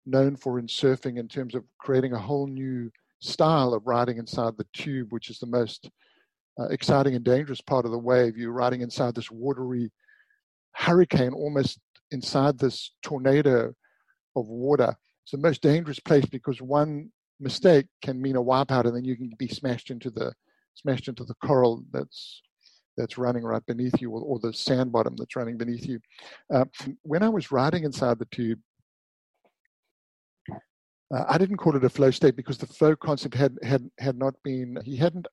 known 0.07 0.37
for 0.37 0.59
in 0.59 0.67
surfing 0.67 1.19
in 1.19 1.29
terms 1.29 1.55
of 1.55 1.65
creating 1.79 2.15
a 2.15 2.19
whole 2.19 2.47
new 2.47 2.91
style 3.21 3.75
of 3.75 3.87
riding 3.87 4.17
inside 4.17 4.57
the 4.57 4.67
tube, 4.73 5.13
which 5.13 5.29
is 5.29 5.39
the 5.39 5.47
most 5.47 5.91
uh, 6.59 6.69
exciting 6.69 7.15
and 7.15 7.25
dangerous 7.25 7.61
part 7.61 7.85
of 7.85 7.91
the 7.91 7.99
wave. 7.99 8.39
You're 8.39 8.53
riding 8.53 8.81
inside 8.81 9.15
this 9.15 9.31
watery 9.31 9.93
hurricane 10.73 11.33
almost 11.35 11.79
inside 12.11 12.59
this 12.59 12.93
tornado 13.03 13.75
of 14.35 14.49
water. 14.49 14.95
It's 15.25 15.33
the 15.33 15.39
most 15.39 15.61
dangerous 15.61 16.01
place 16.01 16.25
because 16.25 16.63
one 16.63 17.11
mistake 17.39 17.87
can 18.03 18.21
mean 18.21 18.37
a 18.37 18.43
wipeout, 18.43 18.87
and 18.87 18.97
then 18.97 19.05
you 19.05 19.17
can 19.17 19.33
be 19.39 19.49
smashed 19.49 19.91
into 19.91 20.11
the 20.11 20.33
smashed 20.81 21.09
into 21.09 21.25
the 21.25 21.35
coral 21.45 21.85
that's 21.93 22.43
that's 22.97 23.17
running 23.17 23.45
right 23.45 23.65
beneath 23.67 24.01
you, 24.01 24.11
or, 24.11 24.21
or 24.21 24.39
the 24.41 24.53
sand 24.53 24.91
bottom 24.91 25.15
that's 25.17 25.37
running 25.37 25.57
beneath 25.57 25.87
you. 25.87 26.01
Uh, 26.53 26.65
when 27.03 27.23
I 27.23 27.29
was 27.29 27.53
riding 27.53 27.85
inside 27.85 28.19
the 28.19 28.27
tube, 28.27 28.59
uh, 30.51 31.25
I 31.29 31.39
didn't 31.39 31.59
call 31.59 31.77
it 31.77 31.85
a 31.85 31.89
flow 31.89 32.11
state 32.11 32.37
because 32.37 32.59
the 32.59 32.67
flow 32.67 32.97
concept 32.97 33.35
had 33.35 33.57
had 33.63 33.89
had 33.99 34.19
not 34.19 34.35
been 34.43 34.79
he 34.85 34.97
hadn't 34.97 35.27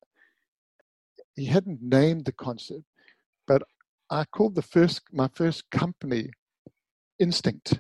he 1.36 1.46
hadn't 1.46 1.82
named 1.82 2.26
the 2.26 2.32
concept, 2.32 2.84
but 3.48 3.64
I 4.10 4.26
called 4.26 4.56
the 4.56 4.62
first 4.62 5.02
my 5.12 5.30
first 5.34 5.70
company 5.72 6.30
instinct. 7.20 7.80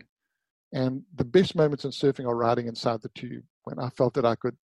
And 0.74 1.04
the 1.16 1.24
best 1.24 1.56
moments 1.56 1.86
in 1.86 1.92
surfing 1.92 2.28
are 2.28 2.36
riding 2.36 2.68
inside 2.68 3.02
the 3.02 3.12
tube 3.16 3.44
when 3.64 3.80
I 3.80 3.90
felt 3.92 4.14
that 4.16 4.26
I 4.26 4.36
could 4.36 4.58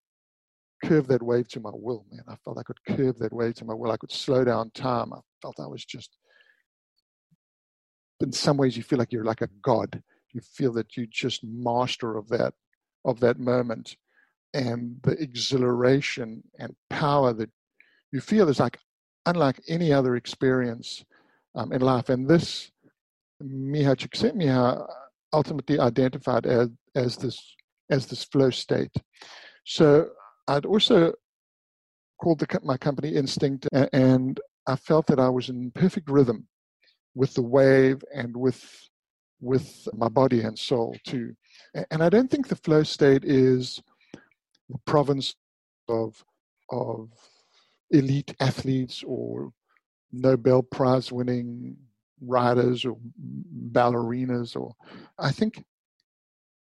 curve 0.85 1.07
that 1.09 1.23
wave 1.23 1.49
to 1.49 1.61
my 1.61 1.71
will, 1.73 2.05
man. 2.11 2.25
I 2.29 2.37
felt 2.45 2.59
I 2.59 2.63
could 2.63 2.83
curve 2.87 3.19
that 3.19 3.33
wave 3.33 3.55
to 3.55 3.65
my 3.65 3.75
will. 3.75 3.91
I 3.91 3.97
could 3.97 4.13
slow 4.13 4.45
down 4.45 4.71
time. 4.71 5.13
I 5.13 5.19
felt 5.43 5.61
I 5.61 5.67
was 5.67 5.85
just, 5.85 6.17
in 8.21 8.33
some 8.33 8.57
ways, 8.57 8.77
you 8.77 8.83
feel 8.83 8.99
like 8.99 9.13
you're 9.13 9.25
like 9.25 9.43
a 9.43 9.49
god. 9.63 10.03
You 10.33 10.41
feel 10.41 10.73
that 10.75 10.97
you're 10.97 11.07
just 11.11 11.43
master 11.45 12.17
of 12.17 12.29
that, 12.29 12.55
of 13.05 13.21
that 13.21 13.39
moment. 13.39 13.97
And 14.53 14.97
the 15.03 15.13
exhilaration 15.13 16.43
and 16.59 16.75
power 16.89 17.33
that 17.33 17.51
you 18.13 18.21
feel 18.21 18.49
is 18.49 18.61
like 18.61 18.79
unlike 19.27 19.61
any 19.69 19.93
other 19.93 20.17
experience 20.17 21.05
um, 21.55 21.73
in 21.73 21.81
life. 21.81 22.09
And 22.09 22.29
this 22.29 22.71
Miha 23.43 23.97
Csikszentmihalyi 23.97 24.87
ultimately 25.33 25.79
identified 25.79 26.47
as, 26.47 26.69
as 26.95 27.17
this 27.17 27.57
as 27.91 28.07
this 28.07 28.25
flow 28.25 28.51
state. 28.51 28.93
So 29.65 30.11
I'd 30.51 30.67
also 30.67 31.13
called 32.21 32.41
the, 32.41 32.61
my 32.65 32.77
company 32.77 33.15
Instinct, 33.15 33.69
and 33.93 34.41
I 34.67 34.75
felt 34.75 35.07
that 35.07 35.21
I 35.21 35.29
was 35.29 35.49
in 35.49 35.71
perfect 35.71 36.11
rhythm 36.11 36.49
with 37.15 37.35
the 37.35 37.43
wave 37.43 38.03
and 38.13 38.37
with 38.37 38.89
with 39.41 39.89
my 39.95 40.09
body 40.09 40.41
and 40.43 40.59
soul 40.59 40.97
too. 41.07 41.35
And 41.91 42.03
I 42.03 42.09
don't 42.11 42.31
think 42.31 42.49
the 42.49 42.57
flow 42.57 42.83
state 42.83 43.25
is 43.25 43.81
the 44.69 44.79
province 44.87 45.35
of 45.89 46.25
of 46.69 47.11
elite 47.91 48.35
athletes 48.41 49.05
or 49.07 49.53
Nobel 50.13 50.63
Prize 50.63 51.13
winning 51.13 51.77
riders 52.21 52.85
or 52.85 52.99
ballerinas 53.73 54.57
or 54.57 54.75
I 55.19 55.31
think 55.31 55.65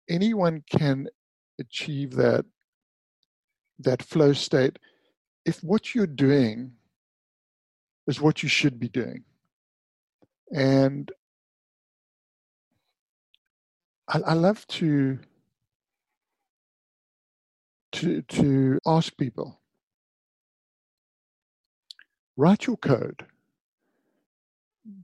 anyone 0.09 0.63
can 0.71 1.09
achieve 1.59 2.13
that 2.13 2.47
that 3.85 4.03
flow 4.03 4.33
state 4.33 4.79
if 5.45 5.63
what 5.63 5.95
you're 5.95 6.07
doing 6.07 6.73
is 8.07 8.21
what 8.21 8.43
you 8.43 8.49
should 8.49 8.79
be 8.79 8.89
doing. 8.89 9.25
And 10.55 11.11
I, 14.09 14.21
I 14.21 14.33
love 14.35 14.67
to 14.69 15.19
to 17.93 18.23
to 18.23 18.79
ask 18.87 19.17
people 19.17 19.61
write 22.37 22.67
your 22.67 22.77
code 22.79 23.27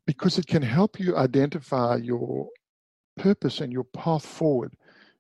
because 0.07 0.39
it 0.39 0.47
can 0.47 0.63
help 0.63 0.99
you 0.99 1.17
identify 1.17 1.97
your 1.97 2.49
purpose 3.17 3.61
and 3.61 3.73
your 3.73 3.85
path 3.85 4.25
forward. 4.25 4.75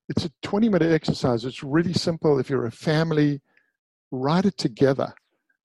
It's 0.09 0.25
a 0.25 0.31
20 0.43 0.69
minute 0.69 0.93
exercise. 0.93 1.45
It's 1.45 1.63
really 1.63 1.93
simple. 1.93 2.39
If 2.39 2.49
you're 2.49 2.67
a 2.67 2.73
family, 2.73 3.41
write 4.11 4.45
it 4.45 4.57
together 4.57 5.13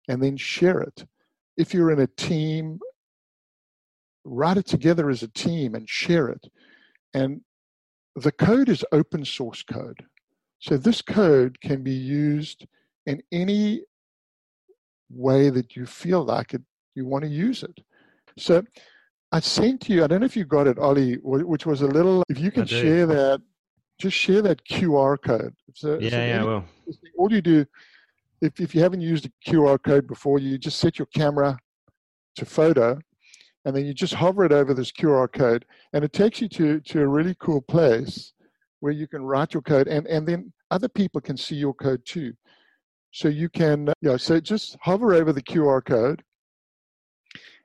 and 0.09 0.23
then 0.23 0.37
share 0.37 0.81
it. 0.81 1.05
If 1.57 1.73
you're 1.73 1.91
in 1.91 2.01
a 2.01 2.07
team, 2.07 2.81
write 4.25 4.57
it 4.57 4.67
together 4.67 5.11
as 5.11 5.23
a 5.23 5.29
team 5.29 5.75
and 5.75 5.89
share 5.89 6.29
it. 6.29 6.47
And 7.13 7.43
the 8.17 8.33
code 8.33 8.69
is 8.69 8.85
open 8.93 9.25
source 9.25 9.63
code. 9.63 10.05
So 10.59 10.77
this 10.77 11.03
code 11.03 11.61
can 11.61 11.83
be 11.83 11.93
used 11.93 12.67
in 13.07 13.23
any 13.31 13.83
way 15.11 15.51
that 15.51 15.77
you 15.77 15.87
feel 15.87 16.25
like 16.25 16.55
it, 16.55 16.63
you 16.95 17.07
want 17.07 17.25
to 17.25 17.31
use 17.31 17.63
it. 17.63 17.81
So 18.39 18.63
I 19.31 19.41
sent 19.41 19.89
you, 19.89 20.03
I 20.03 20.07
don't 20.07 20.21
know 20.21 20.27
if 20.27 20.37
you 20.37 20.45
got 20.45 20.67
it, 20.67 20.79
Ollie, 20.79 21.19
which 21.23 21.67
was 21.67 21.83
a 21.83 21.87
little, 21.87 22.23
if 22.29 22.39
you 22.39 22.51
can 22.51 22.67
share 22.67 23.07
that, 23.07 23.43
just 23.99 24.17
share 24.17 24.43
that 24.43 24.65
QR 24.65 25.21
code. 25.21 25.55
So, 25.75 25.99
yeah, 26.01 26.11
so 26.11 26.17
yeah, 26.17 26.23
any. 26.23 26.65
All 27.17 27.33
you 27.33 27.43
do, 27.43 27.67
if, 28.45 28.61
if 28.61 28.75
you 28.75 28.83
haven't 28.83 29.01
used 29.01 29.27
a 29.27 29.51
QR 29.51 29.83
code 29.83 30.07
before, 30.07 30.39
you 30.39 30.59
just 30.59 30.79
set 30.79 30.99
your 30.99 31.07
camera 31.15 31.59
to 32.37 32.45
photo 32.45 32.99
and 33.65 33.75
then 33.75 33.87
you 33.87 33.95
just 33.95 34.15
hover 34.15 34.45
it 34.45 34.53
over 34.53 34.75
this 34.75 34.93
QR 34.93 35.33
code 35.33 35.65
and 35.93 36.05
it 36.05 36.13
takes 36.13 36.41
you 36.41 36.49
to, 36.51 36.81
to 36.81 37.03
a 37.03 37.07
really 37.07 37.35
cool 37.41 37.63
place 37.63 38.33
where 38.81 38.93
you 38.93 39.09
can 39.09 39.23
write 39.23 39.55
your 39.55 39.63
code 39.63 39.89
and, 39.89 40.07
and 40.07 40.27
then 40.27 40.53
other 40.71 40.89
people 40.89 41.21
can 41.21 41.37
see 41.37 41.57
your 41.57 41.75
code 41.75 42.03
too. 42.05 42.33
So 43.13 43.29
you 43.29 43.49
can, 43.49 43.93
yeah, 44.03 44.17
so 44.17 44.41
just 44.41 44.77
hover 44.81 45.15
over 45.15 45.33
the 45.33 45.43
QR 45.43 45.85
code 45.85 46.23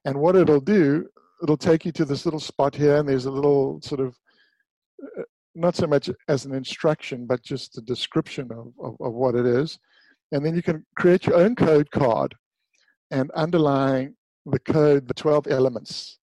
and 0.05 0.17
what 0.17 0.35
it'll 0.35 0.61
do, 0.61 1.07
it'll 1.43 1.57
take 1.57 1.85
you 1.85 1.91
to 1.93 2.05
this 2.05 2.25
little 2.25 2.39
spot 2.39 2.75
here, 2.75 2.97
and 2.97 3.07
there's 3.07 3.25
a 3.25 3.31
little 3.31 3.81
sort 3.81 4.01
of, 4.01 4.17
uh, 5.03 5.23
not 5.55 5.75
so 5.75 5.87
much 5.87 6.09
as 6.27 6.45
an 6.45 6.53
instruction, 6.53 7.25
but 7.25 7.43
just 7.43 7.77
a 7.77 7.81
description 7.81 8.49
of, 8.51 8.73
of, 8.81 8.95
of 9.01 9.13
what 9.13 9.35
it 9.35 9.45
is. 9.45 9.77
And 10.31 10.45
then 10.45 10.55
you 10.55 10.61
can 10.61 10.85
create 10.95 11.25
your 11.25 11.35
own 11.35 11.55
code 11.55 11.89
card 11.91 12.35
and 13.11 13.31
underlying 13.31 14.15
the 14.45 14.59
code, 14.59 15.07
the 15.07 15.13
12 15.13 15.47
elements 15.47 16.19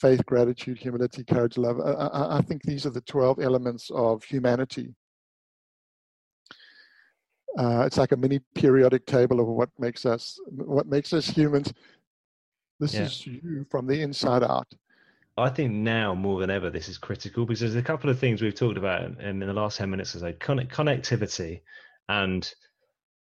faith, 0.00 0.24
gratitude, 0.24 0.78
humility, 0.78 1.22
courage, 1.22 1.58
love. 1.58 1.78
I, 1.78 2.38
I, 2.38 2.40
think 2.40 2.62
these 2.62 2.86
are 2.86 2.90
the 2.90 3.02
12 3.02 3.38
elements 3.40 3.90
of 3.94 4.24
humanity. 4.24 4.94
Uh, 7.58 7.82
it's 7.84 7.98
like 7.98 8.12
a 8.12 8.16
mini 8.16 8.40
periodic 8.54 9.04
table 9.04 9.40
of 9.40 9.46
what 9.46 9.68
makes 9.78 10.06
us 10.06 10.38
what 10.46 10.86
makes 10.86 11.12
us 11.12 11.26
humans. 11.26 11.72
This 12.78 12.94
yeah. 12.94 13.02
is 13.02 13.26
you 13.26 13.66
from 13.70 13.86
the 13.86 14.00
inside 14.00 14.42
out. 14.42 14.72
I 15.36 15.48
think 15.50 15.72
now 15.72 16.14
more 16.14 16.40
than 16.40 16.50
ever 16.50 16.70
this 16.70 16.88
is 16.88 16.96
critical 16.96 17.44
because 17.44 17.60
there's 17.60 17.74
a 17.74 17.82
couple 17.82 18.08
of 18.08 18.18
things 18.18 18.40
we've 18.40 18.54
talked 18.54 18.78
about 18.78 19.02
in, 19.02 19.20
in 19.20 19.40
the 19.40 19.52
last 19.52 19.78
10 19.78 19.90
minutes 19.90 20.14
or 20.14 20.20
so 20.20 20.32
connectivity 20.34 21.60
and 22.08 22.52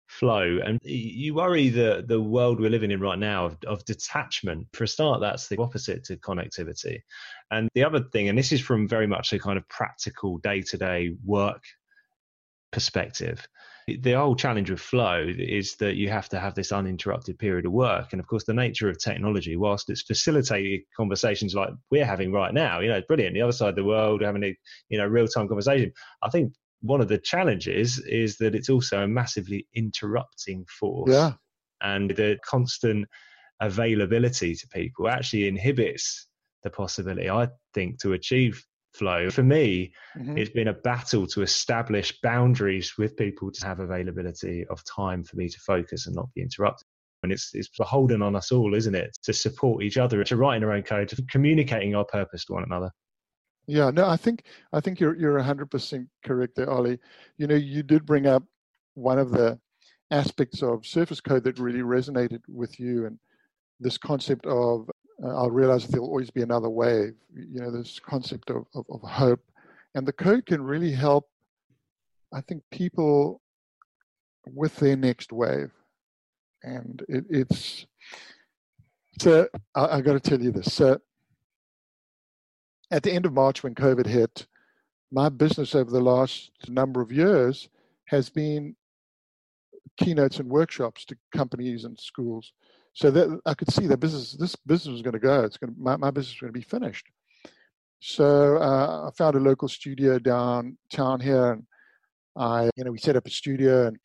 flow 0.09 0.59
and 0.65 0.79
you 0.81 1.35
worry 1.35 1.69
that 1.69 2.07
the 2.07 2.19
world 2.19 2.59
we're 2.59 2.69
living 2.69 2.89
in 2.89 2.99
right 2.99 3.19
now 3.19 3.45
of, 3.45 3.57
of 3.67 3.85
detachment 3.85 4.65
for 4.73 4.83
a 4.83 4.87
start 4.87 5.21
that's 5.21 5.47
the 5.47 5.57
opposite 5.57 6.03
to 6.03 6.17
connectivity 6.17 6.99
and 7.51 7.69
the 7.75 7.83
other 7.83 8.03
thing 8.11 8.27
and 8.27 8.37
this 8.37 8.51
is 8.51 8.59
from 8.59 8.87
very 8.87 9.05
much 9.05 9.33
a 9.33 9.39
kind 9.39 9.57
of 9.57 9.69
practical 9.69 10.39
day-to-day 10.39 11.15
work 11.23 11.63
perspective 12.71 13.47
the 14.01 14.13
whole 14.13 14.35
challenge 14.35 14.69
with 14.69 14.79
flow 14.79 15.25
is 15.27 15.75
that 15.77 15.95
you 15.95 16.09
have 16.09 16.29
to 16.29 16.39
have 16.39 16.55
this 16.55 16.71
uninterrupted 16.71 17.39
period 17.39 17.65
of 17.65 17.71
work. 17.71 18.09
And 18.11 18.19
of 18.19 18.27
course, 18.27 18.43
the 18.43 18.53
nature 18.53 18.89
of 18.89 18.99
technology, 18.99 19.55
whilst 19.55 19.89
it's 19.89 20.01
facilitated 20.01 20.81
conversations 20.95 21.55
like 21.55 21.69
we're 21.89 22.05
having 22.05 22.31
right 22.31 22.53
now, 22.53 22.79
you 22.79 22.89
know, 22.89 22.97
it's 22.97 23.07
brilliant. 23.07 23.33
The 23.33 23.41
other 23.41 23.51
side 23.51 23.69
of 23.69 23.75
the 23.75 23.83
world 23.83 24.21
having 24.21 24.43
a 24.43 24.55
you 24.89 24.97
know 24.97 25.07
real 25.07 25.27
time 25.27 25.47
conversation. 25.47 25.91
I 26.21 26.29
think 26.29 26.53
one 26.81 27.01
of 27.01 27.07
the 27.07 27.17
challenges 27.17 27.99
is 27.99 28.37
that 28.37 28.55
it's 28.55 28.69
also 28.69 29.03
a 29.03 29.07
massively 29.07 29.67
interrupting 29.75 30.65
force. 30.79 31.11
Yeah. 31.11 31.33
And 31.81 32.11
the 32.11 32.37
constant 32.45 33.07
availability 33.61 34.55
to 34.55 34.67
people 34.69 35.09
actually 35.09 35.47
inhibits 35.47 36.27
the 36.63 36.69
possibility, 36.69 37.29
I 37.29 37.49
think, 37.73 37.99
to 38.01 38.13
achieve 38.13 38.63
flow. 38.93 39.29
For 39.29 39.43
me, 39.43 39.93
mm-hmm. 40.17 40.37
it's 40.37 40.51
been 40.51 40.67
a 40.67 40.73
battle 40.73 41.27
to 41.27 41.41
establish 41.41 42.19
boundaries 42.21 42.97
with 42.97 43.15
people 43.17 43.51
to 43.51 43.65
have 43.65 43.79
availability 43.79 44.65
of 44.69 44.83
time 44.83 45.23
for 45.23 45.37
me 45.37 45.47
to 45.47 45.59
focus 45.59 46.07
and 46.07 46.15
not 46.15 46.29
be 46.33 46.41
interrupted. 46.41 46.85
And 47.23 47.31
it's 47.33 47.51
it's 47.53 47.69
beholden 47.77 48.21
on 48.21 48.35
us 48.35 48.51
all, 48.51 48.73
isn't 48.73 48.95
it, 48.95 49.17
to 49.23 49.33
support 49.33 49.83
each 49.83 49.97
other, 49.97 50.23
to 50.23 50.37
writing 50.37 50.63
our 50.63 50.71
own 50.71 50.83
code, 50.83 51.09
to 51.09 51.21
communicating 51.29 51.93
our 51.93 52.05
purpose 52.05 52.45
to 52.45 52.53
one 52.53 52.63
another. 52.63 52.91
Yeah, 53.69 53.91
no, 53.91 54.09
I 54.09 54.17
think 54.17 54.45
I 54.73 54.79
think 54.79 54.99
you're 54.99 55.15
you're 55.15 55.37
hundred 55.39 55.69
percent 55.69 56.07
correct 56.25 56.55
there, 56.55 56.71
Ollie. 56.71 56.97
You 57.37 57.45
know, 57.45 57.55
you 57.55 57.83
did 57.83 58.03
bring 58.03 58.25
up 58.25 58.43
one 58.95 59.19
of 59.19 59.29
the 59.29 59.59
aspects 60.09 60.63
of 60.63 60.87
surfer's 60.87 61.21
code 61.21 61.43
that 61.43 61.59
really 61.59 61.81
resonated 61.81 62.41
with 62.47 62.79
you, 62.79 63.05
and 63.05 63.19
this 63.79 63.95
concept 63.95 64.47
of 64.47 64.89
uh, 65.23 65.35
I'll 65.37 65.51
realize 65.51 65.87
there'll 65.87 66.07
always 66.07 66.31
be 66.31 66.41
another 66.41 66.69
wave. 66.69 67.13
You 67.31 67.61
know, 67.61 67.71
this 67.71 67.99
concept 67.99 68.49
of, 68.49 68.65
of, 68.73 68.85
of 68.89 69.01
hope. 69.07 69.41
And 69.93 70.07
the 70.07 70.13
code 70.13 70.47
can 70.47 70.63
really 70.63 70.91
help, 70.91 71.29
I 72.33 72.41
think, 72.41 72.63
people 72.71 73.41
with 74.47 74.75
their 74.77 74.95
next 74.95 75.31
wave. 75.31 75.71
And 76.63 77.03
it, 77.07 77.25
it's, 77.29 77.85
so 79.19 79.47
I, 79.75 79.97
I 79.97 80.01
got 80.01 80.13
to 80.13 80.19
tell 80.19 80.41
you 80.41 80.51
this. 80.51 80.73
So 80.73 80.99
at 82.91 83.03
the 83.03 83.11
end 83.11 83.25
of 83.25 83.33
March, 83.33 83.63
when 83.63 83.75
COVID 83.75 84.05
hit, 84.05 84.47
my 85.11 85.29
business 85.29 85.75
over 85.75 85.89
the 85.89 86.01
last 86.01 86.51
number 86.67 87.01
of 87.01 87.11
years 87.11 87.69
has 88.05 88.29
been 88.29 88.75
keynotes 89.97 90.39
and 90.39 90.49
workshops 90.49 91.05
to 91.05 91.17
companies 91.35 91.83
and 91.83 91.99
schools. 91.99 92.53
So 92.93 93.11
that 93.11 93.39
I 93.45 93.53
could 93.53 93.71
see 93.71 93.87
that 93.87 93.99
business, 93.99 94.35
this 94.39 94.55
business 94.55 94.93
was 94.93 95.01
going 95.01 95.13
to 95.13 95.19
go. 95.19 95.43
It's 95.43 95.57
going 95.57 95.73
to, 95.73 95.79
my, 95.79 95.95
my 95.95 96.11
business 96.11 96.35
was 96.35 96.41
going 96.41 96.53
to 96.53 96.59
be 96.59 96.65
finished. 96.65 97.05
So 97.99 98.57
uh, 98.57 99.07
I 99.07 99.11
found 99.17 99.35
a 99.35 99.39
local 99.39 99.67
studio 99.67 100.19
downtown 100.19 101.19
here, 101.19 101.53
and 101.53 101.63
I, 102.37 102.69
you 102.75 102.83
know, 102.83 102.91
we 102.91 102.97
set 102.97 103.15
up 103.15 103.27
a 103.27 103.29
studio, 103.29 103.87
and 103.87 103.97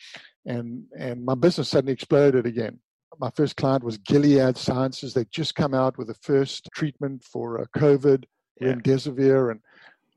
and 0.47 0.85
and 0.99 1.24
my 1.24 1.35
business 1.35 1.68
suddenly 1.68 1.93
exploded 1.93 2.45
again. 2.45 2.80
My 3.18 3.30
first 3.37 3.57
client 3.57 3.85
was 3.85 3.99
Gilead 3.99 4.57
Sciences. 4.57 5.14
They'd 5.14 5.30
just 5.30 5.55
come 5.55 5.74
out 5.74 5.97
with 5.97 6.09
the 6.09 6.14
first 6.14 6.68
treatment 6.74 7.22
for 7.24 7.61
uh, 7.61 7.66
COVID, 7.76 8.24
yeah. 8.61 8.75
remdesivir, 8.75 9.51
and 9.51 9.61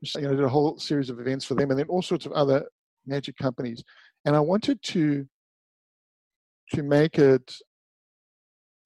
you 0.00 0.22
know, 0.22 0.34
did 0.34 0.44
a 0.44 0.48
whole 0.48 0.78
series 0.78 1.10
of 1.10 1.20
events 1.20 1.44
for 1.44 1.54
them, 1.54 1.70
and 1.70 1.78
then 1.78 1.88
all 1.88 2.02
sorts 2.02 2.26
of 2.26 2.32
other 2.32 2.66
magic 3.06 3.36
companies. 3.36 3.82
And 4.24 4.36
I 4.36 4.40
wanted 4.40 4.82
to 4.84 5.26
to 6.72 6.82
make 6.82 7.18
it 7.18 7.56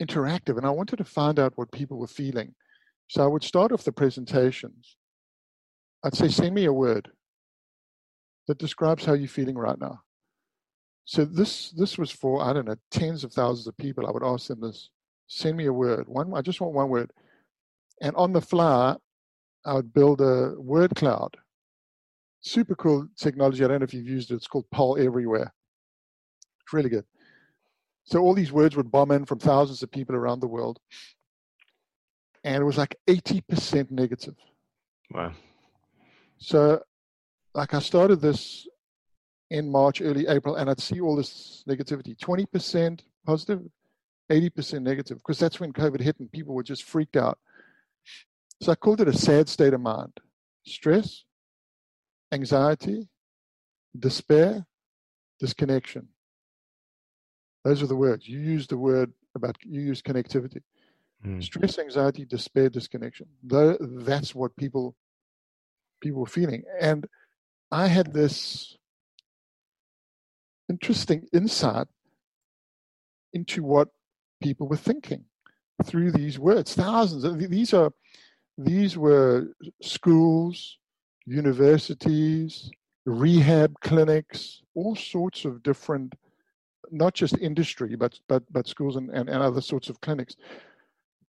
interactive, 0.00 0.56
and 0.56 0.66
I 0.66 0.70
wanted 0.70 0.96
to 0.96 1.04
find 1.04 1.38
out 1.38 1.52
what 1.56 1.72
people 1.72 1.98
were 1.98 2.06
feeling. 2.06 2.54
So 3.08 3.22
I 3.22 3.26
would 3.26 3.44
start 3.44 3.72
off 3.72 3.84
the 3.84 3.92
presentations. 3.92 4.96
I'd 6.04 6.14
say, 6.14 6.28
send 6.28 6.54
me 6.54 6.64
a 6.64 6.72
word 6.72 7.10
that 8.48 8.58
describes 8.58 9.04
how 9.04 9.12
you're 9.12 9.28
feeling 9.28 9.56
right 9.56 9.78
now. 9.78 10.00
So 11.04 11.24
this 11.24 11.70
this 11.70 11.98
was 11.98 12.10
for 12.10 12.42
I 12.42 12.52
don't 12.52 12.66
know 12.66 12.76
tens 12.90 13.24
of 13.24 13.32
thousands 13.32 13.66
of 13.66 13.76
people. 13.76 14.06
I 14.06 14.10
would 14.10 14.24
ask 14.24 14.46
them 14.46 14.60
this: 14.60 14.90
send 15.26 15.56
me 15.56 15.66
a 15.66 15.72
word. 15.72 16.08
One, 16.08 16.32
I 16.34 16.42
just 16.42 16.60
want 16.60 16.74
one 16.74 16.88
word. 16.88 17.10
And 18.00 18.14
on 18.16 18.32
the 18.32 18.40
fly, 18.40 18.96
I 19.64 19.74
would 19.74 19.92
build 19.92 20.20
a 20.20 20.54
word 20.58 20.94
cloud. 20.94 21.36
Super 22.40 22.74
cool 22.74 23.08
technology. 23.16 23.64
I 23.64 23.68
don't 23.68 23.80
know 23.80 23.84
if 23.84 23.94
you've 23.94 24.08
used 24.08 24.30
it. 24.30 24.34
It's 24.34 24.48
called 24.48 24.70
Poll 24.70 24.98
Everywhere. 24.98 25.52
It's 26.60 26.72
really 26.72 26.90
good. 26.90 27.04
So 28.04 28.20
all 28.20 28.34
these 28.34 28.50
words 28.50 28.76
would 28.76 28.90
bomb 28.90 29.12
in 29.12 29.24
from 29.24 29.38
thousands 29.38 29.82
of 29.82 29.90
people 29.90 30.16
around 30.16 30.40
the 30.40 30.48
world. 30.48 30.80
And 32.44 32.60
it 32.60 32.64
was 32.64 32.78
like 32.78 32.96
80% 33.06 33.92
negative. 33.92 34.34
Wow. 35.12 35.32
So, 36.38 36.82
like, 37.54 37.74
I 37.74 37.78
started 37.78 38.20
this 38.20 38.66
in 39.50 39.70
March, 39.70 40.00
early 40.00 40.26
April, 40.26 40.56
and 40.56 40.68
I'd 40.68 40.80
see 40.80 41.00
all 41.00 41.14
this 41.14 41.62
negativity 41.68 42.16
20% 42.18 43.00
positive, 43.24 43.60
80% 44.30 44.82
negative, 44.82 45.18
because 45.18 45.38
that's 45.38 45.60
when 45.60 45.72
COVID 45.72 46.00
hit 46.00 46.18
and 46.18 46.32
people 46.32 46.54
were 46.54 46.64
just 46.64 46.82
freaked 46.82 47.16
out. 47.16 47.38
So 48.62 48.70
I 48.70 48.76
called 48.76 49.00
it 49.00 49.08
a 49.08 49.12
sad 49.12 49.48
state 49.48 49.74
of 49.74 49.80
mind 49.80 50.12
stress, 50.64 51.24
anxiety, 52.30 53.08
despair, 53.98 54.64
disconnection. 55.40 56.06
Those 57.64 57.82
are 57.82 57.88
the 57.88 57.96
words. 57.96 58.28
You 58.28 58.38
use 58.38 58.68
the 58.68 58.78
word 58.78 59.12
about, 59.34 59.56
you 59.64 59.80
use 59.80 60.00
connectivity. 60.00 60.60
Mm. 61.26 61.42
Stress, 61.42 61.80
anxiety, 61.80 62.24
despair, 62.24 62.68
disconnection. 62.68 63.26
That's 63.42 64.32
what 64.32 64.54
people 64.54 64.94
people 66.00 66.20
were 66.20 66.26
feeling. 66.26 66.62
And 66.80 67.08
I 67.72 67.88
had 67.88 68.12
this 68.12 68.76
interesting 70.68 71.26
insight 71.32 71.88
into 73.32 73.64
what 73.64 73.88
people 74.40 74.68
were 74.68 74.76
thinking 74.76 75.24
through 75.84 76.12
these 76.12 76.38
words. 76.38 76.76
Thousands. 76.76 77.48
These 77.48 77.74
are 77.74 77.92
these 78.58 78.96
were 78.96 79.48
schools, 79.82 80.78
universities, 81.26 82.70
rehab 83.04 83.74
clinics, 83.80 84.62
all 84.74 84.94
sorts 84.94 85.44
of 85.44 85.62
different 85.62 86.14
not 86.90 87.14
just 87.14 87.38
industry, 87.38 87.96
but 87.96 88.18
but 88.28 88.42
but 88.52 88.68
schools 88.68 88.96
and, 88.96 89.10
and, 89.10 89.28
and 89.28 89.42
other 89.42 89.60
sorts 89.60 89.88
of 89.88 90.00
clinics. 90.00 90.36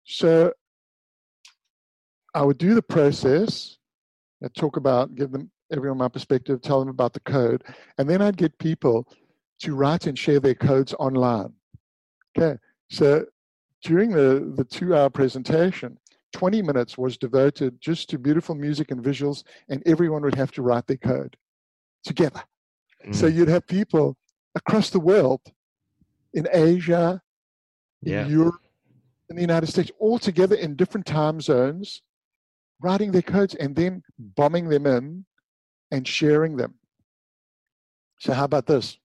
So 0.06 0.54
I 2.34 2.44
would 2.44 2.58
do 2.58 2.74
the 2.74 2.82
process, 2.82 3.78
I'd 4.44 4.54
talk 4.54 4.78
about, 4.78 5.16
give 5.16 5.32
them 5.32 5.52
everyone 5.72 5.98
my 5.98 6.08
perspective, 6.08 6.62
tell 6.62 6.80
them 6.80 6.90
about 6.90 7.14
the 7.14 7.20
code, 7.22 7.64
and 7.98 8.10
then 8.10 8.22
I'd 8.22 8.38
get 8.38 8.58
people 8.60 9.08
to 9.62 9.76
write 9.76 10.08
and 10.08 10.18
share 10.18 10.40
their 10.40 10.56
codes 10.56 10.94
online. 11.00 11.54
Okay, 12.38 12.58
so 12.90 13.26
during 13.84 14.12
the, 14.12 14.54
the 14.56 14.64
two 14.64 14.96
hour 14.96 15.10
presentation, 15.10 15.98
20 16.34 16.62
minutes 16.62 16.98
was 16.98 17.18
devoted 17.18 17.80
just 17.82 18.10
to 18.10 18.20
beautiful 18.20 18.56
music 18.56 18.92
and 18.92 19.04
visuals, 19.04 19.44
and 19.70 19.82
everyone 19.86 20.22
would 20.24 20.36
have 20.36 20.52
to 20.52 20.62
write 20.62 20.88
their 20.88 20.98
code 20.98 21.36
together. 22.04 22.44
Mm. 23.06 23.16
So 23.16 23.28
you'd 23.28 23.48
have 23.48 23.66
people 23.68 24.18
across 24.56 24.90
the 24.90 25.00
world 25.00 25.42
in 26.34 26.48
Asia, 26.52 27.22
in. 28.04 28.28
Europe, 28.28 28.62
in 29.30 29.36
the 29.36 29.42
United 29.42 29.68
States, 29.68 29.92
all 30.00 30.20
together 30.20 30.56
in 30.56 30.76
different 30.76 31.06
time 31.06 31.42
zones, 31.42 32.02
writing 32.82 33.12
their 33.12 33.22
codes 33.22 33.56
and 33.56 33.76
then 33.76 34.02
bombing 34.18 34.70
them 34.70 34.86
in 34.86 35.26
and 35.92 36.08
sharing 36.08 36.56
them. 36.56 36.76
So, 38.20 38.34
how 38.34 38.46
about 38.46 38.66
this? 38.66 38.98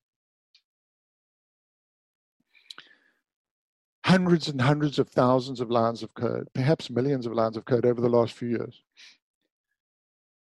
Hundreds 4.04 4.48
and 4.48 4.60
hundreds 4.60 4.98
of 4.98 5.08
thousands 5.08 5.60
of 5.60 5.70
lines 5.70 6.02
of 6.02 6.12
code, 6.12 6.46
perhaps 6.54 6.90
millions 6.90 7.26
of 7.26 7.32
lines 7.32 7.56
of 7.56 7.64
code 7.64 7.86
over 7.86 8.02
the 8.02 8.08
last 8.08 8.34
few 8.34 8.48
years. 8.48 8.82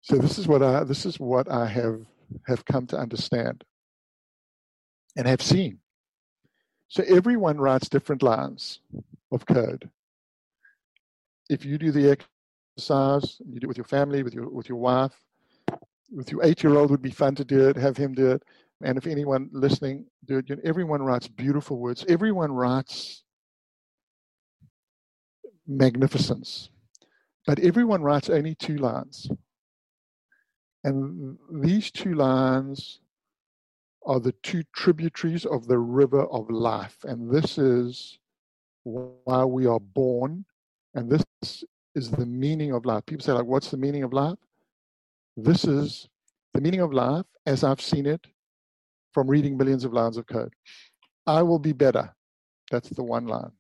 So 0.01 0.18
this 0.18 0.39
is 0.39 0.47
what 0.47 0.64
I 0.64 0.84
this 0.84 1.05
is 1.05 1.20
what 1.20 1.49
I 1.49 1.68
have 1.68 2.01
have 2.47 2.66
come 2.66 2.88
to 2.88 2.97
understand 2.97 3.64
and 5.16 5.28
have 5.28 5.43
seen. 5.43 5.78
So 6.88 7.03
everyone 7.07 7.59
writes 7.59 7.88
different 7.88 8.24
lines 8.24 8.80
of 9.32 9.45
code. 9.45 9.89
If 11.47 11.64
you 11.64 11.78
do 11.78 11.91
the 11.91 12.18
exercise, 12.78 13.39
you 13.47 13.59
do 13.59 13.66
it 13.66 13.68
with 13.68 13.78
your 13.78 13.86
family, 13.86 14.24
with 14.24 14.34
your 14.34 14.49
with 14.49 14.70
your 14.70 14.80
wife, 14.80 15.14
with 16.12 16.32
your 16.32 16.43
eight-year-old 16.43 16.89
would 16.89 17.01
be 17.03 17.12
fun 17.12 17.36
to 17.36 17.45
do 17.45 17.70
it. 17.70 17.78
Have 17.78 17.95
him 17.95 18.16
do 18.16 18.32
it, 18.32 18.43
and 18.84 18.97
if 18.97 19.05
anyone 19.05 19.51
listening 19.53 20.07
do 20.26 20.39
it, 20.39 20.59
everyone 20.64 21.03
writes 21.03 21.28
beautiful 21.28 21.78
words. 21.78 22.03
Everyone 22.09 22.51
writes 22.51 23.24
magnificence, 25.78 26.70
but 27.48 27.60
everyone 27.60 28.02
writes 28.02 28.30
only 28.30 28.56
two 28.56 28.78
lines, 28.78 29.30
and 30.84 31.38
these 31.52 31.92
two 31.92 32.14
lines 32.14 33.00
are 34.06 34.20
the 34.20 34.34
two 34.44 34.64
tributaries 34.76 35.46
of 35.46 35.68
the 35.68 35.78
river 35.78 36.26
of 36.26 36.50
life. 36.50 36.98
And 37.04 37.32
this 37.32 37.58
is 37.58 38.18
why 38.84 39.46
we 39.46 39.68
are 39.68 39.80
born. 39.80 40.46
And 40.96 41.10
this 41.10 41.24
is 41.94 42.10
the 42.10 42.26
meaning 42.26 42.72
of 42.72 42.86
life. 42.86 43.06
People 43.06 43.24
say, 43.24 43.32
like, 43.32 43.46
what's 43.46 43.70
the 43.70 43.78
meaning 43.78 44.04
of 44.04 44.12
life? 44.12 44.40
This 45.38 45.66
is 45.66 46.10
the 46.54 46.62
meaning 46.62 46.82
of 46.82 46.92
life 46.92 47.26
as 47.46 47.64
I've 47.64 47.80
seen 47.80 48.08
it 48.08 48.26
from 49.14 49.28
reading 49.28 49.56
millions 49.56 49.86
of 49.86 49.94
lines 49.94 50.18
of 50.18 50.26
code. 50.26 50.54
I 51.28 51.44
will 51.44 51.60
be 51.60 51.74
better. 51.74 52.14
That's 52.72 52.90
the 52.90 53.04
one 53.04 53.28
line. 53.28 53.52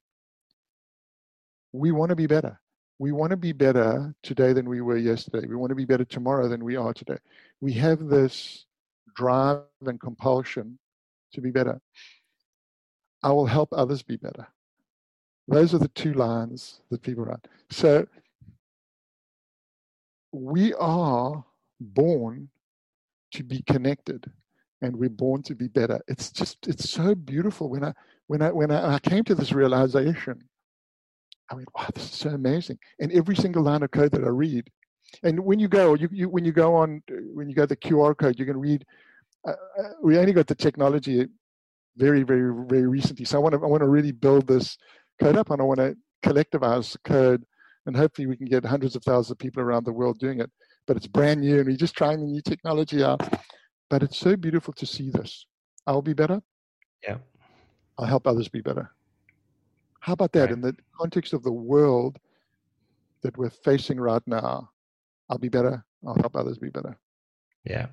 We 1.73 1.91
want 1.91 2.09
to 2.09 2.15
be 2.15 2.27
better. 2.27 2.59
We 2.99 3.11
want 3.11 3.31
to 3.31 3.37
be 3.37 3.51
better 3.51 4.13
today 4.21 4.53
than 4.53 4.69
we 4.69 4.81
were 4.81 4.97
yesterday. 4.97 5.47
We 5.47 5.55
want 5.55 5.71
to 5.71 5.75
be 5.75 5.85
better 5.85 6.05
tomorrow 6.05 6.47
than 6.47 6.63
we 6.63 6.75
are 6.75 6.93
today. 6.93 7.17
We 7.59 7.73
have 7.73 8.07
this 8.07 8.65
drive 9.15 9.63
and 9.85 9.99
compulsion 9.99 10.77
to 11.33 11.41
be 11.41 11.51
better. 11.51 11.81
I 13.23 13.31
will 13.31 13.45
help 13.45 13.69
others 13.71 14.03
be 14.03 14.17
better. 14.17 14.47
Those 15.47 15.73
are 15.73 15.79
the 15.79 15.87
two 15.89 16.13
lines 16.13 16.81
that 16.91 17.01
people 17.01 17.25
write. 17.25 17.47
So 17.69 18.07
we 20.31 20.73
are 20.75 21.43
born 21.79 22.49
to 23.33 23.43
be 23.43 23.61
connected 23.63 24.31
and 24.81 24.95
we're 24.95 25.09
born 25.09 25.43
to 25.43 25.55
be 25.55 25.67
better. 25.67 26.01
It's 26.07 26.31
just 26.31 26.67
it's 26.67 26.89
so 26.89 27.15
beautiful 27.15 27.69
when 27.69 27.83
I 27.83 27.93
when 28.27 28.41
I 28.41 28.51
when 28.51 28.71
I, 28.71 28.95
I 28.95 28.99
came 28.99 29.23
to 29.25 29.35
this 29.35 29.51
realization. 29.51 30.43
I 31.51 31.55
went, 31.55 31.67
wow, 31.75 31.87
this 31.93 32.05
is 32.05 32.11
so 32.11 32.29
amazing. 32.29 32.79
And 32.99 33.11
every 33.11 33.35
single 33.35 33.63
line 33.63 33.83
of 33.83 33.91
code 33.91 34.11
that 34.13 34.23
I 34.23 34.29
read 34.29 34.69
and 35.23 35.39
when 35.41 35.59
you 35.59 35.67
go, 35.67 35.93
you, 35.93 36.09
you 36.11 36.29
when 36.29 36.45
you 36.45 36.51
go 36.51 36.75
on, 36.75 37.03
when 37.33 37.49
you 37.49 37.55
go 37.55 37.65
the 37.65 37.75
QR 37.75 38.17
code, 38.17 38.39
you 38.39 38.45
can 38.45 38.59
read. 38.59 38.85
Uh, 39.47 39.51
uh, 39.51 39.89
we 40.03 40.17
only 40.17 40.33
got 40.33 40.47
the 40.47 40.55
technology 40.55 41.25
very, 41.97 42.23
very, 42.23 42.53
very 42.67 42.87
recently, 42.87 43.25
so 43.25 43.37
I 43.37 43.41
want 43.41 43.53
to 43.53 43.61
I 43.61 43.67
want 43.67 43.81
to 43.81 43.89
really 43.89 44.11
build 44.11 44.47
this 44.47 44.77
code 45.19 45.35
up, 45.35 45.49
and 45.49 45.61
I 45.61 45.65
want 45.65 45.79
to 45.79 45.95
collectivize 46.23 46.93
the 46.93 46.99
code, 46.99 47.43
and 47.85 47.95
hopefully 47.95 48.27
we 48.27 48.37
can 48.37 48.47
get 48.47 48.63
hundreds 48.63 48.95
of 48.95 49.03
thousands 49.03 49.31
of 49.31 49.39
people 49.39 49.61
around 49.61 49.85
the 49.85 49.93
world 49.93 50.19
doing 50.19 50.39
it. 50.39 50.49
But 50.87 50.97
it's 50.97 51.07
brand 51.07 51.41
new, 51.41 51.57
and 51.57 51.67
we're 51.67 51.77
just 51.77 51.95
trying 51.95 52.19
the 52.19 52.27
new 52.27 52.41
technology 52.41 53.03
out. 53.03 53.21
But 53.89 54.03
it's 54.03 54.17
so 54.17 54.35
beautiful 54.35 54.73
to 54.73 54.85
see 54.85 55.09
this. 55.11 55.45
I'll 55.85 56.01
be 56.01 56.13
better. 56.13 56.41
Yeah. 57.03 57.17
I'll 57.97 58.05
help 58.05 58.25
others 58.25 58.47
be 58.47 58.61
better. 58.61 58.91
How 60.01 60.13
about 60.13 60.31
that 60.33 60.41
right. 60.41 60.51
in 60.51 60.61
the 60.61 60.75
context 60.97 61.31
of 61.31 61.43
the 61.43 61.51
world 61.51 62.19
that 63.21 63.37
we're 63.37 63.51
facing 63.51 63.99
right 63.99 64.21
now? 64.25 64.69
I'll 65.29 65.37
be 65.37 65.47
better. 65.47 65.85
I'll 66.05 66.15
help 66.15 66.35
others 66.35 66.57
be 66.57 66.69
better. 66.69 66.97
Yeah. 67.63 67.87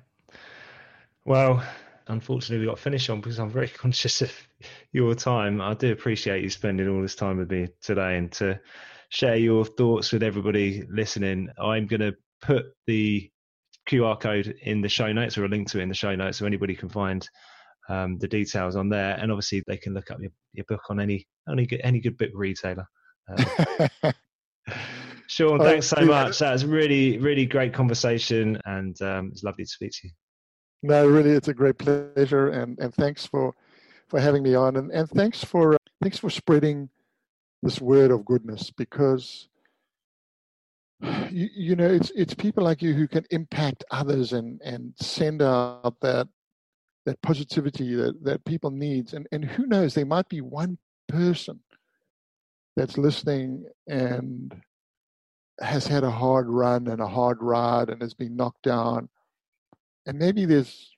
Well, 1.25 1.63
unfortunately, 2.07 2.57
we've 2.57 2.69
got 2.69 2.77
to 2.77 2.81
finish 2.81 3.09
on 3.09 3.21
because 3.21 3.39
I'm 3.39 3.51
very 3.51 3.67
conscious 3.69 4.23
of 4.23 4.33
your 4.91 5.13
time. 5.13 5.61
I 5.61 5.75
do 5.75 5.91
appreciate 5.91 6.43
you 6.43 6.49
spending 6.49 6.89
all 6.89 7.01
this 7.01 7.15
time 7.15 7.37
with 7.37 7.51
me 7.51 7.67
today 7.81 8.17
and 8.17 8.31
to 8.33 8.59
share 9.09 9.37
your 9.37 9.63
thoughts 9.63 10.11
with 10.11 10.23
everybody 10.23 10.83
listening. 10.89 11.49
I'm 11.61 11.85
going 11.85 12.01
to 12.01 12.15
put 12.41 12.65
the 12.87 13.29
QR 13.87 14.19
code 14.19 14.55
in 14.63 14.81
the 14.81 14.89
show 14.89 15.11
notes 15.13 15.37
or 15.37 15.45
a 15.45 15.47
link 15.47 15.69
to 15.69 15.79
it 15.79 15.83
in 15.83 15.89
the 15.89 15.95
show 15.95 16.15
notes 16.15 16.39
so 16.39 16.47
anybody 16.47 16.75
can 16.75 16.89
find 16.89 17.27
um, 17.89 18.17
the 18.19 18.27
details 18.27 18.75
on 18.75 18.87
there. 18.87 19.17
And 19.19 19.31
obviously, 19.31 19.63
they 19.67 19.77
can 19.77 19.93
look 19.93 20.11
up 20.11 20.21
your, 20.21 20.31
your 20.53 20.65
book 20.69 20.81
on 20.89 20.99
any 20.99 21.27
any 21.49 21.65
good, 21.65 21.81
any 21.83 21.99
good 21.99 22.17
book 22.17 22.29
retailer. 22.33 22.85
Uh, 23.27 24.11
Shaun, 25.27 25.59
thanks 25.59 25.87
so 25.87 26.03
much. 26.05 26.39
That 26.39 26.53
was 26.53 26.65
really, 26.65 27.17
really 27.17 27.45
great 27.45 27.73
conversation, 27.73 28.59
and 28.65 28.99
um, 29.01 29.29
it's 29.31 29.43
lovely 29.43 29.63
to 29.63 29.69
speak 29.69 29.91
to 29.91 30.07
you. 30.07 30.11
No, 30.81 31.07
really, 31.07 31.31
it's 31.31 31.49
a 31.49 31.53
great 31.53 31.77
pleasure, 31.77 32.49
and, 32.49 32.79
and 32.79 32.93
thanks 32.93 33.25
for 33.25 33.53
for 34.07 34.19
having 34.19 34.41
me 34.41 34.55
on, 34.55 34.75
and, 34.75 34.91
and 34.91 35.07
thanks 35.09 35.43
for 35.43 35.75
uh, 35.75 35.77
thanks 36.01 36.17
for 36.17 36.29
spreading 36.29 36.89
this 37.61 37.79
word 37.79 38.09
of 38.11 38.25
goodness 38.25 38.71
because 38.71 39.49
you, 41.29 41.49
you 41.53 41.75
know 41.75 41.87
it's 41.87 42.11
it's 42.15 42.33
people 42.33 42.63
like 42.63 42.81
you 42.81 42.93
who 42.93 43.07
can 43.07 43.25
impact 43.29 43.83
others 43.91 44.33
and 44.33 44.61
and 44.63 44.93
send 44.99 45.41
out 45.41 45.95
that 46.01 46.27
that 47.05 47.21
positivity 47.21 47.95
that 47.95 48.23
that 48.23 48.45
people 48.45 48.71
needs, 48.71 49.13
and 49.13 49.27
and 49.31 49.45
who 49.45 49.65
knows, 49.65 49.93
there 49.93 50.05
might 50.05 50.29
be 50.29 50.41
one 50.41 50.77
person 51.07 51.59
that's 52.75 52.97
listening 52.97 53.65
and 53.87 54.55
has 55.59 55.85
had 55.85 56.03
a 56.03 56.11
hard 56.11 56.47
run 56.47 56.87
and 56.87 57.01
a 57.01 57.07
hard 57.07 57.37
ride 57.41 57.89
and 57.89 58.01
has 58.01 58.13
been 58.13 58.35
knocked 58.35 58.63
down. 58.63 59.09
And 60.05 60.17
maybe 60.17 60.45
there's 60.45 60.95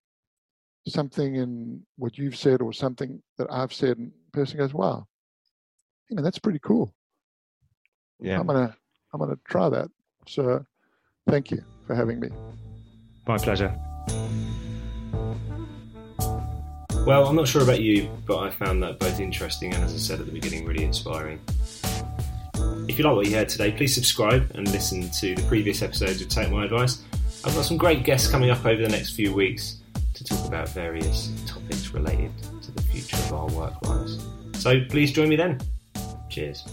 something 0.87 1.35
in 1.35 1.81
what 1.97 2.17
you've 2.17 2.35
said 2.35 2.61
or 2.61 2.71
something 2.73 3.21
that 3.37 3.47
I've 3.51 3.73
said, 3.73 3.97
and 3.97 4.11
the 4.11 4.31
person 4.31 4.57
goes, 4.57 4.73
Wow, 4.73 5.07
you 6.09 6.15
know, 6.15 6.23
that's 6.23 6.39
pretty 6.39 6.59
cool. 6.59 6.93
Yeah. 8.19 8.39
I'm 8.39 8.47
gonna 8.47 8.75
I'm 9.13 9.19
gonna 9.19 9.39
try 9.47 9.69
that. 9.69 9.89
So 10.27 10.65
thank 11.27 11.51
you 11.51 11.63
for 11.87 11.95
having 11.95 12.19
me. 12.19 12.29
My 13.27 13.37
pleasure. 13.37 13.75
Well, 17.05 17.27
I'm 17.27 17.35
not 17.35 17.47
sure 17.47 17.63
about 17.63 17.81
you, 17.81 18.09
but 18.27 18.37
I 18.37 18.51
found 18.51 18.83
that 18.83 18.99
both 18.99 19.19
interesting 19.19 19.73
and, 19.73 19.83
as 19.83 19.93
I 19.93 19.97
said 19.97 20.19
at 20.19 20.27
the 20.27 20.31
beginning, 20.31 20.65
really 20.65 20.83
inspiring. 20.83 21.41
If 22.87 22.99
you 22.99 23.03
like 23.03 23.15
what 23.15 23.25
you 23.25 23.35
heard 23.35 23.49
today, 23.49 23.71
please 23.71 23.95
subscribe 23.95 24.51
and 24.53 24.71
listen 24.71 25.09
to 25.09 25.33
the 25.33 25.41
previous 25.47 25.81
episodes 25.81 26.21
of 26.21 26.29
Take 26.29 26.51
My 26.51 26.63
Advice. 26.63 27.01
I've 27.43 27.55
got 27.55 27.65
some 27.65 27.77
great 27.77 28.03
guests 28.03 28.29
coming 28.29 28.51
up 28.51 28.63
over 28.65 28.81
the 28.81 28.87
next 28.87 29.15
few 29.15 29.33
weeks 29.33 29.77
to 30.13 30.23
talk 30.23 30.47
about 30.47 30.69
various 30.69 31.31
topics 31.47 31.89
related 31.89 32.31
to 32.61 32.71
the 32.71 32.81
future 32.83 33.17
of 33.17 33.33
our 33.33 33.47
work 33.47 33.81
lives. 33.87 34.23
So 34.53 34.85
please 34.85 35.11
join 35.11 35.27
me 35.27 35.35
then. 35.35 35.59
Cheers. 36.29 36.63